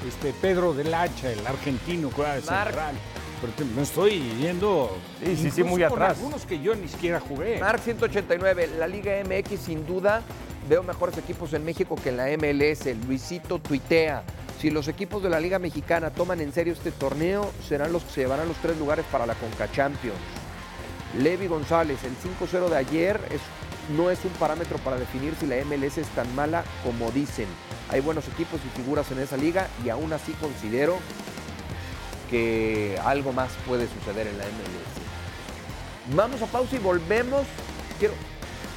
este 0.08 0.34
Pedro 0.42 0.74
del 0.74 0.94
Hacha, 0.94 1.32
el 1.32 1.46
argentino 1.48 2.10
juega 2.16 2.36
de 2.36 2.42
central. 2.42 2.96
Pero 3.40 3.54
te- 3.54 3.66
me 3.66 3.82
estoy 3.82 4.20
yendo 4.40 4.96
Sí, 5.26 5.36
sí, 5.36 5.50
sí, 5.50 5.64
muy 5.64 5.82
atrás. 5.82 6.18
algunos 6.18 6.46
que 6.46 6.60
yo 6.60 6.76
ni 6.76 6.88
siquiera 6.88 7.20
jugué. 7.20 7.58
Marc 7.60 7.82
189, 7.82 8.70
la 8.78 8.86
Liga 8.86 9.14
MX 9.24 9.60
sin 9.62 9.88
duda 9.88 10.22
veo 10.70 10.84
mejores 10.84 11.18
equipos 11.18 11.52
en 11.54 11.66
México 11.66 11.96
que 11.96 12.10
en 12.10 12.18
la 12.18 12.28
MLS. 12.30 12.94
Luisito 13.08 13.58
tuitea. 13.58 14.22
Si 14.62 14.70
los 14.70 14.88
equipos 14.88 15.24
de 15.24 15.30
la 15.30 15.40
Liga 15.40 15.58
Mexicana 15.58 16.12
toman 16.12 16.40
en 16.40 16.54
serio 16.54 16.74
este 16.74 16.92
torneo, 16.92 17.52
serán 17.68 17.92
los 17.92 18.04
que 18.04 18.12
se 18.12 18.22
llevarán 18.22 18.48
los 18.48 18.58
tres 18.58 18.78
lugares 18.78 19.06
para 19.12 19.26
la 19.26 19.34
Conca 19.34 19.72
Champions. 19.72 20.20
Levi 21.18 21.48
González, 21.48 21.98
el 22.04 22.16
5-0 22.16 22.70
de 22.70 22.78
ayer 22.78 23.20
es- 23.32 23.42
no 23.98 24.12
es 24.12 24.24
un 24.24 24.32
parámetro 24.34 24.78
para 24.78 24.98
definir 24.98 25.34
si 25.40 25.48
la 25.48 25.58
MLS 25.58 25.98
es 26.00 26.08
tan 26.10 26.34
mala 26.36 26.64
como 26.84 27.12
dicen. 27.12 27.48
Hay 27.90 28.02
buenos 28.02 28.28
equipos 28.28 28.62
y 28.64 28.80
figuras 28.80 29.10
en 29.12 29.20
esa 29.20 29.36
liga 29.36 29.68
y 29.84 29.90
aún 29.90 30.14
así 30.14 30.32
considero 30.34 31.00
que 32.30 33.00
algo 33.04 33.34
más 33.34 33.50
puede 33.68 33.88
suceder 33.88 34.28
en 34.28 34.38
la 34.38 34.46
MLS. 34.46 36.16
Vamos 36.16 36.42
a 36.42 36.46
pausa 36.46 36.76
y 36.76 36.80
volvemos. 36.80 37.46
Quiero, 38.00 38.14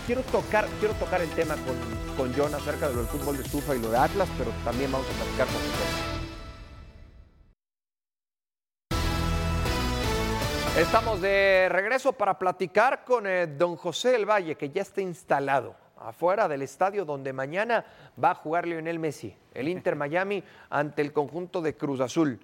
quiero, 0.07 0.22
tocar, 0.22 0.66
quiero 0.78 0.94
tocar 0.94 1.20
el 1.20 1.30
tema 1.30 1.55
con, 1.55 1.76
con 2.16 2.34
John 2.36 2.55
acerca 2.55 2.88
de 2.88 2.94
lo 2.94 3.00
del 3.00 3.09
fútbol 3.09 3.36
de 3.36 3.42
estufa 3.42 3.74
y 3.74 3.80
lo 3.80 3.90
de 3.90 3.98
Atlas, 3.98 4.28
pero 4.38 4.50
también 4.64 4.92
vamos 4.92 5.07
a 5.09 5.12
platicar 5.12 5.46
con 5.46 5.57
ustedes. 5.57 6.14
Estamos 10.78 11.20
de 11.20 11.68
regreso 11.70 12.12
para 12.12 12.36
platicar 12.36 13.05
con 13.05 13.28
eh, 13.28 13.46
don 13.46 13.76
José 13.76 14.11
del 14.11 14.28
Valle, 14.28 14.57
que 14.57 14.70
ya 14.70 14.82
está 14.82 15.00
instalado 15.00 15.76
afuera 15.96 16.48
del 16.48 16.62
estadio 16.62 17.05
donde 17.05 17.32
mañana 17.32 17.84
va 18.22 18.32
a 18.32 18.34
jugar 18.34 18.66
Lionel 18.66 18.98
Messi, 18.98 19.34
el 19.55 19.68
Inter 19.68 19.94
Miami 19.94 20.42
ante 20.68 21.00
el 21.00 21.12
conjunto 21.12 21.62
de 21.62 21.76
Cruz 21.76 22.00
Azul. 22.00 22.40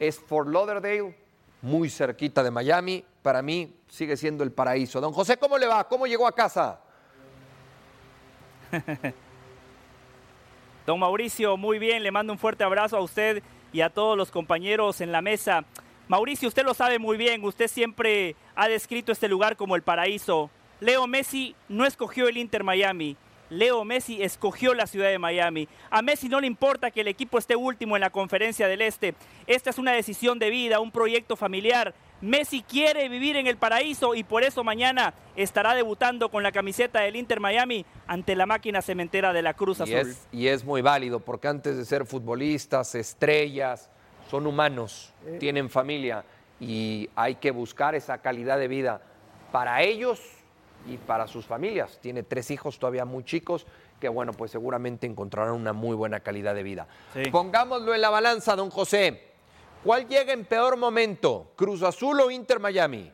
Es 0.00 0.18
Fort 0.18 0.48
Lauderdale, 0.48 1.16
muy 1.62 1.88
cerquita 1.88 2.42
de 2.42 2.50
Miami. 2.50 3.04
Para 3.22 3.42
mí 3.42 3.76
sigue 3.88 4.16
siendo 4.16 4.42
el 4.42 4.50
paraíso. 4.50 5.00
Don 5.00 5.12
José, 5.12 5.36
¿cómo 5.36 5.56
le 5.56 5.68
va? 5.68 5.86
¿Cómo 5.88 6.06
llegó 6.06 6.26
a 6.26 6.34
casa? 6.34 6.80
Don 10.86 10.98
Mauricio, 10.98 11.56
muy 11.56 11.78
bien, 11.78 12.02
le 12.02 12.10
mando 12.10 12.32
un 12.32 12.38
fuerte 12.38 12.64
abrazo 12.64 12.96
a 12.96 13.02
usted 13.02 13.42
y 13.72 13.82
a 13.82 13.90
todos 13.90 14.16
los 14.16 14.30
compañeros 14.30 15.00
en 15.00 15.12
la 15.12 15.22
mesa. 15.22 15.64
Mauricio, 16.08 16.48
usted 16.48 16.64
lo 16.64 16.74
sabe 16.74 16.98
muy 16.98 17.16
bien, 17.16 17.44
usted 17.44 17.68
siempre 17.68 18.34
ha 18.54 18.68
descrito 18.68 19.12
este 19.12 19.28
lugar 19.28 19.56
como 19.56 19.76
el 19.76 19.82
paraíso. 19.82 20.50
Leo 20.80 21.06
Messi 21.06 21.54
no 21.68 21.84
escogió 21.84 22.28
el 22.28 22.38
Inter 22.38 22.64
Miami, 22.64 23.16
Leo 23.50 23.84
Messi 23.84 24.22
escogió 24.22 24.74
la 24.74 24.86
ciudad 24.86 25.08
de 25.08 25.18
Miami. 25.18 25.68
A 25.90 26.02
Messi 26.02 26.28
no 26.28 26.40
le 26.40 26.46
importa 26.46 26.90
que 26.90 27.00
el 27.00 27.08
equipo 27.08 27.38
esté 27.38 27.56
último 27.56 27.96
en 27.96 28.00
la 28.00 28.10
conferencia 28.10 28.68
del 28.68 28.82
Este. 28.82 29.14
Esta 29.46 29.70
es 29.70 29.78
una 29.78 29.92
decisión 29.92 30.38
de 30.38 30.50
vida, 30.50 30.80
un 30.80 30.90
proyecto 30.90 31.36
familiar. 31.36 31.94
Messi 32.20 32.62
quiere 32.62 33.08
vivir 33.08 33.36
en 33.36 33.46
el 33.46 33.56
paraíso 33.56 34.14
y 34.14 34.24
por 34.24 34.42
eso 34.42 34.64
mañana 34.64 35.14
estará 35.36 35.74
debutando 35.74 36.30
con 36.30 36.42
la 36.42 36.52
camiseta 36.52 37.00
del 37.00 37.16
Inter 37.16 37.40
Miami 37.40 37.86
ante 38.06 38.34
la 38.34 38.46
máquina 38.46 38.82
cementera 38.82 39.32
de 39.32 39.42
la 39.42 39.54
Cruz 39.54 39.80
Azul. 39.80 39.94
Y 39.94 39.98
es, 39.98 40.28
y 40.32 40.46
es 40.48 40.64
muy 40.64 40.82
válido 40.82 41.20
porque 41.20 41.48
antes 41.48 41.76
de 41.76 41.84
ser 41.84 42.06
futbolistas, 42.06 42.94
estrellas, 42.94 43.90
son 44.28 44.46
humanos, 44.46 45.14
tienen 45.38 45.70
familia 45.70 46.24
y 46.60 47.08
hay 47.14 47.36
que 47.36 47.50
buscar 47.50 47.94
esa 47.94 48.18
calidad 48.18 48.58
de 48.58 48.68
vida 48.68 49.00
para 49.52 49.82
ellos 49.82 50.20
y 50.86 50.96
para 50.96 51.26
sus 51.26 51.46
familias. 51.46 51.98
Tiene 52.00 52.22
tres 52.22 52.50
hijos 52.50 52.78
todavía 52.78 53.04
muy 53.04 53.24
chicos 53.24 53.66
que, 54.00 54.08
bueno, 54.08 54.32
pues 54.32 54.50
seguramente 54.50 55.06
encontrarán 55.06 55.54
una 55.54 55.72
muy 55.72 55.96
buena 55.96 56.20
calidad 56.20 56.54
de 56.54 56.62
vida. 56.62 56.86
Pongámoslo 57.32 57.94
en 57.94 58.00
la 58.00 58.10
balanza, 58.10 58.54
don 58.54 58.70
José. 58.70 59.27
¿Cuál 59.84 60.08
llega 60.08 60.32
en 60.32 60.44
peor 60.44 60.76
momento? 60.76 61.52
¿Cruz 61.56 61.82
Azul 61.82 62.20
o 62.20 62.30
Inter 62.30 62.58
Miami? 62.58 63.12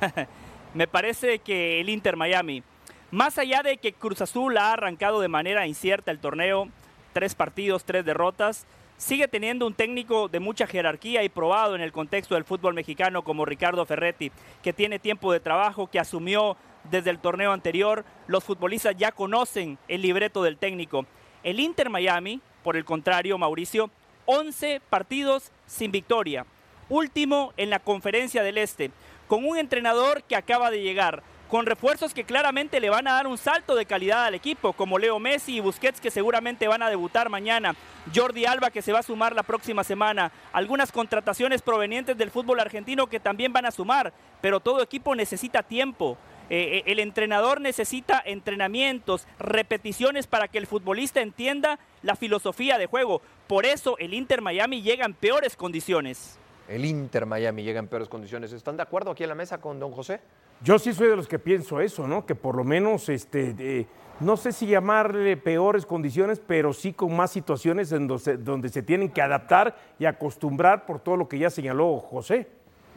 Me 0.74 0.86
parece 0.86 1.40
que 1.40 1.80
el 1.80 1.88
Inter 1.88 2.16
Miami, 2.16 2.62
más 3.10 3.36
allá 3.38 3.62
de 3.62 3.78
que 3.78 3.92
Cruz 3.92 4.20
Azul 4.20 4.56
ha 4.56 4.72
arrancado 4.72 5.20
de 5.20 5.28
manera 5.28 5.66
incierta 5.66 6.12
el 6.12 6.20
torneo, 6.20 6.68
tres 7.12 7.34
partidos, 7.34 7.84
tres 7.84 8.04
derrotas, 8.04 8.66
sigue 8.96 9.26
teniendo 9.26 9.66
un 9.66 9.74
técnico 9.74 10.28
de 10.28 10.38
mucha 10.38 10.68
jerarquía 10.68 11.24
y 11.24 11.28
probado 11.28 11.74
en 11.74 11.80
el 11.80 11.90
contexto 11.90 12.36
del 12.36 12.44
fútbol 12.44 12.74
mexicano 12.74 13.24
como 13.24 13.44
Ricardo 13.44 13.84
Ferretti, 13.84 14.30
que 14.62 14.72
tiene 14.72 15.00
tiempo 15.00 15.32
de 15.32 15.40
trabajo, 15.40 15.88
que 15.88 15.98
asumió 15.98 16.56
desde 16.84 17.10
el 17.10 17.18
torneo 17.18 17.52
anterior. 17.52 18.04
Los 18.28 18.44
futbolistas 18.44 18.96
ya 18.96 19.10
conocen 19.10 19.78
el 19.88 20.02
libreto 20.02 20.44
del 20.44 20.58
técnico. 20.58 21.06
El 21.42 21.58
Inter 21.58 21.90
Miami, 21.90 22.40
por 22.62 22.76
el 22.76 22.84
contrario, 22.84 23.38
Mauricio, 23.38 23.90
11 24.26 24.80
partidos 24.88 25.50
sin 25.66 25.92
victoria. 25.92 26.46
Último 26.88 27.52
en 27.56 27.70
la 27.70 27.78
conferencia 27.78 28.42
del 28.42 28.58
Este, 28.58 28.90
con 29.28 29.44
un 29.44 29.58
entrenador 29.58 30.22
que 30.24 30.36
acaba 30.36 30.70
de 30.70 30.82
llegar, 30.82 31.22
con 31.50 31.66
refuerzos 31.66 32.14
que 32.14 32.24
claramente 32.24 32.78
le 32.78 32.90
van 32.90 33.08
a 33.08 33.12
dar 33.12 33.26
un 33.26 33.36
salto 33.36 33.74
de 33.74 33.84
calidad 33.84 34.24
al 34.24 34.36
equipo, 34.36 34.72
como 34.72 34.98
Leo 34.98 35.18
Messi 35.18 35.56
y 35.56 35.60
Busquets 35.60 36.00
que 36.00 36.12
seguramente 36.12 36.68
van 36.68 36.82
a 36.82 36.88
debutar 36.88 37.28
mañana, 37.28 37.74
Jordi 38.14 38.46
Alba 38.46 38.70
que 38.70 38.82
se 38.82 38.92
va 38.92 39.00
a 39.00 39.04
sumar 39.04 39.34
la 39.34 39.42
próxima 39.42 39.82
semana, 39.82 40.30
algunas 40.52 40.92
contrataciones 40.92 41.60
provenientes 41.60 42.16
del 42.16 42.30
fútbol 42.30 42.60
argentino 42.60 43.08
que 43.08 43.18
también 43.18 43.52
van 43.52 43.66
a 43.66 43.72
sumar, 43.72 44.12
pero 44.40 44.60
todo 44.60 44.80
equipo 44.80 45.14
necesita 45.16 45.64
tiempo. 45.64 46.16
Eh, 46.50 46.78
eh, 46.78 46.82
el 46.86 46.98
entrenador 46.98 47.60
necesita 47.60 48.20
entrenamientos, 48.24 49.26
repeticiones 49.38 50.26
para 50.26 50.48
que 50.48 50.58
el 50.58 50.66
futbolista 50.66 51.20
entienda 51.20 51.78
la 52.02 52.16
filosofía 52.16 52.76
de 52.76 52.86
juego. 52.86 53.22
Por 53.46 53.66
eso 53.66 53.96
el 53.98 54.14
Inter 54.14 54.42
Miami 54.42 54.82
llega 54.82 55.06
en 55.06 55.14
peores 55.14 55.54
condiciones. 55.54 56.38
El 56.68 56.84
Inter 56.84 57.24
Miami 57.24 57.62
llega 57.62 57.78
en 57.78 57.86
peores 57.86 58.08
condiciones. 58.08 58.52
¿Están 58.52 58.76
de 58.76 58.82
acuerdo 58.82 59.12
aquí 59.12 59.22
en 59.22 59.28
la 59.28 59.34
mesa 59.36 59.60
con 59.60 59.78
don 59.78 59.92
José? 59.92 60.20
Yo 60.62 60.78
sí 60.78 60.92
soy 60.92 61.08
de 61.08 61.16
los 61.16 61.28
que 61.28 61.38
pienso 61.38 61.80
eso, 61.80 62.06
¿no? 62.08 62.26
Que 62.26 62.34
por 62.34 62.56
lo 62.56 62.64
menos, 62.64 63.08
este, 63.08 63.54
eh, 63.58 63.86
no 64.18 64.36
sé 64.36 64.52
si 64.52 64.66
llamarle 64.66 65.36
peores 65.36 65.86
condiciones, 65.86 66.40
pero 66.44 66.72
sí 66.72 66.92
con 66.92 67.16
más 67.16 67.30
situaciones 67.30 67.92
en 67.92 68.08
donde, 68.08 68.36
donde 68.36 68.68
se 68.68 68.82
tienen 68.82 69.10
que 69.10 69.22
adaptar 69.22 69.76
y 70.00 70.04
acostumbrar 70.04 70.84
por 70.84 71.00
todo 71.00 71.16
lo 71.16 71.28
que 71.28 71.38
ya 71.38 71.48
señaló 71.48 71.98
José. 72.00 72.48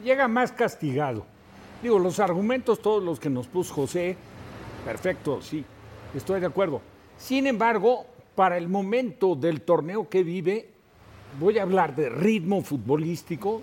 Llega 0.02 0.26
más 0.26 0.50
castigado. 0.50 1.24
Digo, 1.84 1.98
los 1.98 2.18
argumentos, 2.18 2.80
todos 2.80 3.04
los 3.04 3.20
que 3.20 3.28
nos 3.28 3.46
puso 3.46 3.74
José, 3.74 4.16
perfecto, 4.86 5.42
sí, 5.42 5.62
estoy 6.14 6.40
de 6.40 6.46
acuerdo. 6.46 6.80
Sin 7.18 7.46
embargo, 7.46 8.06
para 8.34 8.56
el 8.56 8.70
momento 8.70 9.34
del 9.34 9.60
torneo 9.60 10.08
que 10.08 10.22
vive, 10.22 10.70
voy 11.38 11.58
a 11.58 11.62
hablar 11.62 11.94
de 11.94 12.08
ritmo 12.08 12.62
futbolístico, 12.62 13.60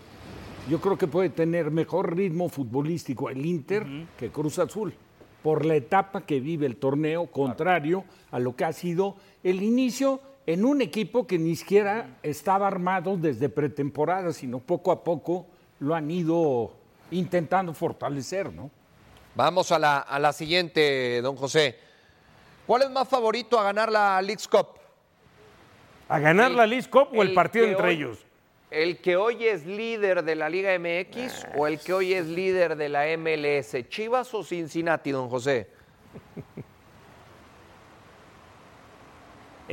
yo 0.69 0.79
creo 0.79 0.99
que 0.99 1.07
puede 1.07 1.29
tener 1.29 1.71
mejor 1.71 2.15
ritmo 2.15 2.47
futbolístico 2.47 3.27
el 3.27 3.43
Inter 3.43 3.87
que 4.19 4.29
Cruz 4.29 4.59
Azul, 4.59 4.93
por 5.41 5.65
la 5.65 5.77
etapa 5.77 6.21
que 6.21 6.39
vive 6.39 6.67
el 6.67 6.75
torneo, 6.75 7.25
contrario 7.25 8.03
a 8.29 8.37
lo 8.37 8.55
que 8.55 8.65
ha 8.65 8.71
sido 8.71 9.15
el 9.41 9.63
inicio 9.63 10.19
en 10.45 10.63
un 10.63 10.83
equipo 10.83 11.25
que 11.25 11.39
ni 11.39 11.55
siquiera 11.55 12.19
estaba 12.21 12.67
armado 12.67 13.17
desde 13.17 13.49
pretemporada, 13.49 14.31
sino 14.31 14.59
poco 14.59 14.91
a 14.91 15.03
poco 15.03 15.47
lo 15.79 15.95
han 15.95 16.11
ido 16.11 16.80
intentando 17.11 17.73
fortalecer, 17.73 18.51
¿no? 18.51 18.71
Vamos 19.35 19.71
a 19.71 19.79
la, 19.79 19.99
a 19.99 20.19
la 20.19 20.33
siguiente, 20.33 21.21
don 21.21 21.35
José. 21.35 21.77
¿Cuál 22.67 22.83
es 22.83 22.89
más 22.89 23.07
favorito 23.07 23.59
a 23.59 23.63
ganar 23.63 23.91
la 23.91 24.21
League's 24.21 24.47
Cup? 24.47 24.67
¿A 26.09 26.19
ganar 26.19 26.51
la 26.51 26.65
League's 26.65 26.87
Cup 26.87 27.09
o 27.13 27.21
el, 27.21 27.33
partido 27.33 27.65
entre 27.65 27.87
hoy, 27.87 27.95
ellos? 27.95 28.25
¿El 28.69 28.97
que 28.99 29.15
hoy 29.15 29.45
es 29.45 29.65
líder 29.65 30.23
de 30.23 30.35
la 30.35 30.49
Liga 30.49 30.77
MX 30.77 31.47
o 31.55 31.67
el 31.67 31.79
que 31.79 31.93
hoy 31.93 32.13
es 32.13 32.27
líder 32.27 32.75
de 32.75 32.89
la 32.89 33.05
MLS? 33.17 33.87
¿Chivas 33.87 34.33
o 34.33 34.43
Cincinnati, 34.43 35.11
don 35.11 35.29
José? 35.29 35.69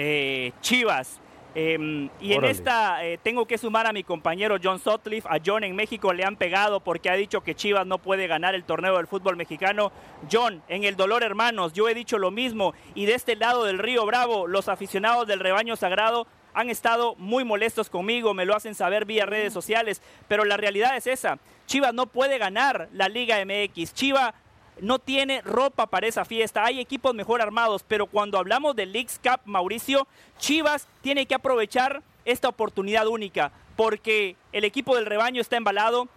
Eh, 0.01 0.53
Chivas. 0.61 1.19
Eh, 1.61 2.09
y 2.21 2.35
en 2.35 2.45
esta 2.45 3.05
eh, 3.05 3.19
tengo 3.21 3.45
que 3.45 3.59
sumar 3.59 3.89
a 3.89 3.93
mi 3.93 4.05
compañero 4.05 4.59
John 4.63 4.79
Sutcliffe. 4.79 5.29
A 5.29 5.41
John 5.45 5.65
en 5.65 5.75
México 5.75 6.13
le 6.13 6.25
han 6.25 6.37
pegado 6.37 6.79
porque 6.79 7.11
ha 7.11 7.15
dicho 7.15 7.41
que 7.41 7.57
Chivas 7.57 7.85
no 7.85 7.99
puede 7.99 8.29
ganar 8.29 8.55
el 8.55 8.63
torneo 8.63 8.97
del 8.97 9.09
fútbol 9.09 9.35
mexicano. 9.35 9.91
John, 10.31 10.63
en 10.69 10.85
el 10.85 10.95
dolor 10.95 11.25
hermanos, 11.25 11.73
yo 11.73 11.89
he 11.89 11.95
dicho 11.95 12.17
lo 12.17 12.31
mismo. 12.31 12.75
Y 12.95 13.07
de 13.07 13.15
este 13.15 13.35
lado 13.35 13.65
del 13.65 13.81
río 13.81 14.07
Bravo, 14.07 14.47
los 14.47 14.69
aficionados 14.69 15.27
del 15.27 15.41
rebaño 15.41 15.75
sagrado 15.75 16.29
han 16.55 16.71
estado 16.71 17.17
muy 17.17 17.43
molestos 17.43 17.91
conmigo, 17.91 18.35
me 18.35 18.45
lo 18.45 18.55
hacen 18.55 18.77
saber 18.77 19.05
vía 19.05 19.27
redes 19.27 19.53
sociales, 19.53 20.01
pero 20.29 20.45
la 20.45 20.57
realidad 20.57 20.97
es 20.97 21.09
esa. 21.09 21.41
Chivas 21.67 21.93
no 21.93 22.07
puede 22.07 22.39
ganar 22.39 22.89
la 22.93 23.09
Liga 23.09 23.37
MX. 23.45 23.95
Chivas 23.95 24.33
no 24.81 24.99
tiene 24.99 25.43
ropa 25.43 25.87
para 25.87 26.07
esa 26.07 26.25
fiesta. 26.25 26.65
Hay 26.65 26.81
equipos 26.81 27.15
mejor 27.15 27.43
armados, 27.43 27.85
pero 27.87 28.07
cuando 28.07 28.39
hablamos 28.39 28.77
del 28.77 28.93
Leagues 28.93 29.21
Cup, 29.23 29.41
Mauricio, 29.45 30.07
Chivas 30.39 30.89
tiene 31.01 31.27
que 31.27 31.35
aprovechar 31.35 32.03
esta 32.25 32.49
oportunidad 32.49 33.07
única, 33.07 33.53
porque 33.77 34.37
el 34.53 34.65
equipo 34.65 34.97
del 34.97 35.07
rebaño 35.07 35.41
está 35.41 35.57
embalado. 35.57 36.09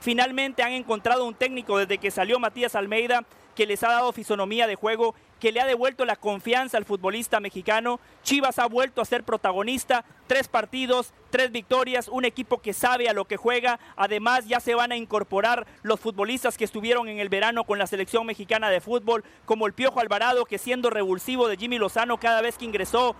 Finalmente 0.00 0.62
han 0.62 0.72
encontrado 0.72 1.24
un 1.24 1.34
técnico 1.34 1.78
desde 1.78 1.98
que 1.98 2.10
salió 2.10 2.38
Matías 2.38 2.74
Almeida 2.74 3.24
que 3.54 3.66
les 3.66 3.82
ha 3.82 3.88
dado 3.88 4.12
fisonomía 4.12 4.66
de 4.66 4.74
juego, 4.74 5.14
que 5.40 5.52
le 5.52 5.60
ha 5.60 5.66
devuelto 5.66 6.04
la 6.04 6.16
confianza 6.16 6.76
al 6.76 6.84
futbolista 6.84 7.40
mexicano. 7.40 8.00
Chivas 8.22 8.58
ha 8.58 8.66
vuelto 8.66 9.00
a 9.00 9.04
ser 9.04 9.24
protagonista, 9.24 10.04
tres 10.26 10.48
partidos, 10.48 11.12
tres 11.30 11.50
victorias, 11.50 12.08
un 12.08 12.24
equipo 12.24 12.58
que 12.58 12.72
sabe 12.72 13.08
a 13.08 13.12
lo 13.12 13.24
que 13.24 13.36
juega. 13.36 13.80
Además, 13.96 14.46
ya 14.46 14.60
se 14.60 14.74
van 14.74 14.92
a 14.92 14.96
incorporar 14.96 15.66
los 15.82 15.98
futbolistas 15.98 16.56
que 16.56 16.64
estuvieron 16.64 17.08
en 17.08 17.18
el 17.18 17.28
verano 17.28 17.64
con 17.64 17.78
la 17.78 17.86
selección 17.86 18.26
mexicana 18.26 18.70
de 18.70 18.80
fútbol, 18.80 19.24
como 19.44 19.66
el 19.66 19.72
Piojo 19.72 20.00
Alvarado, 20.00 20.44
que 20.44 20.58
siendo 20.58 20.90
revulsivo 20.90 21.48
de 21.48 21.56
Jimmy 21.56 21.78
Lozano 21.78 22.18
cada 22.18 22.40
vez 22.40 22.56
que 22.56 22.64
ingresó 22.64 23.16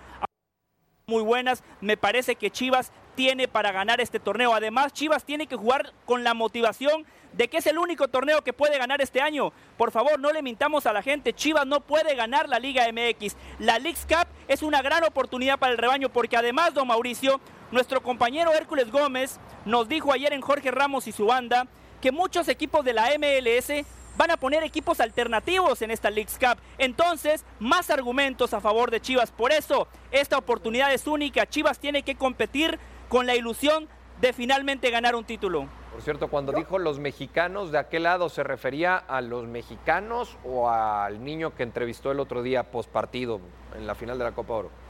muy 1.07 1.23
buenas. 1.23 1.63
Me 1.81 1.97
parece 1.97 2.35
que 2.35 2.51
Chivas 2.51 2.91
tiene 3.15 3.47
para 3.47 3.71
ganar 3.71 4.01
este 4.01 4.19
torneo. 4.19 4.53
Además, 4.53 4.93
Chivas 4.93 5.23
tiene 5.23 5.47
que 5.47 5.55
jugar 5.55 5.93
con 6.05 6.23
la 6.23 6.33
motivación 6.33 7.05
de 7.33 7.47
que 7.47 7.57
es 7.57 7.67
el 7.67 7.77
único 7.77 8.07
torneo 8.07 8.43
que 8.43 8.53
puede 8.53 8.77
ganar 8.77 9.01
este 9.01 9.21
año. 9.21 9.51
Por 9.77 9.91
favor, 9.91 10.19
no 10.19 10.31
le 10.31 10.41
mintamos 10.41 10.85
a 10.85 10.93
la 10.93 11.01
gente. 11.01 11.33
Chivas 11.33 11.65
no 11.65 11.81
puede 11.81 12.15
ganar 12.15 12.47
la 12.47 12.59
Liga 12.59 12.85
MX. 12.91 13.35
La 13.59 13.79
Leagues 13.79 14.05
Cup 14.07 14.27
es 14.47 14.61
una 14.61 14.81
gran 14.81 15.03
oportunidad 15.03 15.57
para 15.57 15.71
el 15.71 15.77
rebaño 15.77 16.09
porque 16.09 16.37
además, 16.37 16.73
don 16.73 16.87
Mauricio, 16.87 17.39
nuestro 17.71 18.03
compañero 18.03 18.53
Hércules 18.53 18.91
Gómez 18.91 19.39
nos 19.65 19.87
dijo 19.87 20.13
ayer 20.13 20.33
en 20.33 20.41
Jorge 20.41 20.71
Ramos 20.71 21.07
y 21.07 21.11
su 21.11 21.25
banda 21.25 21.67
que 22.01 22.11
muchos 22.11 22.47
equipos 22.47 22.85
de 22.85 22.93
la 22.93 23.09
MLS 23.17 23.85
van 24.15 24.31
a 24.31 24.37
poner 24.37 24.63
equipos 24.63 24.99
alternativos 24.99 25.81
en 25.81 25.91
esta 25.91 26.09
Leagues 26.09 26.37
Cup. 26.37 26.59
Entonces, 26.77 27.45
más 27.59 27.89
argumentos 27.89 28.53
a 28.53 28.61
favor 28.61 28.91
de 28.91 29.01
Chivas. 29.01 29.31
Por 29.31 29.51
eso, 29.51 29.87
esta 30.11 30.37
oportunidad 30.37 30.93
es 30.93 31.07
única. 31.07 31.47
Chivas 31.47 31.79
tiene 31.79 32.03
que 32.03 32.15
competir 32.15 32.77
con 33.13 33.27
la 33.27 33.35
ilusión 33.35 33.87
de 34.21 34.33
finalmente 34.33 34.89
ganar 34.89 35.15
un 35.15 35.23
título. 35.23 35.67
Por 35.91 36.01
cierto, 36.01 36.29
cuando 36.29 36.51
dijo 36.51 36.79
los 36.79 36.97
mexicanos, 36.97 37.71
¿de 37.71 37.77
aquel 37.77 38.01
lado 38.03 38.27
se 38.27 38.41
refería 38.41 38.97
a 38.97 39.21
los 39.21 39.45
mexicanos 39.45 40.35
o 40.43 40.67
al 40.67 41.23
niño 41.23 41.53
que 41.53 41.61
entrevistó 41.61 42.11
el 42.11 42.19
otro 42.19 42.41
día 42.41 42.71
post 42.71 42.89
partido 42.89 43.39
en 43.75 43.85
la 43.85 43.93
final 43.93 44.17
de 44.17 44.23
la 44.23 44.31
Copa 44.31 44.53
Oro? 44.53 44.71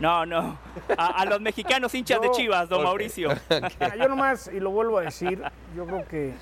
No, 0.00 0.26
no. 0.26 0.58
A, 0.98 1.22
a 1.22 1.24
los 1.24 1.40
mexicanos 1.40 1.94
hinchas 1.94 2.20
de 2.20 2.28
Chivas, 2.32 2.68
don. 2.68 2.82
Mauricio. 2.82 3.28
Mira, 3.48 3.94
Yo 3.94 4.08
nomás, 4.08 4.50
y 4.52 4.58
lo 4.58 4.70
vuelvo 4.70 4.98
a 4.98 5.02
decir, 5.02 5.40
yo 5.76 5.86
creo 5.86 6.04
que 6.08 6.34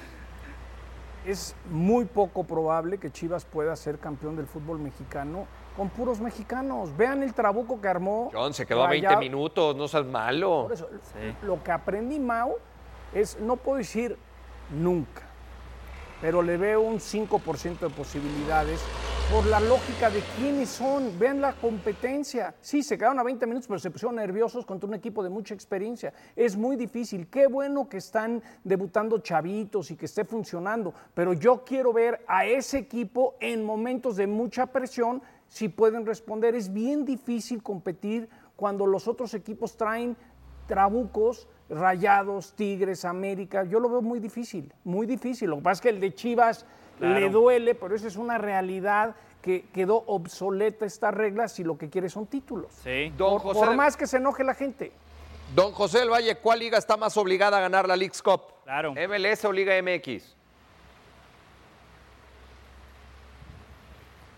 es 1.26 1.54
muy 1.70 2.06
poco 2.06 2.44
probable 2.44 2.96
que 2.96 3.10
Chivas 3.10 3.44
pueda 3.44 3.76
ser 3.76 3.98
campeón 3.98 4.36
del 4.36 4.46
fútbol 4.46 4.78
mexicano 4.78 5.46
con 5.76 5.88
puros 5.88 6.20
mexicanos. 6.20 6.96
Vean 6.96 7.22
el 7.22 7.34
trabuco 7.34 7.80
que 7.80 7.88
armó. 7.88 8.30
John, 8.32 8.54
se 8.54 8.66
quedó 8.66 8.84
a 8.84 8.88
20 8.88 9.06
Rayado. 9.06 9.20
minutos, 9.20 9.76
no 9.76 9.88
seas 9.88 10.06
malo. 10.06 10.64
Por 10.64 10.72
eso, 10.72 10.88
lo 11.42 11.62
que 11.62 11.72
aprendí, 11.72 12.18
Mau, 12.18 12.56
es, 13.14 13.38
no 13.40 13.56
puedo 13.56 13.78
decir 13.78 14.16
nunca, 14.70 15.22
pero 16.20 16.42
le 16.42 16.56
veo 16.56 16.80
un 16.80 16.98
5% 16.98 17.78
de 17.78 17.90
posibilidades 17.90 18.80
por 19.32 19.46
la 19.46 19.60
lógica 19.60 20.10
de 20.10 20.20
quiénes 20.36 20.68
son. 20.68 21.18
Vean 21.18 21.40
la 21.40 21.54
competencia. 21.54 22.54
Sí, 22.60 22.82
se 22.82 22.98
quedaron 22.98 23.18
a 23.18 23.22
20 23.22 23.46
minutos, 23.46 23.66
pero 23.66 23.78
se 23.78 23.90
pusieron 23.90 24.16
nerviosos 24.16 24.66
contra 24.66 24.86
un 24.86 24.94
equipo 24.94 25.22
de 25.22 25.30
mucha 25.30 25.54
experiencia. 25.54 26.12
Es 26.36 26.56
muy 26.56 26.76
difícil. 26.76 27.28
Qué 27.28 27.46
bueno 27.46 27.88
que 27.88 27.96
están 27.96 28.42
debutando 28.62 29.18
chavitos 29.18 29.90
y 29.90 29.96
que 29.96 30.06
esté 30.06 30.24
funcionando, 30.24 30.92
pero 31.14 31.32
yo 31.32 31.64
quiero 31.64 31.92
ver 31.92 32.24
a 32.26 32.44
ese 32.44 32.78
equipo 32.78 33.36
en 33.40 33.64
momentos 33.64 34.16
de 34.16 34.26
mucha 34.26 34.66
presión 34.66 35.22
si 35.52 35.68
pueden 35.68 36.06
responder. 36.06 36.54
Es 36.54 36.72
bien 36.72 37.04
difícil 37.04 37.62
competir 37.62 38.26
cuando 38.56 38.86
los 38.86 39.06
otros 39.06 39.34
equipos 39.34 39.76
traen 39.76 40.16
trabucos, 40.66 41.46
rayados, 41.68 42.54
tigres, 42.54 43.04
América. 43.04 43.64
Yo 43.64 43.78
lo 43.78 43.90
veo 43.90 44.00
muy 44.00 44.18
difícil, 44.18 44.72
muy 44.82 45.06
difícil. 45.06 45.50
Lo 45.50 45.56
que 45.56 45.62
pasa 45.62 45.72
es 45.74 45.80
que 45.82 45.88
el 45.90 46.00
de 46.00 46.14
Chivas 46.14 46.64
Claro. 46.98 47.20
le 47.20 47.28
duele, 47.30 47.74
pero 47.74 47.94
esa 47.94 48.06
es 48.06 48.16
una 48.16 48.38
realidad 48.38 49.14
que 49.42 49.66
quedó 49.74 50.04
obsoleta 50.06 50.86
esta 50.86 51.10
regla 51.10 51.48
si 51.48 51.64
lo 51.64 51.76
que 51.76 51.90
quiere 51.90 52.08
son 52.08 52.26
títulos. 52.26 52.72
Sí. 52.82 53.12
Don 53.18 53.32
Por, 53.32 53.40
José, 53.40 53.60
por 53.66 53.74
más 53.76 53.96
que 53.96 54.06
se 54.06 54.18
enoje 54.18 54.44
la 54.44 54.54
gente. 54.54 54.92
Don 55.54 55.72
José 55.72 55.98
del 55.98 56.10
Valle, 56.10 56.36
¿cuál 56.36 56.60
liga 56.60 56.78
está 56.78 56.96
más 56.96 57.16
obligada 57.18 57.58
a 57.58 57.60
ganar 57.60 57.86
la 57.88 57.96
League's 57.96 58.22
Cup? 58.22 58.40
Claro. 58.64 58.94
¿MLS 58.94 59.44
o 59.44 59.52
Liga 59.52 59.74
MX? 59.82 60.36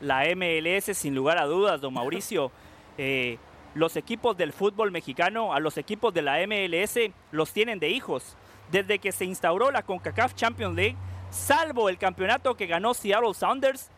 La 0.00 0.24
MLS, 0.34 0.96
sin 0.96 1.14
lugar 1.14 1.38
a 1.38 1.46
dudas, 1.46 1.80
don 1.80 1.94
Mauricio. 1.94 2.50
Eh, 2.96 3.38
los 3.74 3.96
equipos 3.96 4.36
del 4.36 4.52
fútbol 4.52 4.92
mexicano, 4.92 5.52
a 5.52 5.58
los 5.58 5.78
equipos 5.78 6.14
de 6.14 6.22
la 6.22 6.38
MLS, 6.46 7.10
los 7.32 7.52
tienen 7.52 7.80
de 7.80 7.88
hijos. 7.88 8.36
Desde 8.70 9.00
que 9.00 9.10
se 9.10 9.24
instauró 9.24 9.72
la 9.72 9.82
CONCACAF 9.82 10.34
Champions 10.34 10.76
League, 10.76 10.96
salvo 11.30 11.88
el 11.88 11.98
campeonato 11.98 12.54
que 12.54 12.68
ganó 12.68 12.94
Seattle 12.94 13.34
Sounders, 13.34 13.90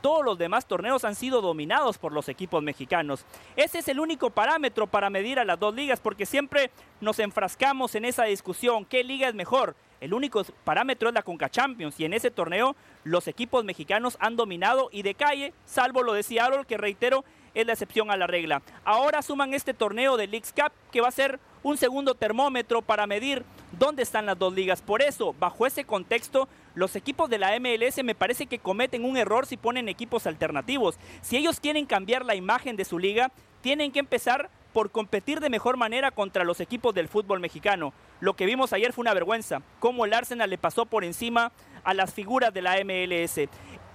todos 0.00 0.24
los 0.24 0.38
demás 0.38 0.66
torneos 0.66 1.04
han 1.04 1.14
sido 1.14 1.40
dominados 1.40 1.98
por 1.98 2.12
los 2.12 2.28
equipos 2.28 2.62
mexicanos. 2.62 3.24
Ese 3.54 3.78
es 3.78 3.88
el 3.88 4.00
único 4.00 4.30
parámetro 4.30 4.86
para 4.86 5.10
medir 5.10 5.38
a 5.38 5.44
las 5.44 5.60
dos 5.60 5.74
ligas, 5.74 6.00
porque 6.00 6.26
siempre 6.26 6.70
nos 7.00 7.18
enfrascamos 7.18 7.94
en 7.94 8.04
esa 8.04 8.24
discusión, 8.24 8.84
¿qué 8.84 9.04
liga 9.04 9.28
es 9.28 9.34
mejor? 9.34 9.76
El 10.00 10.14
único 10.14 10.42
parámetro 10.64 11.08
es 11.08 11.14
la 11.14 11.22
Conca 11.22 11.50
Champions 11.50 12.00
y 12.00 12.04
en 12.04 12.14
ese 12.14 12.30
torneo 12.30 12.74
los 13.04 13.28
equipos 13.28 13.64
mexicanos 13.64 14.16
han 14.18 14.36
dominado 14.36 14.88
y 14.92 15.02
de 15.02 15.14
calle, 15.14 15.52
salvo 15.66 16.02
lo 16.02 16.14
de 16.14 16.22
Seattle, 16.22 16.64
que 16.66 16.78
reitero, 16.78 17.24
es 17.54 17.66
la 17.66 17.72
excepción 17.72 18.10
a 18.10 18.16
la 18.16 18.26
regla. 18.26 18.62
Ahora 18.84 19.22
suman 19.22 19.54
este 19.54 19.74
torneo 19.74 20.16
de 20.16 20.26
Leagues 20.26 20.52
Cup 20.52 20.72
que 20.90 21.00
va 21.00 21.08
a 21.08 21.12
ser 21.12 21.38
un 21.62 21.76
segundo 21.76 22.14
termómetro 22.14 22.80
para 22.80 23.06
medir 23.06 23.44
dónde 23.78 24.02
están 24.02 24.26
las 24.26 24.38
dos 24.38 24.54
ligas. 24.54 24.80
Por 24.80 25.02
eso, 25.02 25.34
bajo 25.38 25.66
ese 25.66 25.84
contexto, 25.84 26.48
los 26.74 26.96
equipos 26.96 27.28
de 27.28 27.38
la 27.38 27.58
MLS 27.58 28.02
me 28.02 28.14
parece 28.14 28.46
que 28.46 28.58
cometen 28.58 29.04
un 29.04 29.16
error 29.16 29.46
si 29.46 29.56
ponen 29.56 29.88
equipos 29.88 30.26
alternativos. 30.26 30.98
Si 31.20 31.36
ellos 31.36 31.60
quieren 31.60 31.86
cambiar 31.86 32.24
la 32.24 32.34
imagen 32.34 32.76
de 32.76 32.84
su 32.84 32.98
liga, 32.98 33.30
tienen 33.60 33.92
que 33.92 33.98
empezar 33.98 34.48
por 34.72 34.90
competir 34.90 35.40
de 35.40 35.50
mejor 35.50 35.76
manera 35.76 36.10
contra 36.10 36.44
los 36.44 36.60
equipos 36.60 36.94
del 36.94 37.08
fútbol 37.08 37.40
mexicano. 37.40 37.92
Lo 38.20 38.34
que 38.34 38.46
vimos 38.46 38.72
ayer 38.72 38.92
fue 38.92 39.02
una 39.02 39.14
vergüenza, 39.14 39.62
cómo 39.78 40.04
el 40.04 40.14
Arsenal 40.14 40.50
le 40.50 40.58
pasó 40.58 40.86
por 40.86 41.04
encima 41.04 41.52
a 41.84 41.94
las 41.94 42.12
figuras 42.12 42.52
de 42.52 42.62
la 42.62 42.76
MLS. 42.84 43.48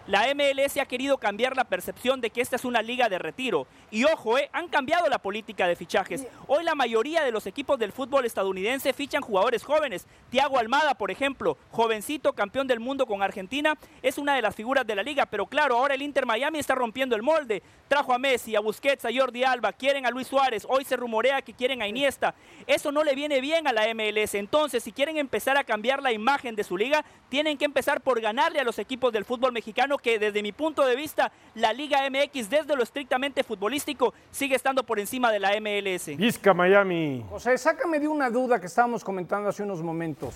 La 0.07 0.31
MLS 0.35 0.77
ha 0.77 0.85
querido 0.85 1.17
cambiar 1.17 1.57
la 1.57 1.63
percepción 1.63 2.21
de 2.21 2.29
que 2.29 2.39
esta 2.39 2.57
es 2.57 2.63
una 2.63 2.83
liga 2.83 3.09
de 3.09 3.17
retiro. 3.17 3.65
Y 3.89 4.03
ojo, 4.03 4.37
eh, 4.37 4.49
han 4.53 4.67
cambiado 4.67 5.09
la 5.09 5.17
política 5.17 5.67
de 5.67 5.75
fichajes. 5.75 6.27
Hoy 6.45 6.63
la 6.63 6.75
mayoría 6.75 7.23
de 7.23 7.31
los 7.31 7.47
equipos 7.47 7.79
del 7.79 7.91
fútbol 7.91 8.23
estadounidense 8.23 8.93
fichan 8.93 9.23
jugadores 9.23 9.63
jóvenes. 9.63 10.05
Tiago 10.29 10.59
Almada, 10.59 10.93
por 10.93 11.09
ejemplo, 11.09 11.57
jovencito, 11.71 12.33
campeón 12.33 12.67
del 12.67 12.79
mundo 12.79 13.07
con 13.07 13.23
Argentina, 13.23 13.79
es 14.03 14.19
una 14.19 14.35
de 14.35 14.43
las 14.43 14.53
figuras 14.53 14.85
de 14.85 14.93
la 14.93 15.01
liga. 15.01 15.25
Pero 15.25 15.47
claro, 15.47 15.75
ahora 15.75 15.95
el 15.95 16.03
Inter 16.03 16.27
Miami 16.27 16.59
está 16.59 16.75
rompiendo 16.75 17.15
el 17.15 17.23
molde. 17.23 17.63
Trajo 17.87 18.13
a 18.13 18.19
Messi, 18.19 18.55
a 18.55 18.59
Busquets, 18.59 19.05
a 19.05 19.09
Jordi 19.11 19.43
Alba, 19.43 19.73
quieren 19.73 20.05
a 20.05 20.11
Luis 20.11 20.27
Suárez. 20.27 20.67
Hoy 20.69 20.85
se 20.85 20.97
rumorea 20.97 21.41
que 21.41 21.53
quieren 21.53 21.81
a 21.81 21.87
Iniesta. 21.87 22.35
Eso 22.67 22.91
no 22.91 23.03
le 23.03 23.15
viene 23.15 23.41
bien 23.41 23.67
a 23.67 23.73
la 23.73 23.91
MLS. 23.95 24.35
Entonces, 24.35 24.83
si 24.83 24.91
quieren 24.91 25.17
empezar 25.17 25.57
a 25.57 25.63
cambiar 25.63 26.03
la 26.03 26.11
imagen 26.11 26.55
de 26.55 26.63
su 26.63 26.77
liga, 26.77 27.03
tienen 27.29 27.57
que 27.57 27.65
empezar 27.65 28.01
por 28.01 28.21
ganarle 28.21 28.59
a 28.59 28.63
los 28.63 28.77
equipos 28.77 29.11
del 29.11 29.25
fútbol 29.25 29.51
mexicano 29.51 29.94
que 29.97 30.19
desde 30.19 30.41
mi 30.41 30.51
punto 30.51 30.85
de 30.85 30.95
vista 30.95 31.31
la 31.55 31.73
Liga 31.73 31.99
MX 32.09 32.49
desde 32.49 32.75
lo 32.75 32.83
estrictamente 32.83 33.43
futbolístico 33.43 34.13
sigue 34.31 34.55
estando 34.55 34.83
por 34.83 34.99
encima 34.99 35.31
de 35.31 35.39
la 35.39 35.51
MLS. 35.59 36.17
Vizca 36.17 36.53
Miami. 36.53 37.25
José, 37.29 37.57
sácame 37.57 37.99
de 37.99 38.07
una 38.07 38.29
duda 38.29 38.59
que 38.59 38.67
estábamos 38.67 39.03
comentando 39.03 39.49
hace 39.49 39.63
unos 39.63 39.81
momentos. 39.81 40.35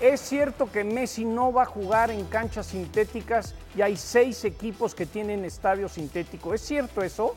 ¿Es 0.00 0.20
cierto 0.20 0.72
que 0.72 0.82
Messi 0.82 1.26
no 1.26 1.52
va 1.52 1.64
a 1.64 1.66
jugar 1.66 2.10
en 2.10 2.24
canchas 2.24 2.68
sintéticas 2.68 3.54
y 3.76 3.82
hay 3.82 3.96
seis 3.96 4.46
equipos 4.46 4.94
que 4.94 5.04
tienen 5.04 5.44
estadio 5.44 5.90
sintético? 5.90 6.54
¿Es 6.54 6.62
cierto 6.62 7.02
eso? 7.02 7.36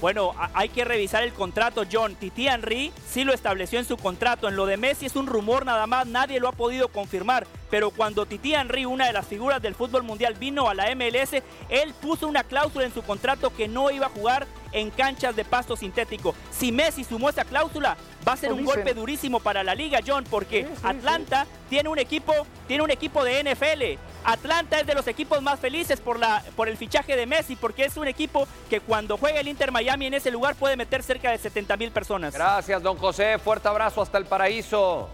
Bueno, 0.00 0.34
hay 0.52 0.68
que 0.68 0.84
revisar 0.84 1.22
el 1.22 1.32
contrato, 1.32 1.84
John. 1.90 2.14
Titi 2.14 2.46
Henry 2.48 2.92
sí 3.08 3.24
lo 3.24 3.32
estableció 3.32 3.78
en 3.78 3.84
su 3.84 3.96
contrato. 3.96 4.48
En 4.48 4.56
lo 4.56 4.66
de 4.66 4.76
Messi 4.76 5.06
es 5.06 5.16
un 5.16 5.26
rumor 5.26 5.64
nada 5.64 5.86
más, 5.86 6.06
nadie 6.06 6.40
lo 6.40 6.48
ha 6.48 6.52
podido 6.52 6.88
confirmar. 6.88 7.46
Pero 7.70 7.90
cuando 7.90 8.26
Titi 8.26 8.54
Henry, 8.54 8.84
una 8.84 9.06
de 9.06 9.12
las 9.12 9.26
figuras 9.26 9.60
del 9.60 9.74
fútbol 9.74 10.02
mundial, 10.02 10.34
vino 10.34 10.68
a 10.68 10.74
la 10.74 10.94
MLS, 10.94 11.42
él 11.68 11.94
puso 12.00 12.28
una 12.28 12.44
cláusula 12.44 12.84
en 12.84 12.94
su 12.94 13.02
contrato 13.02 13.54
que 13.54 13.66
no 13.66 13.90
iba 13.90 14.06
a 14.06 14.10
jugar 14.10 14.46
en 14.72 14.90
canchas 14.90 15.34
de 15.34 15.44
pasto 15.44 15.76
sintético. 15.76 16.34
Si 16.50 16.70
Messi 16.70 17.04
sumó 17.04 17.30
esa 17.30 17.44
cláusula, 17.44 17.96
va 18.26 18.32
a 18.32 18.36
ser 18.36 18.52
un 18.52 18.64
golpe 18.64 18.94
durísimo 18.94 19.40
para 19.40 19.62
la 19.64 19.74
liga, 19.74 20.00
John, 20.06 20.24
porque 20.28 20.64
Sí, 20.64 20.68
sí, 20.74 20.80
Atlanta 20.82 21.46
tiene 21.68 21.88
un 21.88 21.98
equipo, 21.98 22.32
tiene 22.68 22.82
un 22.82 22.90
equipo 22.90 23.24
de 23.24 23.42
NFL. 23.42 23.98
Atlanta 24.24 24.80
es 24.80 24.86
de 24.86 24.94
los 24.94 25.06
equipos 25.06 25.42
más 25.42 25.60
felices 25.60 26.00
por, 26.00 26.18
la, 26.18 26.42
por 26.56 26.68
el 26.68 26.76
fichaje 26.76 27.14
de 27.14 27.26
Messi, 27.26 27.56
porque 27.56 27.84
es 27.84 27.96
un 27.96 28.08
equipo 28.08 28.48
que 28.70 28.80
cuando 28.80 29.18
juega 29.18 29.40
el 29.40 29.48
Inter 29.48 29.70
Miami 29.70 30.06
en 30.06 30.14
ese 30.14 30.30
lugar 30.30 30.54
puede 30.54 30.76
meter 30.76 31.02
cerca 31.02 31.30
de 31.30 31.38
70 31.38 31.76
mil 31.76 31.90
personas. 31.90 32.32
Gracias, 32.32 32.82
don 32.82 32.96
José. 32.96 33.38
Fuerte 33.38 33.68
abrazo 33.68 34.02
hasta 34.02 34.18
el 34.18 34.24
paraíso. 34.24 35.08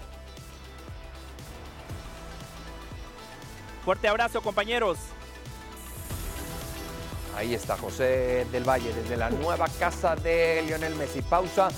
Fuerte 3.84 4.08
abrazo, 4.08 4.40
compañeros. 4.42 4.98
Ahí 7.36 7.54
está 7.54 7.76
José 7.76 8.46
del 8.52 8.68
Valle 8.68 8.92
desde 8.92 9.16
la 9.16 9.30
nueva 9.30 9.66
casa 9.78 10.14
de 10.14 10.62
Lionel 10.66 10.94
Messi. 10.94 11.22
Pausa 11.22 11.68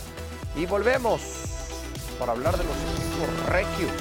y 0.57 0.67
volvemos 0.67 1.21
para 2.19 2.33
hablar 2.33 2.57
de 2.57 2.65
los 2.65 2.77
equipos 2.77 3.47
regios. 3.47 3.93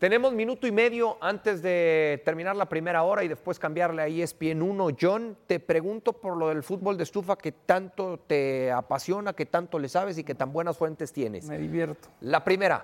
Tenemos 0.00 0.32
minuto 0.32 0.66
y 0.66 0.72
medio 0.72 1.18
antes 1.20 1.60
de 1.60 2.22
terminar 2.24 2.56
la 2.56 2.64
primera 2.70 3.02
hora 3.02 3.22
y 3.22 3.28
después 3.28 3.58
cambiarle 3.58 4.00
a 4.00 4.06
ESPN 4.06 4.62
1. 4.62 4.88
John, 4.98 5.36
te 5.46 5.60
pregunto 5.60 6.14
por 6.14 6.38
lo 6.38 6.48
del 6.48 6.62
fútbol 6.62 6.96
de 6.96 7.02
estufa 7.02 7.36
que 7.36 7.52
tanto 7.52 8.18
te 8.18 8.72
apasiona, 8.72 9.34
que 9.34 9.44
tanto 9.44 9.78
le 9.78 9.90
sabes 9.90 10.16
y 10.16 10.24
que 10.24 10.34
tan 10.34 10.54
buenas 10.54 10.78
fuentes 10.78 11.12
tienes. 11.12 11.46
Me 11.46 11.58
divierto. 11.58 12.08
La 12.22 12.42
primera, 12.42 12.82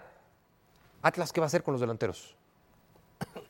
Atlas, 1.00 1.32
¿qué 1.32 1.40
va 1.40 1.46
a 1.46 1.48
hacer 1.48 1.62
con 1.62 1.72
los 1.72 1.80
delanteros? 1.80 2.36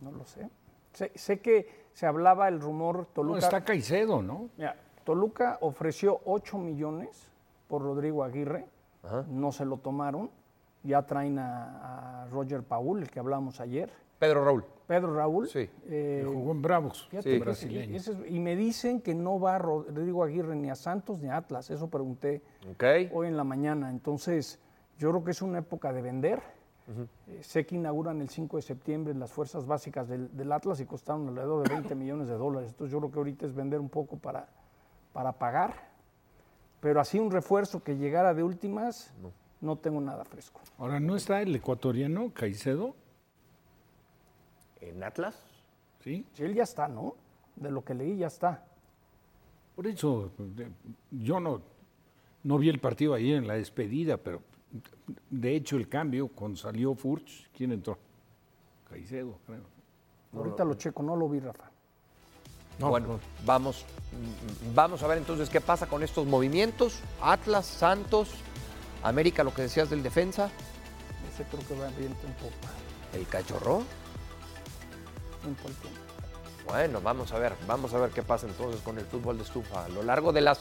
No 0.00 0.10
lo 0.10 0.26
sé. 0.26 0.50
Sé, 0.92 1.10
sé 1.14 1.40
que 1.40 1.86
se 1.94 2.04
hablaba 2.04 2.48
el 2.48 2.60
rumor 2.60 2.98
No, 2.98 3.06
Toluca. 3.06 3.38
está 3.38 3.64
Caicedo, 3.64 4.22
¿no? 4.22 4.50
Mira, 4.58 4.76
Toluca 5.04 5.56
ofreció 5.62 6.20
8 6.26 6.58
millones 6.58 7.30
por 7.66 7.80
Rodrigo 7.80 8.22
Aguirre, 8.22 8.66
no 9.28 9.52
se 9.52 9.64
lo 9.64 9.78
tomaron. 9.78 10.30
Ya 10.86 11.02
traen 11.04 11.38
a, 11.38 12.22
a 12.22 12.26
Roger 12.26 12.62
Paul, 12.62 13.02
el 13.02 13.10
que 13.10 13.18
hablamos 13.18 13.60
ayer. 13.60 13.90
Pedro 14.18 14.44
Raúl. 14.44 14.64
Pedro 14.86 15.14
Raúl. 15.14 15.48
Sí. 15.48 15.68
eh, 15.86 16.24
Jugó 16.26 16.52
en 16.52 16.62
Bravos, 16.62 17.06
fíjate 17.10 17.34
sí, 17.34 17.38
brasileño. 17.38 17.96
es- 17.96 18.10
y 18.28 18.38
me 18.38 18.54
dicen 18.56 19.00
que 19.00 19.14
no 19.14 19.38
va 19.40 19.58
Rodrigo 19.58 20.22
Aguirre 20.24 20.54
ni 20.56 20.70
a 20.70 20.74
Santos 20.74 21.20
ni 21.20 21.28
a 21.28 21.36
Atlas. 21.38 21.70
Eso 21.70 21.88
pregunté 21.90 22.40
hoy 23.12 23.26
en 23.26 23.36
la 23.36 23.44
mañana. 23.44 23.90
Entonces, 23.90 24.58
yo 24.98 25.10
creo 25.10 25.24
que 25.24 25.32
es 25.32 25.42
una 25.42 25.58
época 25.58 25.92
de 25.92 26.02
vender. 26.02 26.40
Eh, 27.26 27.42
sé 27.42 27.66
que 27.66 27.74
inauguran 27.74 28.20
el 28.20 28.28
5 28.28 28.56
de 28.58 28.62
septiembre 28.62 29.12
las 29.12 29.32
fuerzas 29.32 29.66
básicas 29.66 30.06
del, 30.08 30.34
del 30.36 30.52
Atlas 30.52 30.78
y 30.80 30.86
costaron 30.86 31.26
alrededor 31.28 31.66
de 31.68 31.74
20 31.74 31.94
millones 31.96 32.28
de 32.28 32.34
dólares. 32.34 32.70
Entonces 32.70 32.92
yo 32.92 32.98
creo 33.00 33.10
que 33.10 33.18
ahorita 33.18 33.44
es 33.44 33.52
vender 33.54 33.80
un 33.80 33.88
poco 33.88 34.16
para, 34.16 34.48
para 35.12 35.32
pagar. 35.32 35.74
Pero 36.80 37.00
así 37.00 37.18
un 37.18 37.32
refuerzo 37.32 37.82
que 37.82 37.96
llegara 37.96 38.34
de 38.34 38.44
últimas, 38.44 39.12
no, 39.20 39.32
tengo 39.76 40.00
nada 40.00 40.24
fresco. 40.24 40.60
Ahora, 40.78 41.00
¿no 41.00 41.16
está 41.16 41.42
el 41.42 41.54
ecuatoriano 41.54 42.30
Caicedo? 42.32 42.94
¿En 44.80 45.02
Atlas? 45.02 45.34
Sí. 46.04 46.26
Sí, 46.34 46.44
él 46.44 46.54
ya 46.54 46.62
está, 46.62 46.88
¿no? 46.88 47.16
De 47.56 47.70
lo 47.70 47.84
que 47.84 47.94
leí 47.94 48.18
ya 48.18 48.26
está. 48.26 48.64
Por 49.74 49.86
eso, 49.86 50.30
yo 51.10 51.40
no, 51.40 51.60
no 52.44 52.58
vi 52.58 52.68
el 52.68 52.80
partido 52.80 53.14
ayer 53.14 53.36
en 53.36 53.46
la 53.46 53.54
despedida, 53.54 54.16
pero 54.16 54.40
de 55.30 55.54
hecho 55.54 55.76
el 55.76 55.88
cambio, 55.88 56.28
cuando 56.28 56.56
salió 56.56 56.94
Furch, 56.94 57.50
¿quién 57.54 57.72
entró? 57.72 57.98
Caicedo, 58.88 59.38
creo. 59.46 59.62
Ahorita 60.34 60.64
lo 60.64 60.74
checo, 60.74 61.02
no 61.02 61.16
lo 61.16 61.28
vi, 61.28 61.40
Rafa. 61.40 61.70
bueno, 62.78 63.20
vamos, 63.44 63.84
vamos 64.74 65.02
a 65.02 65.06
ver 65.06 65.18
entonces 65.18 65.48
qué 65.50 65.60
pasa 65.60 65.86
con 65.86 66.02
estos 66.02 66.26
movimientos. 66.26 67.00
Atlas, 67.20 67.66
Santos, 67.66 68.30
América, 69.02 69.44
lo 69.44 69.52
que 69.54 69.62
decías 69.62 69.88
del 69.90 70.02
defensa, 70.02 70.50
Ese 71.32 71.44
creo 71.44 71.66
que 71.66 71.74
va 71.74 71.88
viento 71.98 72.26
en 72.26 72.32
popa. 72.34 72.68
el 73.12 73.26
cachorro. 73.28 73.82
Al 75.44 75.54
tiempo. 75.54 75.88
Bueno, 76.66 77.00
vamos 77.00 77.30
a 77.32 77.38
ver, 77.38 77.54
vamos 77.66 77.94
a 77.94 77.98
ver 77.98 78.10
qué 78.10 78.22
pasa 78.22 78.46
entonces 78.46 78.80
con 78.82 78.98
el 78.98 79.04
fútbol 79.06 79.36
de 79.38 79.44
estufa 79.44 79.84
a 79.84 79.88
lo 79.88 80.02
largo 80.02 80.32
de 80.32 80.40
las 80.40 80.60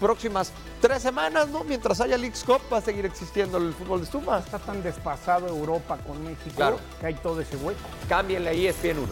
próximas 0.00 0.52
tres 0.80 1.02
semanas, 1.02 1.48
¿no? 1.48 1.64
Mientras 1.64 2.00
haya 2.00 2.16
Leagues 2.16 2.44
Cup 2.44 2.60
va 2.72 2.78
a 2.78 2.80
seguir 2.80 3.04
existiendo 3.04 3.58
el 3.58 3.74
fútbol 3.74 3.98
de 4.00 4.04
estufa. 4.06 4.38
Está 4.38 4.58
tan 4.58 4.82
desfasado 4.82 5.46
Europa 5.48 5.98
con 6.06 6.22
México 6.24 6.56
Claro. 6.56 6.78
que 7.00 7.06
hay 7.06 7.14
todo 7.14 7.40
ese 7.42 7.56
hueco. 7.56 7.78
Cámbienle 8.08 8.48
ahí 8.50 8.66
ESPN 8.68 8.98
1. 9.00 9.08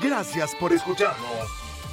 Gracias 0.00 0.54
por 0.60 0.72
escucharnos. 0.72 1.63